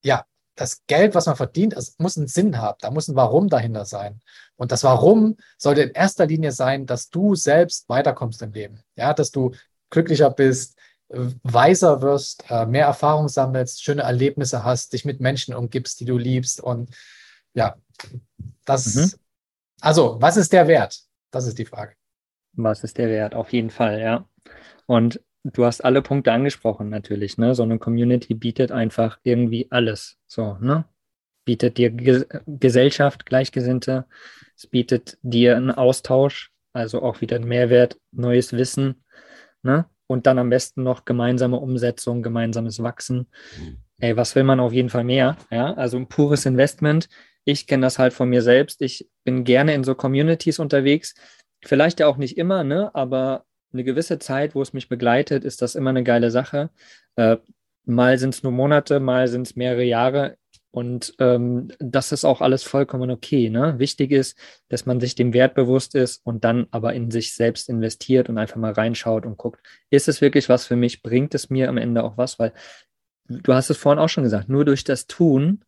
ja, 0.03 0.25
das 0.55 0.85
Geld, 0.87 1.15
was 1.15 1.27
man 1.27 1.37
verdient, 1.37 1.73
es 1.75 1.99
muss 1.99 2.17
einen 2.17 2.27
Sinn 2.27 2.59
haben. 2.59 2.79
Da 2.81 2.91
muss 2.91 3.09
ein 3.09 3.17
Warum 3.17 3.49
dahinter 3.49 3.85
sein. 3.85 4.21
Und 4.57 4.73
das 4.73 4.83
Warum 4.85 5.37
sollte 5.57 5.83
in 5.83 5.91
erster 5.91 6.27
Linie 6.27 6.53
sein, 6.53 6.87
dass 6.87 7.11
du 7.11 7.35
selbst 7.35 7.89
weiterkommst 7.89 8.43
im 8.43 8.53
Leben. 8.53 8.83
Ja, 8.97 9.15
dass 9.15 9.31
du 9.31 9.53
glücklicher 9.91 10.31
bist, 10.31 10.77
weiser 11.09 12.03
wirst, 12.03 12.45
äh, 12.51 12.67
mehr 12.67 12.87
Erfahrung 12.87 13.29
sammelst, 13.29 13.83
schöne 13.83 14.03
Erlebnisse 14.03 14.65
hast, 14.65 14.93
dich 14.93 15.05
mit 15.05 15.21
Menschen 15.21 15.55
umgibst, 15.55 16.01
die 16.01 16.05
du 16.05 16.19
liebst. 16.19 16.61
Und 16.61 16.91
ja, 17.55 17.77
das, 18.65 18.95
mhm. 18.95 19.13
also, 19.81 20.21
was 20.21 20.37
ist 20.37 20.53
der 20.53 20.69
Wert? 20.69 21.01
Das 21.31 21.47
ist 21.47 21.59
die 21.59 21.65
Frage. 21.65 21.95
Was 22.53 22.85
ist 22.85 22.99
der 22.99 23.09
Wert? 23.09 23.35
Auf 23.35 23.53
jeden 23.53 23.71
Fall, 23.71 24.01
ja. 24.01 24.29
Und 24.89 25.21
du 25.45 25.67
hast 25.67 25.85
alle 25.85 26.03
Punkte 26.03 26.33
angesprochen, 26.33 26.89
natürlich. 26.89 27.37
Ne? 27.37 27.55
So 27.55 27.63
eine 27.63 27.79
Community 27.79 28.35
bietet 28.35 28.73
einfach 28.73 29.19
irgendwie 29.23 29.69
alles. 29.71 30.17
So, 30.27 30.57
ne? 30.61 30.87
Bietet 31.45 31.79
dir 31.79 31.91
Ge 31.91 32.27
Gesellschaft, 32.47 33.27
Gleichgesinnte, 33.27 34.07
es 34.57 34.67
bietet 34.67 35.19
dir 35.23 35.57
einen 35.57 35.71
Austausch, 35.71 36.53
also 36.73 37.03
auch 37.03 37.21
wieder 37.21 37.37
einen 37.37 37.49
Mehrwert, 37.49 37.99
neues 38.13 38.53
Wissen, 38.53 39.05
ne? 39.63 39.87
Und 40.07 40.27
dann 40.27 40.39
am 40.39 40.49
besten 40.49 40.83
noch 40.83 41.05
gemeinsame 41.05 41.59
Umsetzung, 41.59 42.23
gemeinsames 42.23 42.83
Wachsen. 42.83 43.29
Ey, 43.99 44.17
was 44.17 44.35
will 44.35 44.45
man 44.45 44.59
auf 44.59 44.73
jeden 44.73 44.89
Fall 44.89 45.05
mehr? 45.05 45.37
Ja, 45.51 45.75
also 45.75 45.99
ein 45.99 46.09
pures 46.09 46.47
Investment. 46.47 47.09
Ich 47.45 47.67
kenne 47.67 47.83
das 47.83 47.99
halt 47.99 48.15
von 48.15 48.29
mir 48.31 48.41
selbst. 48.41 48.81
Ich 48.81 49.09
bin 49.25 49.45
gerne 49.45 49.75
in 49.75 49.85
so 49.85 49.95
Communities 49.95 50.59
unterwegs. 50.59 51.15
Vielleicht 51.63 52.01
ja 52.01 52.07
auch 52.07 52.17
nicht 52.17 52.39
immer, 52.39 52.65
ne? 52.65 52.95
Aber 52.95 53.45
eine 53.73 53.85
gewisse 53.85 54.19
Zeit, 54.19 54.55
wo 54.55 54.63
es 54.63 54.73
mich 54.73 54.89
begleitet, 54.89 55.45
ist 55.45 55.63
das 55.63 55.75
immer 55.75 55.91
eine 55.91 56.05
geile 56.05 56.31
Sache. 56.31 56.71
Äh, 57.17 57.37
mal 57.85 58.19
sind 58.19 58.35
es 58.35 58.43
nur 58.43 58.53
Monate, 58.53 59.01
mal 59.01 59.29
sind 59.29 59.47
es 59.47 59.57
mehrere 59.57 59.85
Jahre. 59.85 60.37
Und 60.71 61.15
ähm, 61.19 61.73
das 61.79 62.13
ist 62.13 62.25
auch 62.25 62.41
alles 62.41 62.63
vollkommen 62.63 63.11
okay. 63.11 63.49
Ne? 63.49 63.79
Wichtig 63.79 64.13
ist, 64.13 64.39
dass 64.69 64.85
man 64.85 65.01
sich 65.01 65.15
dem 65.15 65.33
Wert 65.33 65.55
bewusst 65.55 65.95
ist 65.95 66.21
und 66.25 66.45
dann 66.45 66.67
aber 66.71 66.93
in 66.93 67.11
sich 67.11 67.35
selbst 67.35 67.69
investiert 67.69 68.29
und 68.29 68.39
einfach 68.39 68.57
mal 68.57 68.73
reinschaut 68.73 69.25
und 69.25 69.39
guckt, 69.39 69.61
ist 69.91 70.09
es 70.09 70.21
wirklich 70.21 70.49
was 70.49 70.67
für 70.67 70.77
mich? 70.77 71.03
Bringt 71.03 71.35
es 71.35 71.49
mir 71.49 71.69
am 71.69 71.79
Ende 71.79 72.05
auch 72.05 72.19
was? 72.19 72.39
Weil 72.39 72.53
du 73.29 73.55
hast 73.55 73.71
es 73.71 73.79
vorhin 73.79 73.99
auch 73.99 74.09
schon 74.09 74.25
gesagt, 74.25 74.49
nur 74.49 74.65
durch 74.65 74.85
das 74.85 75.07
Tun 75.07 75.65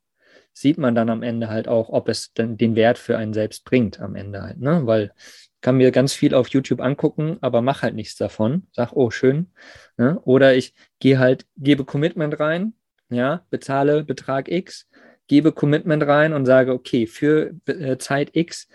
sieht 0.53 0.79
man 0.79 0.95
dann 0.95 1.09
am 1.09 1.23
Ende 1.23 1.49
halt 1.49 1.69
auch, 1.69 1.89
ob 1.89 2.09
es 2.09 2.33
den 2.35 2.77
Wert 2.77 2.99
für 2.99 3.17
einen 3.17 3.33
selbst 3.33 3.65
bringt 3.65 4.01
am 4.01 4.15
Ende 4.17 4.43
halt. 4.43 4.61
Ne? 4.61 4.83
Weil 4.85 5.13
kann 5.61 5.77
mir 5.77 5.91
ganz 5.91 6.13
viel 6.13 6.35
auf 6.35 6.49
YouTube 6.49 6.81
angucken, 6.81 7.39
aber 7.41 7.63
mache 7.63 7.83
halt 7.83 7.95
nichts 7.95 8.17
davon. 8.17 8.67
Sag, 8.73 8.93
oh, 8.93 9.11
schön. 9.11 9.51
Ne? 9.97 10.19
oder 10.25 10.55
ich 10.55 10.75
gehe 10.99 11.19
halt, 11.19 11.47
gebe 11.57 11.85
Commitment 11.85 12.41
rein, 12.41 12.73
ja, 13.11 13.45
bezahle 13.51 14.03
Betrag 14.05 14.51
X, 14.51 14.89
gebe 15.27 15.53
Commitment 15.53 16.03
rein 16.05 16.33
und 16.33 16.47
sage, 16.47 16.73
okay, 16.73 17.07
für 17.07 17.55
äh, 17.67 17.99
Zeit 17.99 18.31
X 18.35 18.69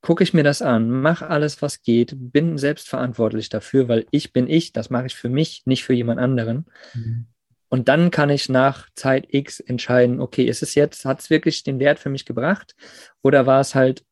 gucke 0.00 0.24
ich 0.24 0.34
mir 0.34 0.42
das 0.42 0.60
an, 0.60 0.90
mache 0.90 1.28
alles, 1.28 1.62
was 1.62 1.82
geht, 1.82 2.14
bin 2.16 2.58
selbstverantwortlich 2.58 3.48
dafür, 3.48 3.88
weil 3.88 4.06
ich 4.10 4.32
bin 4.32 4.48
ich, 4.48 4.72
das 4.72 4.90
mache 4.90 5.06
ich 5.06 5.14
für 5.14 5.28
mich, 5.28 5.62
nicht 5.64 5.84
für 5.84 5.94
jemand 5.94 6.18
anderen. 6.20 6.66
Mhm. 6.94 7.26
Und 7.68 7.88
dann 7.88 8.10
kann 8.10 8.28
ich 8.28 8.48
nach 8.48 8.90
Zeit 8.94 9.32
X 9.32 9.60
entscheiden, 9.60 10.20
okay, 10.20 10.44
ist 10.44 10.62
es 10.62 10.74
jetzt, 10.74 11.04
hat 11.04 11.20
es 11.20 11.30
wirklich 11.30 11.62
den 11.62 11.78
Wert 11.78 12.00
für 12.00 12.10
mich 12.10 12.26
gebracht 12.26 12.74
oder 13.22 13.46
war 13.46 13.60
es 13.60 13.74
halt 13.74 14.04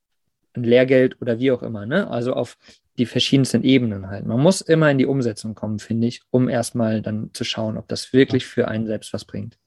ein 0.54 0.64
Lehrgeld 0.64 1.20
oder 1.20 1.38
wie 1.38 1.52
auch 1.52 1.62
immer, 1.62 1.86
ne? 1.86 2.08
Also 2.10 2.34
auf 2.34 2.56
die 2.98 3.06
verschiedensten 3.06 3.62
Ebenen 3.62 4.08
halt. 4.08 4.26
Man 4.26 4.40
muss 4.40 4.60
immer 4.60 4.90
in 4.90 4.98
die 4.98 5.06
Umsetzung 5.06 5.54
kommen, 5.54 5.78
finde 5.78 6.06
ich, 6.06 6.22
um 6.30 6.48
erstmal 6.48 7.02
dann 7.02 7.30
zu 7.32 7.44
schauen, 7.44 7.78
ob 7.78 7.88
das 7.88 8.12
wirklich 8.12 8.46
für 8.46 8.68
einen 8.68 8.86
selbst 8.86 9.12
was 9.12 9.24
bringt. 9.24 9.58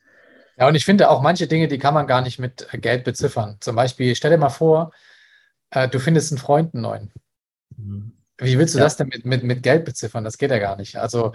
Ja, 0.58 0.68
und 0.68 0.76
ich 0.76 0.86
finde 0.86 1.10
auch 1.10 1.22
manche 1.22 1.48
Dinge, 1.48 1.68
die 1.68 1.80
kann 1.80 1.96
man 1.96 2.06
gar 2.06 2.22
nicht 2.22 2.38
mit 2.38 2.68
Geld 2.74 3.04
beziffern. 3.04 3.58
Zum 3.60 3.76
Beispiel, 3.76 4.16
stell 4.16 4.30
dir 4.30 4.38
mal 4.38 4.50
vor, 4.50 4.92
äh, 5.72 5.88
du 5.88 6.00
findest 6.00 6.32
einen 6.32 6.38
Freund 6.38 6.74
einen 6.74 6.84
neuen. 6.84 7.12
Mhm. 7.76 8.18
Wie 8.38 8.60
willst 8.60 8.76
du 8.76 8.80
ja. 8.80 8.84
das 8.84 8.98
denn 8.98 9.08
mit, 9.08 9.26
mit, 9.26 9.44
mit 9.44 9.64
Geld 9.64 9.86
beziffern? 9.86 10.24
Das 10.24 10.38
geht 10.38 10.52
ja 10.52 10.60
gar 10.60 10.76
nicht. 10.76 10.98
Also, 10.98 11.34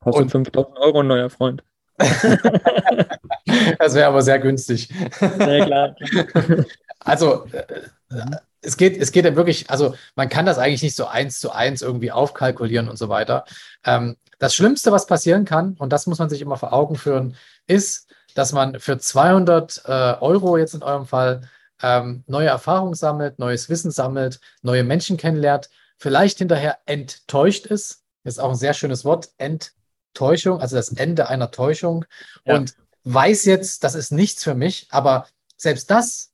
Kostet 0.00 0.30
5000 0.30 0.78
Euro 0.78 1.00
ein 1.00 1.06
neuer 1.06 1.30
Freund. 1.30 1.62
das 1.98 3.94
wäre 3.94 4.06
aber 4.06 4.22
sehr 4.22 4.38
günstig. 4.38 4.88
Sehr 5.18 5.66
klar. 5.66 5.94
Also, 7.00 7.44
äh, 7.46 7.66
es 8.62 8.76
geht, 8.76 9.00
es 9.00 9.12
geht 9.12 9.24
ja 9.24 9.36
wirklich, 9.36 9.70
also 9.70 9.94
man 10.14 10.28
kann 10.28 10.46
das 10.46 10.58
eigentlich 10.58 10.82
nicht 10.82 10.96
so 10.96 11.06
eins 11.06 11.40
zu 11.40 11.50
eins 11.50 11.82
irgendwie 11.82 12.12
aufkalkulieren 12.12 12.88
und 12.88 12.98
so 12.98 13.08
weiter. 13.08 13.44
Ähm, 13.84 14.16
das 14.38 14.54
Schlimmste, 14.54 14.92
was 14.92 15.06
passieren 15.06 15.44
kann, 15.44 15.76
und 15.78 15.92
das 15.92 16.06
muss 16.06 16.18
man 16.18 16.28
sich 16.28 16.40
immer 16.40 16.56
vor 16.56 16.72
Augen 16.72 16.96
führen, 16.96 17.36
ist, 17.66 18.08
dass 18.34 18.52
man 18.52 18.78
für 18.80 18.98
200 18.98 19.82
äh, 19.84 19.90
Euro 20.20 20.56
jetzt 20.56 20.74
in 20.74 20.82
eurem 20.82 21.06
Fall 21.06 21.42
ähm, 21.82 22.24
neue 22.26 22.48
Erfahrungen 22.48 22.94
sammelt, 22.94 23.38
neues 23.38 23.68
Wissen 23.68 23.90
sammelt, 23.90 24.40
neue 24.62 24.84
Menschen 24.84 25.16
kennenlernt, 25.16 25.70
vielleicht 25.96 26.38
hinterher 26.38 26.78
enttäuscht 26.86 27.66
ist. 27.66 28.02
Ist 28.24 28.40
auch 28.40 28.50
ein 28.50 28.56
sehr 28.56 28.74
schönes 28.74 29.04
Wort, 29.04 29.30
Enttäuschung, 29.38 30.60
also 30.60 30.76
das 30.76 30.90
Ende 30.90 31.28
einer 31.28 31.50
Täuschung. 31.50 32.04
Ja. 32.44 32.56
Und 32.56 32.74
weiß 33.04 33.46
jetzt, 33.46 33.84
das 33.84 33.94
ist 33.94 34.12
nichts 34.12 34.44
für 34.44 34.54
mich, 34.54 34.88
aber 34.90 35.26
selbst 35.56 35.90
das, 35.90 36.29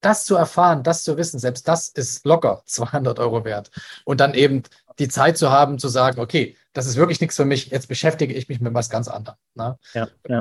das 0.00 0.24
zu 0.24 0.36
erfahren, 0.36 0.82
das 0.82 1.02
zu 1.02 1.16
wissen, 1.16 1.38
selbst 1.38 1.66
das 1.68 1.88
ist 1.88 2.24
locker 2.24 2.62
200 2.66 3.18
Euro 3.18 3.44
wert. 3.44 3.70
Und 4.04 4.20
dann 4.20 4.34
eben 4.34 4.62
die 4.98 5.08
Zeit 5.08 5.36
zu 5.36 5.50
haben, 5.50 5.78
zu 5.78 5.88
sagen, 5.88 6.20
okay, 6.20 6.56
das 6.72 6.86
ist 6.86 6.96
wirklich 6.96 7.20
nichts 7.20 7.36
für 7.36 7.44
mich, 7.44 7.66
jetzt 7.66 7.88
beschäftige 7.88 8.34
ich 8.34 8.48
mich 8.48 8.60
mit 8.60 8.74
was 8.74 8.90
ganz 8.90 9.08
anderem. 9.08 9.36
Ne? 9.54 9.78
Ja, 9.94 10.08
ja. 10.28 10.40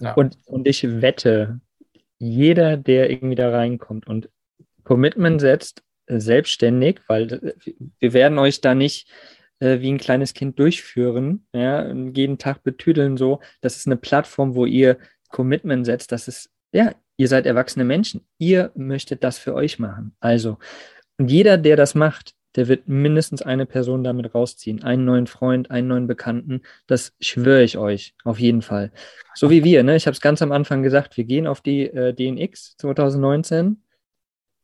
ja. 0.00 0.14
Und, 0.14 0.38
und 0.46 0.66
ich 0.66 0.82
wette, 1.02 1.60
jeder, 2.18 2.76
der 2.76 3.10
irgendwie 3.10 3.34
da 3.34 3.50
reinkommt 3.50 4.06
und 4.06 4.30
Commitment 4.84 5.40
setzt, 5.40 5.82
selbstständig, 6.06 7.00
weil 7.06 7.54
wir 7.98 8.12
werden 8.12 8.38
euch 8.38 8.60
da 8.60 8.74
nicht 8.74 9.10
äh, 9.60 9.80
wie 9.80 9.92
ein 9.92 9.98
kleines 9.98 10.34
Kind 10.34 10.58
durchführen, 10.58 11.46
ja, 11.52 11.92
jeden 11.92 12.38
Tag 12.38 12.62
betüdeln 12.62 13.16
so. 13.16 13.40
Das 13.60 13.76
ist 13.76 13.86
eine 13.86 13.96
Plattform, 13.96 14.54
wo 14.54 14.64
ihr 14.64 14.98
Commitment 15.30 15.84
setzt. 15.84 16.12
Das 16.12 16.28
ist, 16.28 16.50
ja, 16.72 16.94
ihr 17.18 17.28
seid 17.28 17.44
erwachsene 17.44 17.84
Menschen. 17.84 18.24
Ihr 18.38 18.70
möchtet 18.74 19.22
das 19.22 19.38
für 19.38 19.54
euch 19.54 19.78
machen. 19.78 20.14
Also, 20.20 20.56
und 21.18 21.30
jeder, 21.30 21.58
der 21.58 21.76
das 21.76 21.94
macht, 21.94 22.34
der 22.56 22.68
wird 22.68 22.88
mindestens 22.88 23.42
eine 23.42 23.66
Person 23.66 24.02
damit 24.02 24.34
rausziehen. 24.34 24.82
Einen 24.82 25.04
neuen 25.04 25.26
Freund, 25.26 25.70
einen 25.70 25.88
neuen 25.88 26.06
Bekannten. 26.06 26.62
Das 26.86 27.12
schwöre 27.20 27.62
ich 27.62 27.76
euch, 27.76 28.14
auf 28.24 28.40
jeden 28.40 28.62
Fall. 28.62 28.90
So 29.34 29.50
wie 29.50 29.64
wir, 29.64 29.82
ne? 29.82 29.96
Ich 29.96 30.06
habe 30.06 30.14
es 30.14 30.20
ganz 30.20 30.40
am 30.40 30.52
Anfang 30.52 30.82
gesagt, 30.82 31.16
wir 31.16 31.24
gehen 31.24 31.46
auf 31.46 31.60
die 31.60 31.82
äh, 31.82 32.14
DNX 32.14 32.76
2019. 32.78 33.82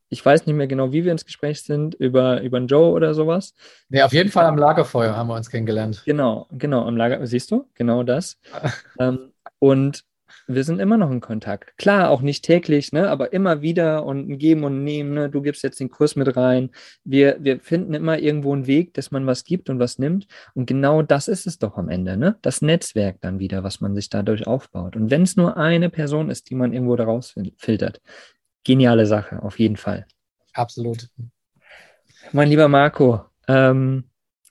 Ich 0.09 0.25
weiß 0.25 0.45
nicht 0.45 0.55
mehr 0.55 0.67
genau, 0.67 0.93
wie 0.93 1.03
wir 1.03 1.11
ins 1.11 1.25
Gespräch 1.25 1.61
sind, 1.63 1.93
über, 1.95 2.41
über 2.41 2.57
einen 2.57 2.67
Joe 2.67 2.91
oder 2.91 3.13
sowas. 3.13 3.53
Nee, 3.89 4.01
auf 4.01 4.13
jeden 4.13 4.31
Fall 4.31 4.45
am 4.45 4.57
Lagerfeuer 4.57 5.15
haben 5.15 5.27
wir 5.27 5.35
uns 5.35 5.49
kennengelernt. 5.49 6.03
Genau, 6.05 6.47
genau, 6.51 6.85
am 6.87 6.95
Lager, 6.95 7.25
siehst 7.25 7.51
du, 7.51 7.69
genau 7.73 8.03
das. 8.03 8.39
ähm, 8.99 9.31
und 9.59 10.03
wir 10.47 10.63
sind 10.63 10.79
immer 10.79 10.97
noch 10.97 11.11
in 11.11 11.21
Kontakt. 11.21 11.77
Klar, 11.77 12.09
auch 12.09 12.21
nicht 12.21 12.43
täglich, 12.43 12.91
ne, 12.91 13.09
aber 13.09 13.33
immer 13.33 13.61
wieder 13.61 14.05
und 14.05 14.29
ein 14.29 14.37
Geben 14.37 14.63
und 14.63 14.83
Nehmen. 14.83 15.13
Ne? 15.13 15.29
Du 15.29 15.41
gibst 15.41 15.63
jetzt 15.63 15.79
den 15.79 15.89
Kurs 15.89 16.15
mit 16.15 16.35
rein. 16.35 16.69
Wir, 17.03 17.37
wir 17.39 17.59
finden 17.59 17.93
immer 17.93 18.19
irgendwo 18.19 18.53
einen 18.53 18.67
Weg, 18.67 18.93
dass 18.93 19.11
man 19.11 19.25
was 19.25 19.43
gibt 19.43 19.69
und 19.69 19.79
was 19.79 19.99
nimmt. 19.99 20.27
Und 20.53 20.65
genau 20.65 21.01
das 21.01 21.27
ist 21.27 21.47
es 21.47 21.57
doch 21.57 21.77
am 21.77 21.89
Ende, 21.89 22.17
ne? 22.17 22.37
Das 22.41 22.61
Netzwerk 22.61 23.21
dann 23.21 23.39
wieder, 23.39 23.63
was 23.63 23.81
man 23.81 23.95
sich 23.95 24.09
dadurch 24.09 24.47
aufbaut. 24.47 24.95
Und 24.95 25.09
wenn 25.09 25.23
es 25.23 25.35
nur 25.35 25.57
eine 25.57 25.89
Person 25.89 26.29
ist, 26.29 26.49
die 26.49 26.55
man 26.55 26.73
irgendwo 26.73 26.95
daraus 26.95 27.33
filtert, 27.57 28.01
geniale 28.63 29.05
Sache, 29.05 29.41
auf 29.41 29.59
jeden 29.59 29.77
Fall. 29.77 30.05
Absolut. 30.53 31.09
Mein 32.31 32.49
lieber 32.49 32.67
Marco, 32.67 33.21
ähm, 33.47 34.05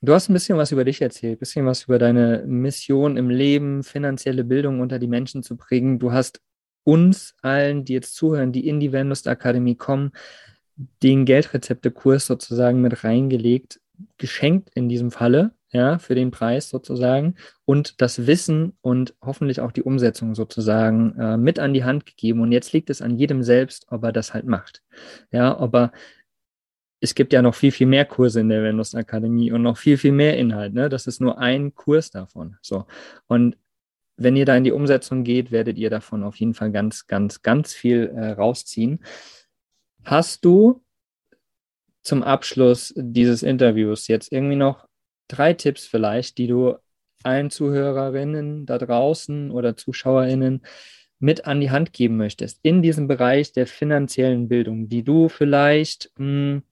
Du 0.04 0.12
hast 0.12 0.28
ein 0.28 0.34
bisschen 0.34 0.58
was 0.58 0.70
über 0.70 0.84
dich 0.84 1.00
erzählt, 1.00 1.36
ein 1.36 1.38
bisschen 1.38 1.64
was 1.64 1.84
über 1.84 1.98
deine 1.98 2.44
Mission 2.46 3.16
im 3.16 3.30
Leben, 3.30 3.82
finanzielle 3.82 4.44
Bildung 4.44 4.80
unter 4.80 4.98
die 4.98 5.06
Menschen 5.06 5.42
zu 5.42 5.56
bringen. 5.56 5.98
Du 5.98 6.12
hast 6.12 6.42
uns 6.84 7.34
allen, 7.40 7.86
die 7.86 7.94
jetzt 7.94 8.14
zuhören, 8.14 8.52
die 8.52 8.68
in 8.68 8.80
die 8.80 8.92
Vendust 8.92 9.26
Akademie 9.26 9.76
kommen, 9.76 10.12
den 11.02 11.24
Geldrezepte-Kurs 11.24 12.26
sozusagen 12.26 12.82
mit 12.82 13.02
reingelegt, 13.02 13.80
geschenkt 14.18 14.68
in 14.74 14.90
diesem 14.90 15.10
Falle, 15.10 15.52
ja, 15.70 15.98
für 15.98 16.14
den 16.14 16.30
Preis 16.30 16.68
sozusagen 16.68 17.36
und 17.64 18.02
das 18.02 18.26
Wissen 18.26 18.76
und 18.82 19.14
hoffentlich 19.22 19.60
auch 19.60 19.72
die 19.72 19.82
Umsetzung 19.82 20.34
sozusagen 20.34 21.18
äh, 21.18 21.36
mit 21.38 21.58
an 21.58 21.72
die 21.72 21.84
Hand 21.84 22.04
gegeben. 22.04 22.42
Und 22.42 22.52
jetzt 22.52 22.74
liegt 22.74 22.90
es 22.90 23.00
an 23.00 23.16
jedem 23.16 23.42
selbst, 23.42 23.86
ob 23.88 24.04
er 24.04 24.12
das 24.12 24.34
halt 24.34 24.44
macht. 24.44 24.82
Ja, 25.30 25.58
ob 25.58 25.74
er 25.74 25.92
es 27.04 27.14
gibt 27.14 27.34
ja 27.34 27.42
noch 27.42 27.54
viel, 27.54 27.70
viel 27.70 27.86
mehr 27.86 28.06
Kurse 28.06 28.40
in 28.40 28.48
der 28.48 28.62
Venus 28.62 28.94
Akademie 28.94 29.52
und 29.52 29.60
noch 29.60 29.76
viel, 29.76 29.98
viel 29.98 30.12
mehr 30.12 30.38
Inhalt. 30.38 30.72
Ne? 30.72 30.88
Das 30.88 31.06
ist 31.06 31.20
nur 31.20 31.38
ein 31.38 31.74
Kurs 31.74 32.10
davon. 32.10 32.56
So. 32.62 32.86
Und 33.26 33.58
wenn 34.16 34.36
ihr 34.36 34.46
da 34.46 34.56
in 34.56 34.64
die 34.64 34.72
Umsetzung 34.72 35.22
geht, 35.22 35.52
werdet 35.52 35.76
ihr 35.76 35.90
davon 35.90 36.24
auf 36.24 36.36
jeden 36.36 36.54
Fall 36.54 36.72
ganz, 36.72 37.06
ganz, 37.06 37.42
ganz 37.42 37.74
viel 37.74 38.10
äh, 38.16 38.30
rausziehen. 38.30 39.04
Hast 40.02 40.46
du 40.46 40.82
zum 42.00 42.22
Abschluss 42.22 42.94
dieses 42.96 43.42
Interviews 43.42 44.08
jetzt 44.08 44.32
irgendwie 44.32 44.56
noch 44.56 44.86
drei 45.28 45.52
Tipps 45.52 45.86
vielleicht, 45.86 46.38
die 46.38 46.46
du 46.46 46.76
allen 47.22 47.50
Zuhörerinnen 47.50 48.64
da 48.64 48.78
draußen 48.78 49.50
oder 49.50 49.76
Zuschauerinnen 49.76 50.62
mit 51.18 51.44
an 51.44 51.60
die 51.60 51.70
Hand 51.70 51.92
geben 51.92 52.16
möchtest 52.16 52.60
in 52.62 52.80
diesem 52.80 53.08
Bereich 53.08 53.52
der 53.52 53.66
finanziellen 53.66 54.48
Bildung, 54.48 54.88
die 54.88 55.02
du 55.02 55.28
vielleicht 55.28 56.10
mh, 56.16 56.24
hm, 56.24 56.62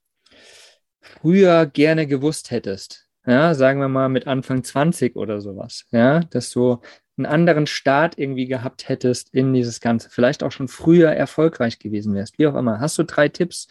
früher 1.03 1.67
gerne 1.67 2.07
gewusst 2.07 2.51
hättest, 2.51 3.09
ja, 3.27 3.55
sagen 3.55 3.81
wir 3.81 3.89
mal 3.89 4.09
mit 4.09 4.27
Anfang 4.27 4.65
20 4.65 5.17
oder 5.17 5.41
sowas, 5.41 5.85
ja, 5.91 6.21
dass 6.21 6.51
du 6.51 6.81
einen 7.17 7.27
anderen 7.27 7.67
Start 7.67 8.19
irgendwie 8.19 8.47
gehabt 8.47 8.89
hättest 8.89 9.35
in 9.35 9.53
dieses 9.53 9.81
Ganze, 9.81 10.09
vielleicht 10.11 10.43
auch 10.43 10.53
schon 10.53 10.69
früher 10.69 11.11
erfolgreich 11.11 11.79
gewesen 11.79 12.15
wärst, 12.15 12.39
wie 12.39 12.47
auch 12.47 12.55
immer. 12.55 12.81
Hast 12.81 12.99
du 12.99 13.05
drei 13.05 13.29
Tipps, 13.29 13.69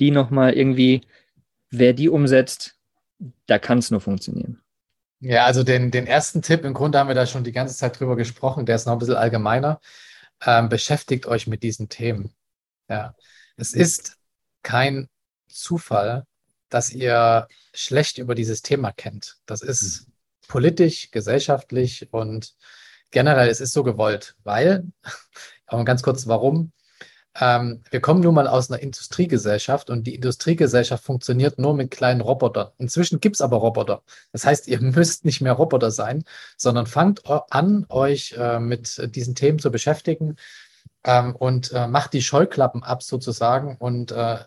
die 0.00 0.10
nochmal 0.10 0.54
irgendwie, 0.54 1.02
wer 1.70 1.92
die 1.92 2.08
umsetzt, 2.08 2.74
da 3.46 3.58
kann 3.58 3.78
es 3.78 3.90
nur 3.90 4.00
funktionieren. 4.00 4.60
Ja, 5.20 5.44
also 5.44 5.62
den, 5.62 5.90
den 5.90 6.06
ersten 6.06 6.40
Tipp, 6.40 6.64
im 6.64 6.72
Grunde 6.72 6.98
haben 6.98 7.08
wir 7.08 7.14
da 7.14 7.26
schon 7.26 7.44
die 7.44 7.52
ganze 7.52 7.76
Zeit 7.76 8.00
drüber 8.00 8.16
gesprochen, 8.16 8.64
der 8.64 8.76
ist 8.76 8.86
noch 8.86 8.94
ein 8.94 8.98
bisschen 8.98 9.16
allgemeiner. 9.16 9.80
Ähm, 10.44 10.70
beschäftigt 10.70 11.26
euch 11.26 11.46
mit 11.46 11.62
diesen 11.62 11.90
Themen. 11.90 12.34
Ja, 12.88 13.14
es 13.56 13.74
ist 13.74 14.16
kein 14.62 15.08
Zufall, 15.48 16.24
dass 16.70 16.90
ihr 16.90 17.48
schlecht 17.74 18.18
über 18.18 18.34
dieses 18.34 18.62
Thema 18.62 18.92
kennt. 18.92 19.36
Das 19.46 19.62
ist 19.62 20.06
mhm. 20.06 20.12
politisch, 20.48 21.10
gesellschaftlich 21.10 22.08
und 22.12 22.54
generell, 23.10 23.48
es 23.48 23.60
ist 23.60 23.72
so 23.72 23.82
gewollt, 23.82 24.36
weil, 24.44 24.84
aber 25.66 25.84
ganz 25.84 26.02
kurz, 26.02 26.26
warum? 26.26 26.72
Ähm, 27.38 27.82
wir 27.90 28.00
kommen 28.00 28.22
nun 28.22 28.34
mal 28.34 28.48
aus 28.48 28.70
einer 28.70 28.82
Industriegesellschaft 28.82 29.88
und 29.88 30.04
die 30.04 30.16
Industriegesellschaft 30.16 31.04
funktioniert 31.04 31.58
nur 31.58 31.74
mit 31.74 31.90
kleinen 31.92 32.20
Robotern. 32.20 32.70
Inzwischen 32.78 33.20
gibt 33.20 33.36
es 33.36 33.40
aber 33.40 33.58
Roboter. 33.58 34.02
Das 34.32 34.44
heißt, 34.44 34.66
ihr 34.66 34.80
müsst 34.80 35.24
nicht 35.24 35.40
mehr 35.40 35.52
Roboter 35.52 35.90
sein, 35.90 36.24
sondern 36.56 36.86
fangt 36.86 37.22
an, 37.26 37.86
euch 37.88 38.34
äh, 38.36 38.58
mit 38.58 39.14
diesen 39.14 39.34
Themen 39.34 39.60
zu 39.60 39.70
beschäftigen 39.70 40.36
ähm, 41.04 41.36
und 41.36 41.72
äh, 41.72 41.86
macht 41.86 42.12
die 42.14 42.22
Scheuklappen 42.22 42.82
ab 42.82 43.02
sozusagen 43.02 43.76
und 43.76 44.10
äh, 44.12 44.38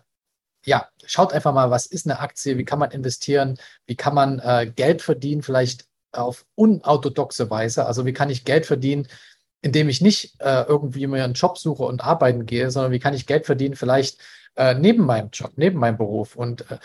ja, 0.64 0.88
schaut 1.04 1.32
einfach 1.32 1.52
mal, 1.52 1.70
was 1.70 1.86
ist 1.86 2.06
eine 2.06 2.20
Aktie, 2.20 2.58
wie 2.58 2.64
kann 2.64 2.78
man 2.78 2.90
investieren, 2.90 3.58
wie 3.86 3.96
kann 3.96 4.14
man 4.14 4.38
äh, 4.38 4.70
Geld 4.74 5.02
verdienen, 5.02 5.42
vielleicht 5.42 5.86
auf 6.12 6.46
unorthodoxe 6.54 7.50
Weise. 7.50 7.86
Also 7.86 8.06
wie 8.06 8.12
kann 8.12 8.30
ich 8.30 8.44
Geld 8.44 8.66
verdienen, 8.66 9.08
indem 9.62 9.88
ich 9.88 10.00
nicht 10.00 10.40
äh, 10.40 10.62
irgendwie 10.62 11.06
mir 11.06 11.24
einen 11.24 11.34
Job 11.34 11.58
suche 11.58 11.84
und 11.84 12.04
arbeiten 12.04 12.46
gehe, 12.46 12.70
sondern 12.70 12.92
wie 12.92 12.98
kann 12.98 13.14
ich 13.14 13.26
Geld 13.26 13.46
verdienen, 13.46 13.76
vielleicht 13.76 14.20
äh, 14.56 14.74
neben 14.74 15.04
meinem 15.04 15.30
Job, 15.30 15.52
neben 15.56 15.78
meinem 15.78 15.96
Beruf. 15.96 16.36
Und, 16.36 16.70
äh, 16.70 16.78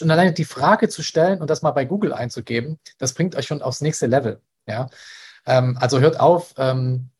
und 0.00 0.10
alleine 0.10 0.32
die 0.32 0.44
Frage 0.44 0.88
zu 0.88 1.02
stellen 1.02 1.40
und 1.40 1.48
das 1.48 1.62
mal 1.62 1.70
bei 1.70 1.84
Google 1.84 2.12
einzugeben, 2.12 2.78
das 2.98 3.14
bringt 3.14 3.34
euch 3.34 3.46
schon 3.46 3.62
aufs 3.62 3.80
nächste 3.80 4.06
Level. 4.06 4.40
Ja? 4.66 4.90
Ähm, 5.46 5.78
also 5.80 6.00
hört 6.00 6.20
auf, 6.20 6.54
ähm, 6.58 7.10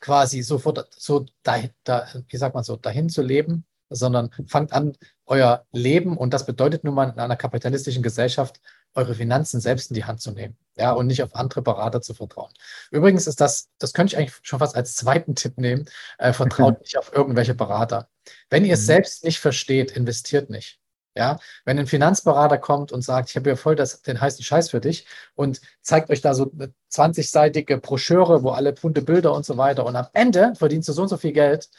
quasi 0.00 0.42
sofort 0.42 0.86
so 0.96 1.24
dahin, 1.42 1.70
da, 1.82 2.06
wie 2.28 2.36
sagt 2.36 2.54
man 2.54 2.62
so, 2.62 2.76
dahin 2.76 3.08
zu 3.08 3.22
leben, 3.22 3.64
sondern 3.90 4.30
fangt 4.46 4.72
an, 4.72 4.96
euer 5.26 5.66
Leben, 5.72 6.16
und 6.16 6.34
das 6.34 6.46
bedeutet 6.46 6.84
nun 6.84 6.94
mal 6.94 7.10
in 7.10 7.18
einer 7.18 7.36
kapitalistischen 7.36 8.02
Gesellschaft, 8.02 8.60
eure 8.94 9.14
Finanzen 9.14 9.60
selbst 9.60 9.90
in 9.90 9.94
die 9.94 10.04
Hand 10.04 10.20
zu 10.20 10.30
nehmen, 10.30 10.56
ja, 10.76 10.92
und 10.92 11.06
nicht 11.06 11.22
auf 11.22 11.34
andere 11.34 11.62
Berater 11.62 12.00
zu 12.00 12.14
vertrauen. 12.14 12.52
Übrigens 12.90 13.26
ist 13.26 13.40
das, 13.40 13.68
das 13.78 13.92
könnte 13.92 14.14
ich 14.14 14.18
eigentlich 14.18 14.38
schon 14.42 14.58
fast 14.58 14.76
als 14.76 14.94
zweiten 14.94 15.34
Tipp 15.34 15.58
nehmen, 15.58 15.86
äh, 16.18 16.32
vertraut 16.32 16.80
nicht 16.80 16.96
auf 16.98 17.12
irgendwelche 17.12 17.54
Berater. 17.54 18.08
Wenn 18.50 18.64
ihr 18.64 18.74
es 18.74 18.82
mhm. 18.82 18.86
selbst 18.86 19.24
nicht 19.24 19.40
versteht, 19.40 19.92
investiert 19.92 20.50
nicht. 20.50 20.80
Ja, 21.16 21.38
wenn 21.64 21.78
ein 21.78 21.86
Finanzberater 21.86 22.58
kommt 22.58 22.90
und 22.90 23.02
sagt, 23.02 23.30
ich 23.30 23.36
habe 23.36 23.50
hier 23.50 23.56
voll 23.56 23.76
das, 23.76 24.02
den 24.02 24.20
heißen 24.20 24.44
Scheiß 24.44 24.70
für 24.70 24.80
dich 24.80 25.06
und 25.36 25.60
zeigt 25.80 26.10
euch 26.10 26.20
da 26.20 26.34
so 26.34 26.50
eine 26.50 26.74
20-seitige 26.90 27.76
Broschüre, 27.76 28.42
wo 28.42 28.50
alle 28.50 28.72
bunte 28.72 29.00
Bilder 29.00 29.32
und 29.32 29.46
so 29.46 29.56
weiter 29.56 29.86
und 29.86 29.94
am 29.94 30.08
Ende 30.12 30.54
verdienst 30.56 30.88
du 30.88 30.92
so 30.92 31.02
und 31.02 31.08
so 31.08 31.16
viel 31.16 31.32
Geld 31.32 31.70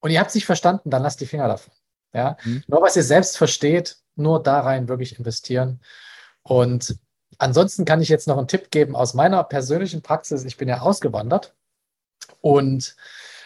und 0.00 0.10
ihr 0.10 0.20
habt 0.20 0.28
es 0.28 0.34
nicht 0.34 0.46
verstanden, 0.46 0.90
dann 0.90 1.02
lasst 1.02 1.20
die 1.20 1.26
Finger 1.26 1.48
davon. 1.48 1.72
Ja, 2.14 2.36
mhm. 2.44 2.62
nur 2.66 2.82
was 2.82 2.96
ihr 2.96 3.02
selbst 3.02 3.36
versteht, 3.36 3.98
nur 4.16 4.42
da 4.42 4.60
rein 4.60 4.88
wirklich 4.88 5.18
investieren. 5.18 5.80
Und 6.42 6.98
ansonsten 7.38 7.84
kann 7.84 8.00
ich 8.00 8.08
jetzt 8.08 8.26
noch 8.26 8.38
einen 8.38 8.48
Tipp 8.48 8.70
geben 8.70 8.96
aus 8.96 9.14
meiner 9.14 9.44
persönlichen 9.44 10.02
Praxis. 10.02 10.44
Ich 10.44 10.56
bin 10.56 10.68
ja 10.68 10.80
ausgewandert 10.80 11.54
und 12.40 12.96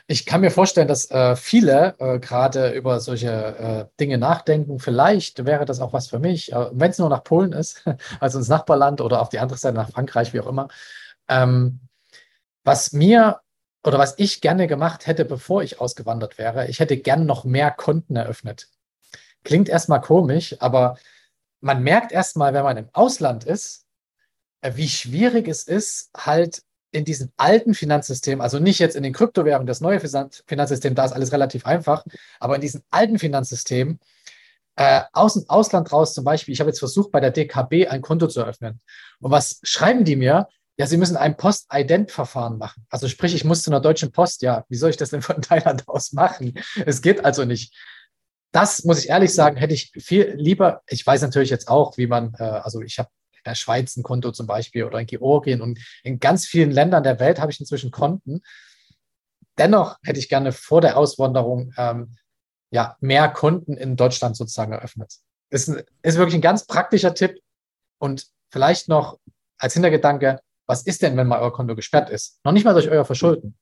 ich 0.06 0.26
kann 0.26 0.40
mir 0.40 0.50
vorstellen, 0.50 0.88
dass 0.88 1.10
äh, 1.10 1.36
viele 1.36 1.94
äh, 1.98 2.18
gerade 2.18 2.72
über 2.72 3.00
solche 3.00 3.30
äh, 3.30 3.98
Dinge 4.00 4.18
nachdenken. 4.18 4.78
Vielleicht 4.78 5.44
wäre 5.44 5.64
das 5.64 5.80
auch 5.80 5.92
was 5.92 6.08
für 6.08 6.18
mich, 6.18 6.52
äh, 6.52 6.68
wenn 6.72 6.90
es 6.90 6.98
nur 6.98 7.08
nach 7.08 7.24
Polen 7.24 7.52
ist, 7.52 7.84
also 8.20 8.38
ins 8.38 8.48
Nachbarland 8.48 9.00
oder 9.00 9.20
auf 9.20 9.28
die 9.28 9.38
andere 9.38 9.58
Seite 9.58 9.76
nach 9.76 9.90
Frankreich, 9.90 10.32
wie 10.32 10.40
auch 10.40 10.48
immer. 10.48 10.68
Ähm, 11.28 11.80
was 12.64 12.92
mir 12.92 13.40
oder 13.84 13.98
was 13.98 14.14
ich 14.18 14.40
gerne 14.40 14.66
gemacht 14.66 15.06
hätte, 15.06 15.24
bevor 15.24 15.62
ich 15.62 15.80
ausgewandert 15.80 16.38
wäre, 16.38 16.68
ich 16.68 16.80
hätte 16.80 16.96
gern 16.96 17.26
noch 17.26 17.44
mehr 17.44 17.70
Konten 17.70 18.16
eröffnet. 18.16 18.68
Klingt 19.44 19.68
erstmal 19.68 20.00
komisch, 20.00 20.56
aber 20.60 20.98
man 21.60 21.82
merkt 21.82 22.12
erstmal, 22.12 22.54
wenn 22.54 22.64
man 22.64 22.76
im 22.76 22.88
Ausland 22.92 23.44
ist, 23.44 23.86
äh, 24.60 24.72
wie 24.74 24.88
schwierig 24.88 25.48
es 25.48 25.64
ist, 25.64 26.10
halt 26.16 26.62
in 26.92 27.04
diesem 27.04 27.32
alten 27.36 27.74
Finanzsystem, 27.74 28.40
also 28.40 28.58
nicht 28.58 28.78
jetzt 28.78 28.96
in 28.96 29.02
den 29.02 29.14
Kryptowährungen, 29.14 29.66
das 29.66 29.80
neue 29.80 29.98
Finanzsystem, 29.98 30.94
da 30.94 31.06
ist 31.06 31.12
alles 31.12 31.32
relativ 31.32 31.64
einfach, 31.64 32.04
aber 32.38 32.54
in 32.54 32.60
diesem 32.60 32.82
alten 32.90 33.18
Finanzsystem, 33.18 33.98
äh, 34.76 35.02
aus 35.12 35.34
dem 35.34 35.48
Ausland 35.48 35.90
raus 35.92 36.14
zum 36.14 36.24
Beispiel, 36.24 36.52
ich 36.52 36.60
habe 36.60 36.70
jetzt 36.70 36.78
versucht, 36.78 37.10
bei 37.10 37.20
der 37.20 37.30
DKB 37.30 37.88
ein 37.88 38.02
Konto 38.02 38.26
zu 38.26 38.40
eröffnen. 38.40 38.80
Und 39.20 39.30
was 39.30 39.60
schreiben 39.62 40.04
die 40.04 40.16
mir? 40.16 40.48
Ja, 40.78 40.86
sie 40.86 40.96
müssen 40.96 41.16
ein 41.16 41.36
Post-Ident-Verfahren 41.36 42.58
machen. 42.58 42.86
Also 42.88 43.06
sprich, 43.06 43.34
ich 43.34 43.44
muss 43.44 43.62
zu 43.62 43.70
einer 43.70 43.80
deutschen 43.80 44.10
Post. 44.10 44.42
Ja, 44.42 44.64
wie 44.68 44.76
soll 44.76 44.90
ich 44.90 44.96
das 44.96 45.10
denn 45.10 45.22
von 45.22 45.42
Thailand 45.42 45.88
aus 45.88 46.12
machen? 46.12 46.54
Es 46.86 47.02
geht 47.02 47.24
also 47.24 47.44
nicht. 47.44 47.74
Das 48.52 48.84
muss 48.84 48.98
ich 48.98 49.08
ehrlich 49.08 49.32
sagen, 49.32 49.56
hätte 49.56 49.74
ich 49.74 49.92
viel 49.98 50.34
lieber. 50.36 50.82
Ich 50.86 51.06
weiß 51.06 51.22
natürlich 51.22 51.50
jetzt 51.50 51.68
auch, 51.68 51.96
wie 51.96 52.06
man, 52.06 52.34
äh, 52.38 52.42
also 52.44 52.80
ich 52.80 52.98
habe 52.98 53.10
in 53.32 53.40
der 53.50 53.54
Schweiz 53.54 53.96
ein 53.96 54.02
Konto 54.02 54.30
zum 54.32 54.46
Beispiel 54.46 54.84
oder 54.84 54.98
in 54.98 55.06
Georgien 55.06 55.62
und 55.62 55.78
in 56.04 56.20
ganz 56.20 56.46
vielen 56.46 56.70
Ländern 56.70 57.02
der 57.02 57.18
Welt 57.18 57.40
habe 57.40 57.50
ich 57.50 57.60
inzwischen 57.60 57.90
Konten. 57.90 58.42
Dennoch 59.58 59.98
hätte 60.02 60.18
ich 60.18 60.28
gerne 60.28 60.52
vor 60.52 60.80
der 60.80 60.96
Auswanderung 60.96 61.72
ähm, 61.76 62.16
ja, 62.70 62.96
mehr 63.00 63.28
Konten 63.28 63.76
in 63.76 63.96
Deutschland 63.96 64.36
sozusagen 64.36 64.72
eröffnet. 64.72 65.14
Ist, 65.50 65.68
ist 65.68 66.16
wirklich 66.16 66.36
ein 66.36 66.40
ganz 66.40 66.66
praktischer 66.66 67.14
Tipp 67.14 67.38
und 67.98 68.26
vielleicht 68.50 68.88
noch 68.88 69.18
als 69.58 69.74
Hintergedanke, 69.74 70.40
was 70.72 70.82
ist 70.84 71.02
denn, 71.02 71.18
wenn 71.18 71.26
mal 71.26 71.40
euer 71.40 71.52
Konto 71.52 71.76
gesperrt 71.76 72.08
ist? 72.08 72.40
Noch 72.44 72.52
nicht 72.52 72.64
mal 72.64 72.72
durch 72.72 72.88
euer 72.88 73.04
Verschulden. 73.04 73.58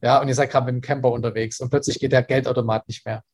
Ja, 0.00 0.20
und 0.20 0.28
ihr 0.28 0.36
seid 0.36 0.50
gerade 0.50 0.66
mit 0.66 0.74
dem 0.76 0.80
Camper 0.80 1.10
unterwegs 1.10 1.58
und 1.58 1.68
plötzlich 1.68 1.98
geht 1.98 2.12
der 2.12 2.22
Geldautomat 2.22 2.86
nicht 2.86 3.04
mehr. 3.04 3.24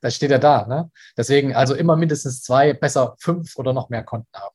Da 0.00 0.10
steht 0.10 0.30
er 0.30 0.38
da. 0.38 0.66
Ne? 0.68 0.88
Deswegen 1.16 1.56
also 1.56 1.74
immer 1.74 1.96
mindestens 1.96 2.42
zwei, 2.42 2.74
besser 2.74 3.16
fünf 3.18 3.56
oder 3.56 3.72
noch 3.72 3.88
mehr 3.88 4.04
Konten 4.04 4.32
haben. 4.36 4.54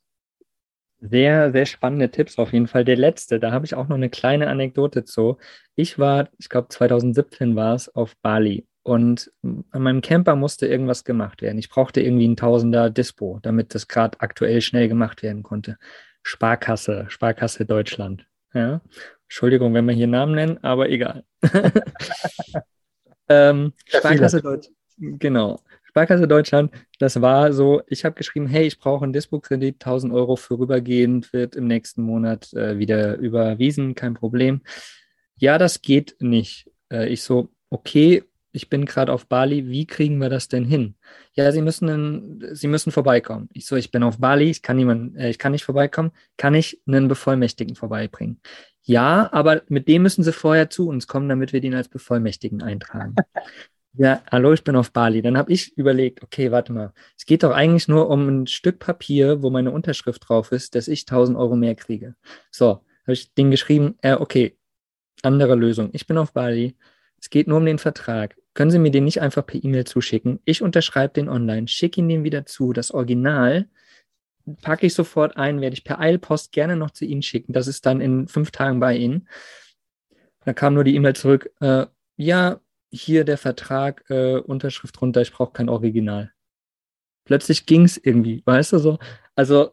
Sehr, 1.02 1.52
sehr 1.52 1.66
spannende 1.66 2.10
Tipps 2.10 2.38
auf 2.38 2.54
jeden 2.54 2.68
Fall. 2.68 2.86
Der 2.86 2.96
letzte, 2.96 3.38
da 3.42 3.52
habe 3.52 3.66
ich 3.66 3.76
auch 3.76 3.90
noch 3.90 3.98
eine 3.98 4.10
kleine 4.10 4.48
Anekdote 4.48 5.04
zu. 5.04 5.38
Ich 5.76 6.00
war, 6.00 6.30
ich 6.38 6.48
glaube 6.48 6.70
2017 6.70 7.58
war 7.58 7.76
es, 7.76 7.94
auf 7.94 8.16
Bali 8.22 8.66
und 8.84 9.30
an 9.44 9.82
meinem 9.82 10.02
Camper 10.02 10.38
musste 10.38 10.68
irgendwas 10.68 11.04
gemacht 11.04 11.42
werden. 11.42 11.58
Ich 11.58 11.70
brauchte 11.70 12.00
irgendwie 12.00 12.30
ein 12.30 12.38
Tausender 12.38 12.90
Dispo, 12.90 13.40
damit 13.42 13.76
das 13.76 13.90
gerade 13.90 14.22
aktuell 14.22 14.62
schnell 14.62 14.88
gemacht 14.88 15.22
werden 15.22 15.44
konnte. 15.44 15.78
Sparkasse, 16.24 17.06
Sparkasse 17.10 17.66
Deutschland. 17.66 18.26
Ja. 18.54 18.82
Entschuldigung, 19.24 19.74
wenn 19.74 19.86
wir 19.86 19.94
hier 19.94 20.08
Namen 20.08 20.36
nennen, 20.36 20.64
aber 20.64 20.90
egal. 20.90 21.24
ähm, 23.30 23.74
Sparkasse 23.86 24.42
Deutschland. 24.42 24.76
Genau. 24.98 25.60
Sparkasse 25.84 26.28
Deutschland, 26.28 26.72
das 27.00 27.22
war 27.22 27.52
so, 27.52 27.82
ich 27.88 28.06
habe 28.06 28.16
geschrieben, 28.16 28.48
hey, 28.48 28.66
ich 28.66 28.80
brauche 28.80 29.04
einen 29.04 29.12
Dispo-Kredit, 29.12 29.76
1000 29.76 30.14
Euro 30.14 30.38
vorübergehend, 30.38 31.34
wird 31.34 31.56
im 31.56 31.68
nächsten 31.68 32.02
Monat 32.02 32.54
äh, 32.54 32.78
wieder 32.78 33.18
überwiesen, 33.18 33.94
kein 33.96 34.14
Problem. 34.14 34.62
Ja, 35.38 35.58
das 35.58 35.82
geht 35.82 36.16
nicht. 36.20 36.72
Äh, 36.90 37.10
ich 37.10 37.24
so, 37.24 37.50
okay, 37.70 38.24
ich 38.52 38.70
bin 38.70 38.86
gerade 38.86 39.12
auf 39.12 39.28
Bali, 39.28 39.68
wie 39.70 39.86
kriegen 39.88 40.20
wir 40.20 40.30
das 40.30 40.48
denn 40.48 40.66
hin? 40.66 40.96
Ja, 41.34 41.52
Sie 41.52 41.62
müssen, 41.62 41.90
einen, 41.90 42.56
Sie 42.56 42.68
müssen 42.68 42.92
vorbeikommen. 42.92 43.50
Ich 43.54 43.66
so, 43.66 43.76
ich 43.76 43.92
bin 43.92 44.04
auf 44.04 44.20
Bali, 44.20 44.50
ich 44.50 44.62
kann 44.62 44.78
niemand, 44.78 45.16
äh, 45.18 45.30
ich 45.30 45.40
kann 45.40 45.54
nicht 45.54 45.64
vorbeikommen. 45.64 46.12
Kann 46.38 46.54
ich 46.54 46.82
einen 46.86 47.08
Bevollmächtigten 47.08 47.76
vorbeibringen? 47.76 48.42
Ja, 48.84 49.30
aber 49.32 49.62
mit 49.68 49.88
dem 49.88 50.02
müssen 50.04 50.24
Sie 50.24 50.34
vorher 50.34 50.70
zu 50.70 50.88
uns 50.88 51.08
kommen, 51.08 51.30
damit 51.30 51.54
wir 51.54 51.62
den 51.62 51.76
als 51.76 51.88
Bevollmächtigen 51.88 52.62
eintragen. 52.62 53.16
Ja, 53.94 54.24
hallo, 54.32 54.54
ich 54.54 54.64
bin 54.64 54.78
auf 54.78 54.94
Bali. 54.94 55.22
Dann 55.22 55.38
habe 55.38 55.52
ich 55.52 55.78
überlegt, 55.78 56.24
okay, 56.24 56.50
warte 56.50 56.72
mal. 56.72 56.94
Es 57.18 57.26
geht 57.26 57.44
doch 57.44 57.52
eigentlich 57.52 57.90
nur 57.90 58.10
um 58.10 58.26
ein 58.30 58.48
Stück 58.48 58.80
Papier, 58.80 59.44
wo 59.44 59.50
meine 59.50 59.72
Unterschrift 59.72 60.30
drauf 60.30 60.54
ist, 60.54 60.76
dass 60.76 60.88
ich 60.88 61.02
1000 61.02 61.38
Euro 61.38 61.58
mehr 61.58 61.76
kriege. 61.76 62.16
So, 62.52 62.86
habe 63.04 63.14
ich 63.14 63.34
den 63.34 63.52
geschrieben, 63.52 63.96
äh, 64.02 64.14
okay, 64.14 64.58
andere 65.24 65.56
Lösung. 65.56 65.90
Ich 65.92 66.08
bin 66.08 66.18
auf 66.18 66.32
Bali. 66.32 66.78
Es 67.20 67.30
geht 67.30 67.48
nur 67.48 67.58
um 67.58 67.66
den 67.66 67.80
Vertrag. 67.80 68.36
Können 68.54 68.72
Sie 68.72 68.80
mir 68.80 68.92
den 68.92 69.06
nicht 69.06 69.22
einfach 69.22 69.46
per 69.46 69.64
E-Mail 69.64 69.86
zuschicken? 69.86 70.40
Ich 70.46 70.62
unterschreibe 70.62 71.14
den 71.14 71.30
online, 71.30 71.68
schicke 71.68 72.02
ihn 72.02 72.10
dem 72.10 72.24
wieder 72.24 72.46
zu. 72.46 72.74
Das 72.74 72.92
Original 72.92 73.68
packe 74.62 74.88
ich 74.88 74.94
sofort 74.94 75.38
ein, 75.38 75.62
werde 75.62 75.76
ich 75.76 75.84
per 75.84 76.00
Eilpost 76.00 76.52
gerne 76.52 76.76
noch 76.76 76.92
zu 76.92 77.06
Ihnen 77.06 77.22
schicken. 77.22 77.54
Das 77.54 77.68
ist 77.68 77.86
dann 77.86 78.02
in 78.02 78.28
fünf 78.28 78.52
Tagen 78.52 78.80
bei 78.80 78.96
Ihnen. 78.96 79.28
Da 80.44 80.54
kam 80.54 80.74
nur 80.74 80.84
die 80.84 80.96
E-Mail 80.96 81.16
zurück, 81.16 81.52
äh, 81.60 81.86
ja, 82.18 82.60
hier 82.92 83.24
der 83.24 83.38
Vertrag, 83.38 84.04
äh, 84.10 84.38
Unterschrift 84.38 85.00
drunter, 85.00 85.22
ich 85.22 85.32
brauche 85.32 85.54
kein 85.54 85.70
Original. 85.70 86.34
Plötzlich 87.24 87.66
ging 87.66 87.86
es 87.86 87.98
irgendwie, 87.98 88.42
weißt 88.46 88.74
du 88.74 88.80
so? 88.80 89.00
Also 89.36 89.72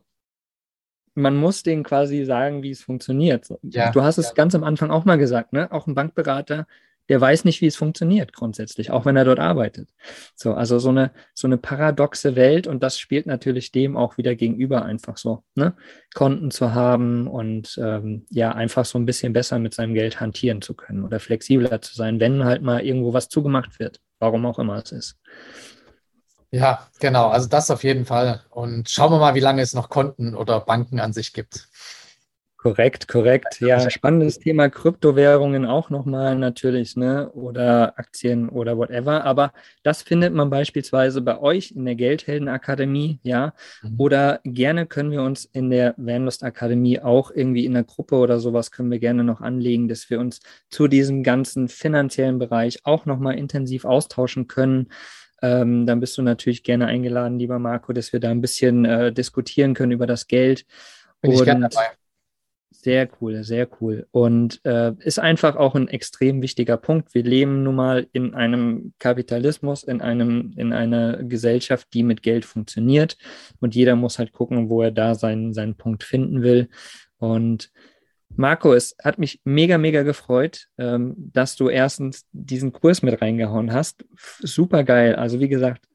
man 1.14 1.36
muss 1.36 1.64
denen 1.64 1.82
quasi 1.82 2.24
sagen, 2.24 2.62
wie 2.62 2.70
es 2.70 2.82
funktioniert. 2.82 3.48
Ja, 3.62 3.90
du 3.90 4.02
hast 4.02 4.18
es 4.18 4.28
ja. 4.28 4.34
ganz 4.34 4.54
am 4.54 4.62
Anfang 4.62 4.90
auch 4.90 5.04
mal 5.04 5.18
gesagt, 5.18 5.52
ne? 5.52 5.72
Auch 5.72 5.88
ein 5.88 5.94
Bankberater 5.94 6.68
der 7.08 7.20
weiß 7.20 7.44
nicht, 7.44 7.60
wie 7.60 7.66
es 7.66 7.76
funktioniert 7.76 8.32
grundsätzlich, 8.32 8.90
auch 8.90 9.04
wenn 9.04 9.16
er 9.16 9.24
dort 9.24 9.38
arbeitet. 9.38 9.88
So, 10.34 10.54
also 10.54 10.78
so 10.78 10.90
eine, 10.90 11.12
so 11.34 11.46
eine 11.46 11.56
paradoxe 11.56 12.36
Welt 12.36 12.66
und 12.66 12.82
das 12.82 12.98
spielt 12.98 13.26
natürlich 13.26 13.72
dem 13.72 13.96
auch 13.96 14.18
wieder 14.18 14.34
gegenüber 14.34 14.84
einfach 14.84 15.16
so, 15.16 15.42
ne? 15.54 15.74
Konten 16.14 16.50
zu 16.50 16.74
haben 16.74 17.26
und 17.26 17.78
ähm, 17.82 18.26
ja, 18.30 18.52
einfach 18.52 18.84
so 18.84 18.98
ein 18.98 19.06
bisschen 19.06 19.32
besser 19.32 19.58
mit 19.58 19.74
seinem 19.74 19.94
Geld 19.94 20.20
hantieren 20.20 20.62
zu 20.62 20.74
können 20.74 21.04
oder 21.04 21.20
flexibler 21.20 21.80
zu 21.80 21.94
sein, 21.94 22.20
wenn 22.20 22.44
halt 22.44 22.62
mal 22.62 22.84
irgendwo 22.84 23.12
was 23.12 23.28
zugemacht 23.28 23.78
wird, 23.78 24.00
warum 24.18 24.44
auch 24.46 24.58
immer 24.58 24.76
es 24.76 24.92
ist. 24.92 25.16
Ja, 26.50 26.88
genau, 26.98 27.28
also 27.28 27.46
das 27.46 27.70
auf 27.70 27.84
jeden 27.84 28.06
Fall. 28.06 28.42
Und 28.50 28.88
schauen 28.88 29.12
wir 29.12 29.18
mal, 29.18 29.34
wie 29.34 29.40
lange 29.40 29.60
es 29.60 29.74
noch 29.74 29.90
Konten 29.90 30.34
oder 30.34 30.60
Banken 30.60 30.98
an 30.98 31.12
sich 31.12 31.34
gibt. 31.34 31.68
Korrekt, 32.58 33.06
korrekt. 33.06 33.60
Ja, 33.60 33.88
spannendes 33.88 34.40
Thema 34.40 34.68
Kryptowährungen 34.68 35.64
auch 35.64 35.90
nochmal 35.90 36.36
natürlich, 36.36 36.96
ne? 36.96 37.30
Oder 37.30 37.96
Aktien 37.96 38.48
oder 38.48 38.76
whatever. 38.76 39.24
Aber 39.24 39.52
das 39.84 40.02
findet 40.02 40.34
man 40.34 40.50
beispielsweise 40.50 41.20
bei 41.20 41.38
euch 41.38 41.70
in 41.70 41.84
der 41.84 41.94
Geldheldenakademie, 41.94 43.20
ja. 43.22 43.54
Mhm. 43.80 43.94
Oder 43.98 44.40
gerne 44.42 44.86
können 44.86 45.12
wir 45.12 45.22
uns 45.22 45.44
in 45.44 45.70
der 45.70 45.94
Vanlust 45.98 46.42
Akademie 46.42 46.98
auch 46.98 47.30
irgendwie 47.30 47.64
in 47.64 47.74
der 47.74 47.84
Gruppe 47.84 48.16
oder 48.16 48.40
sowas 48.40 48.72
können 48.72 48.90
wir 48.90 48.98
gerne 48.98 49.22
noch 49.22 49.40
anlegen, 49.40 49.86
dass 49.86 50.10
wir 50.10 50.18
uns 50.18 50.40
zu 50.68 50.88
diesem 50.88 51.22
ganzen 51.22 51.68
finanziellen 51.68 52.40
Bereich 52.40 52.80
auch 52.82 53.06
nochmal 53.06 53.38
intensiv 53.38 53.84
austauschen 53.84 54.48
können. 54.48 54.88
Ähm, 55.42 55.86
dann 55.86 56.00
bist 56.00 56.18
du 56.18 56.22
natürlich 56.22 56.64
gerne 56.64 56.86
eingeladen, 56.86 57.38
lieber 57.38 57.60
Marco, 57.60 57.92
dass 57.92 58.12
wir 58.12 58.18
da 58.18 58.30
ein 58.30 58.40
bisschen 58.40 58.84
äh, 58.84 59.12
diskutieren 59.12 59.74
können 59.74 59.92
über 59.92 60.08
das 60.08 60.26
Geld. 60.26 60.66
Bin 61.20 61.30
ich 61.30 61.44
gerne 61.44 61.68
dabei. 61.68 61.86
Sehr 62.70 63.08
cool, 63.20 63.42
sehr 63.44 63.66
cool. 63.80 64.06
Und 64.10 64.60
äh, 64.64 64.92
ist 65.00 65.18
einfach 65.18 65.56
auch 65.56 65.74
ein 65.74 65.88
extrem 65.88 66.42
wichtiger 66.42 66.76
Punkt. 66.76 67.14
Wir 67.14 67.22
leben 67.22 67.62
nun 67.62 67.74
mal 67.74 68.06
in 68.12 68.34
einem 68.34 68.92
Kapitalismus, 68.98 69.84
in, 69.84 70.00
einem, 70.00 70.52
in 70.56 70.72
einer 70.72 71.22
Gesellschaft, 71.24 71.88
die 71.94 72.02
mit 72.02 72.22
Geld 72.22 72.44
funktioniert. 72.44 73.16
Und 73.60 73.74
jeder 73.74 73.96
muss 73.96 74.18
halt 74.18 74.32
gucken, 74.32 74.68
wo 74.68 74.82
er 74.82 74.90
da 74.90 75.14
seinen, 75.14 75.54
seinen 75.54 75.76
Punkt 75.76 76.04
finden 76.04 76.42
will. 76.42 76.68
Und 77.16 77.72
Marco, 78.36 78.74
es 78.74 78.94
hat 79.02 79.18
mich 79.18 79.40
mega, 79.44 79.78
mega 79.78 80.02
gefreut, 80.02 80.68
ähm, 80.76 81.14
dass 81.16 81.56
du 81.56 81.68
erstens 81.68 82.26
diesen 82.32 82.72
Kurs 82.72 83.02
mit 83.02 83.20
reingehauen 83.20 83.72
hast. 83.72 84.04
Super 84.40 84.84
geil. 84.84 85.16
Also 85.16 85.40
wie 85.40 85.48
gesagt, 85.48 85.88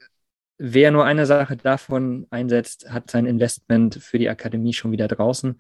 wer 0.58 0.92
nur 0.92 1.06
eine 1.06 1.26
Sache 1.26 1.56
davon 1.56 2.28
einsetzt, 2.32 2.90
hat 2.90 3.12
sein 3.12 3.26
Investment 3.26 3.96
für 3.96 4.20
die 4.20 4.30
Akademie 4.30 4.74
schon 4.74 4.92
wieder 4.92 5.08
draußen. 5.08 5.60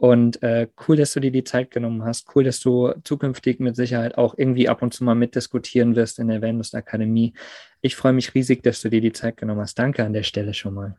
Und 0.00 0.42
äh, 0.42 0.66
cool, 0.88 0.96
dass 0.96 1.12
du 1.12 1.20
dir 1.20 1.30
die 1.30 1.44
Zeit 1.44 1.70
genommen 1.70 2.04
hast. 2.04 2.34
Cool, 2.34 2.42
dass 2.42 2.58
du 2.58 2.94
zukünftig 3.04 3.60
mit 3.60 3.76
Sicherheit 3.76 4.16
auch 4.16 4.32
irgendwie 4.34 4.66
ab 4.66 4.80
und 4.80 4.94
zu 4.94 5.04
mal 5.04 5.14
mitdiskutieren 5.14 5.94
wirst 5.94 6.18
in 6.18 6.28
der 6.28 6.40
Vanlust 6.40 6.74
Akademie. 6.74 7.34
Ich 7.82 7.96
freue 7.96 8.14
mich 8.14 8.34
riesig, 8.34 8.62
dass 8.62 8.80
du 8.80 8.88
dir 8.88 9.02
die 9.02 9.12
Zeit 9.12 9.36
genommen 9.36 9.60
hast. 9.60 9.78
Danke 9.78 10.02
an 10.02 10.14
der 10.14 10.22
Stelle 10.22 10.54
schon 10.54 10.72
mal. 10.72 10.96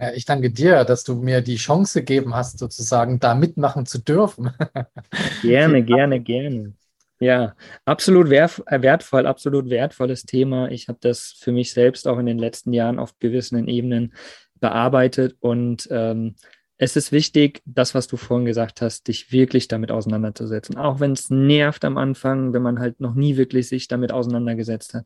Ja, 0.00 0.12
ich 0.14 0.24
danke 0.24 0.50
dir, 0.50 0.84
dass 0.84 1.04
du 1.04 1.16
mir 1.16 1.42
die 1.42 1.56
Chance 1.56 2.00
gegeben 2.00 2.34
hast, 2.34 2.58
sozusagen 2.58 3.20
da 3.20 3.34
mitmachen 3.34 3.84
zu 3.84 3.98
dürfen. 3.98 4.50
gerne, 5.42 5.82
gerne, 5.82 6.18
gerne. 6.18 6.72
Ja, 7.20 7.54
absolut 7.84 8.30
wertvoll, 8.30 9.26
absolut 9.26 9.68
wertvolles 9.68 10.22
Thema. 10.22 10.70
Ich 10.70 10.88
habe 10.88 10.98
das 11.02 11.36
für 11.38 11.52
mich 11.52 11.74
selbst 11.74 12.08
auch 12.08 12.18
in 12.18 12.24
den 12.24 12.38
letzten 12.38 12.72
Jahren 12.72 12.98
auf 12.98 13.18
gewissen 13.18 13.68
Ebenen 13.68 14.14
bearbeitet 14.58 15.36
und 15.40 15.86
ähm, 15.90 16.34
es 16.78 16.94
ist 16.94 17.10
wichtig, 17.10 17.60
das, 17.66 17.94
was 17.94 18.06
du 18.06 18.16
vorhin 18.16 18.46
gesagt 18.46 18.80
hast, 18.80 19.08
dich 19.08 19.32
wirklich 19.32 19.66
damit 19.66 19.90
auseinanderzusetzen. 19.90 20.78
Auch 20.78 21.00
wenn 21.00 21.12
es 21.12 21.28
nervt 21.28 21.84
am 21.84 21.98
Anfang, 21.98 22.52
wenn 22.52 22.62
man 22.62 22.78
halt 22.78 23.00
noch 23.00 23.14
nie 23.14 23.36
wirklich 23.36 23.68
sich 23.68 23.88
damit 23.88 24.12
auseinandergesetzt 24.12 24.94
hat. 24.94 25.04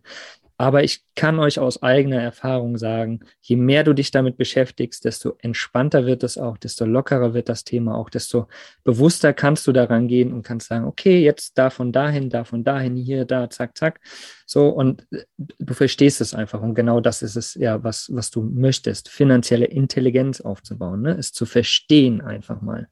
Aber 0.62 0.84
ich 0.84 1.02
kann 1.16 1.40
euch 1.40 1.58
aus 1.58 1.82
eigener 1.82 2.22
Erfahrung 2.22 2.78
sagen, 2.78 3.18
je 3.40 3.56
mehr 3.56 3.82
du 3.82 3.94
dich 3.94 4.12
damit 4.12 4.36
beschäftigst, 4.36 5.04
desto 5.04 5.34
entspannter 5.40 6.06
wird 6.06 6.22
es 6.22 6.38
auch, 6.38 6.56
desto 6.56 6.84
lockerer 6.84 7.34
wird 7.34 7.48
das 7.48 7.64
Thema 7.64 7.96
auch, 7.96 8.08
desto 8.08 8.46
bewusster 8.84 9.32
kannst 9.32 9.66
du 9.66 9.72
daran 9.72 10.06
gehen 10.06 10.32
und 10.32 10.44
kannst 10.44 10.68
sagen, 10.68 10.84
okay, 10.84 11.20
jetzt 11.20 11.58
davon 11.58 11.90
dahin, 11.90 12.30
davon 12.30 12.62
dahin, 12.62 12.94
hier, 12.94 13.24
da, 13.24 13.50
zack, 13.50 13.76
zack. 13.76 14.00
So, 14.46 14.68
und 14.68 15.04
äh, 15.10 15.24
du 15.36 15.74
verstehst 15.74 16.20
es 16.20 16.32
einfach. 16.32 16.62
Und 16.62 16.76
genau 16.76 17.00
das 17.00 17.22
ist 17.22 17.34
es 17.34 17.54
ja, 17.54 17.82
was, 17.82 18.08
was 18.14 18.30
du 18.30 18.44
möchtest, 18.44 19.08
finanzielle 19.08 19.66
Intelligenz 19.66 20.40
aufzubauen, 20.40 21.02
ne? 21.02 21.16
es 21.18 21.32
zu 21.32 21.44
verstehen 21.44 22.20
einfach 22.20 22.62
mal. 22.62 22.86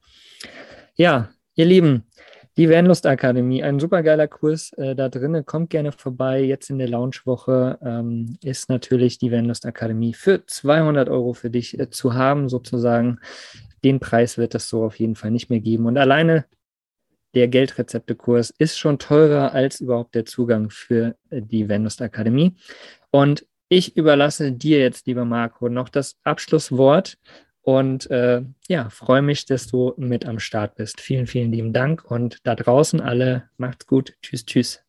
Ja, 0.95 1.29
ihr 1.55 1.67
Lieben, 1.67 2.03
die 2.57 2.69
Vanlust 2.69 3.05
Akademie, 3.05 3.63
ein 3.63 3.79
supergeiler 3.79 4.27
Kurs 4.27 4.73
äh, 4.73 4.95
da 4.95 5.09
drin. 5.09 5.45
Kommt 5.45 5.69
gerne 5.69 5.91
vorbei. 5.91 6.41
Jetzt 6.41 6.69
in 6.69 6.79
der 6.79 6.89
Launchwoche 6.89 7.79
ähm, 7.81 8.37
ist 8.43 8.69
natürlich 8.69 9.17
die 9.17 9.31
Vanlust 9.31 9.65
Akademie 9.65 10.13
für 10.13 10.45
200 10.45 11.09
Euro 11.09 11.33
für 11.33 11.49
dich 11.49 11.79
äh, 11.79 11.89
zu 11.89 12.13
haben, 12.13 12.49
sozusagen. 12.49 13.19
Den 13.83 13.99
Preis 13.99 14.37
wird 14.37 14.53
es 14.53 14.69
so 14.69 14.83
auf 14.83 14.99
jeden 14.99 15.15
Fall 15.15 15.31
nicht 15.31 15.49
mehr 15.49 15.61
geben. 15.61 15.85
Und 15.85 15.97
alleine 15.97 16.45
der 17.33 17.47
Geldrezeptekurs 17.47 18.49
ist 18.57 18.77
schon 18.77 18.99
teurer 18.99 19.53
als 19.53 19.79
überhaupt 19.79 20.13
der 20.15 20.25
Zugang 20.25 20.69
für 20.69 21.15
äh, 21.29 21.41
die 21.41 21.69
Vanlust 21.69 22.01
Akademie. 22.01 22.55
Und 23.11 23.45
ich 23.69 23.95
überlasse 23.95 24.51
dir 24.51 24.79
jetzt, 24.79 25.07
lieber 25.07 25.23
Marco, 25.23 25.69
noch 25.69 25.87
das 25.87 26.17
Abschlusswort 26.25 27.17
und 27.61 28.09
äh, 28.09 28.41
ja, 28.67 28.89
freue 28.89 29.21
mich, 29.21 29.45
dass 29.45 29.67
du 29.67 29.93
mit 29.97 30.25
am 30.25 30.39
Start 30.39 30.75
bist. 30.75 30.99
Vielen, 30.99 31.27
vielen 31.27 31.51
lieben 31.51 31.73
Dank 31.73 32.03
und 32.09 32.39
da 32.43 32.55
draußen 32.55 33.01
alle, 33.01 33.49
macht's 33.57 33.85
gut. 33.85 34.13
Tschüss, 34.21 34.45
tschüss. 34.45 34.81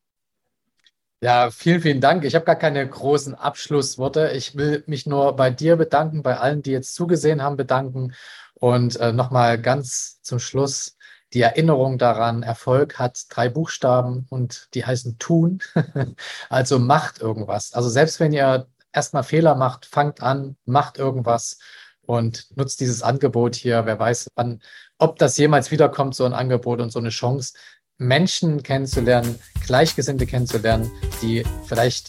Ja, 1.21 1.51
vielen, 1.51 1.81
vielen 1.81 2.01
Dank. 2.01 2.25
Ich 2.25 2.35
habe 2.35 2.45
gar 2.45 2.57
keine 2.57 2.85
großen 2.87 3.33
Abschlussworte. 3.35 4.31
Ich 4.35 4.57
will 4.57 4.83
mich 4.87 5.05
nur 5.05 5.35
bei 5.35 5.51
dir 5.51 5.77
bedanken, 5.77 6.21
bei 6.21 6.37
allen, 6.37 6.61
die 6.61 6.71
jetzt 6.71 6.95
zugesehen 6.95 7.41
haben, 7.41 7.55
bedanken. 7.55 8.13
Und 8.55 8.99
äh, 8.99 9.13
nochmal 9.13 9.61
ganz 9.61 10.21
zum 10.21 10.39
Schluss 10.39 10.97
die 11.33 11.41
Erinnerung 11.41 11.97
daran, 11.97 12.43
Erfolg 12.43 12.99
hat 12.99 13.23
drei 13.29 13.49
Buchstaben 13.49 14.27
und 14.29 14.67
die 14.73 14.85
heißen 14.85 15.17
tun. 15.17 15.59
also 16.49 16.77
macht 16.77 17.21
irgendwas. 17.21 17.73
Also 17.73 17.89
selbst 17.89 18.19
wenn 18.19 18.33
ihr 18.33 18.67
erstmal 18.91 19.23
Fehler 19.23 19.55
macht, 19.55 19.85
fangt 19.85 20.21
an, 20.21 20.57
macht 20.65 20.97
irgendwas 20.97 21.57
und 22.05 22.47
nutzt 22.55 22.79
dieses 22.79 23.01
Angebot 23.01 23.55
hier. 23.55 23.85
Wer 23.85 23.99
weiß, 23.99 24.31
wann, 24.35 24.61
ob 24.97 25.17
das 25.17 25.37
jemals 25.37 25.71
wiederkommt, 25.71 26.15
so 26.15 26.25
ein 26.25 26.33
Angebot 26.33 26.81
und 26.81 26.91
so 26.91 26.99
eine 26.99 27.09
Chance, 27.09 27.53
Menschen 27.97 28.63
kennenzulernen, 28.63 29.39
Gleichgesinnte 29.65 30.25
kennenzulernen, 30.25 30.91
die 31.21 31.43
vielleicht, 31.65 32.07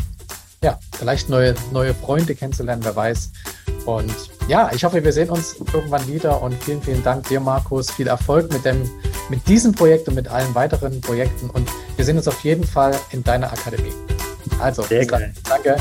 ja, 0.63 0.79
vielleicht 0.99 1.29
neue, 1.29 1.55
neue 1.73 1.95
Freunde 1.95 2.35
kennenzulernen, 2.35 2.85
wer 2.85 2.97
weiß. 2.97 3.33
Und 3.87 4.15
ja, 4.49 4.71
ich 4.73 4.85
hoffe, 4.85 5.05
wir 5.05 5.13
sehen 5.13 5.31
uns 5.31 5.57
irgendwann 5.73 6.07
wieder 6.09 6.41
und 6.41 6.55
vielen, 6.65 6.83
vielen 6.83 7.03
Dank 7.03 7.29
dir, 7.29 7.41
Markus. 7.41 7.91
Viel 7.91 8.07
Erfolg 8.07 8.51
mit, 8.53 8.65
dem, 8.65 8.91
mit 9.29 9.47
diesem 9.47 9.73
Projekt 9.73 10.09
und 10.09 10.15
mit 10.15 10.29
allen 10.29 10.55
weiteren 10.55 11.01
Projekten 11.01 11.51
und 11.51 11.69
wir 11.97 12.05
sehen 12.05 12.17
uns 12.17 12.29
auf 12.29 12.41
jeden 12.45 12.65
Fall 12.65 12.99
in 13.11 13.23
deiner 13.23 13.53
Akademie. 13.53 13.93
Also, 14.59 14.83
Sehr 14.83 15.07
geil. 15.07 15.33
danke. 15.49 15.77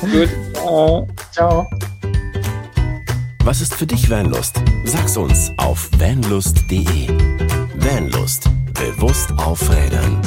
Gut. 0.00 0.28
Ciao. 0.54 1.08
Ciao. 1.32 1.66
Was 3.44 3.60
ist 3.60 3.74
für 3.74 3.86
dich 3.86 4.08
Vanlust? 4.08 4.62
Sag's 4.84 5.18
uns 5.18 5.52
auf 5.58 5.90
vanlust.de. 5.98 7.08
Vanlust. 7.76 8.48
Bewusst 8.72 9.32
aufrädern. 9.36 10.18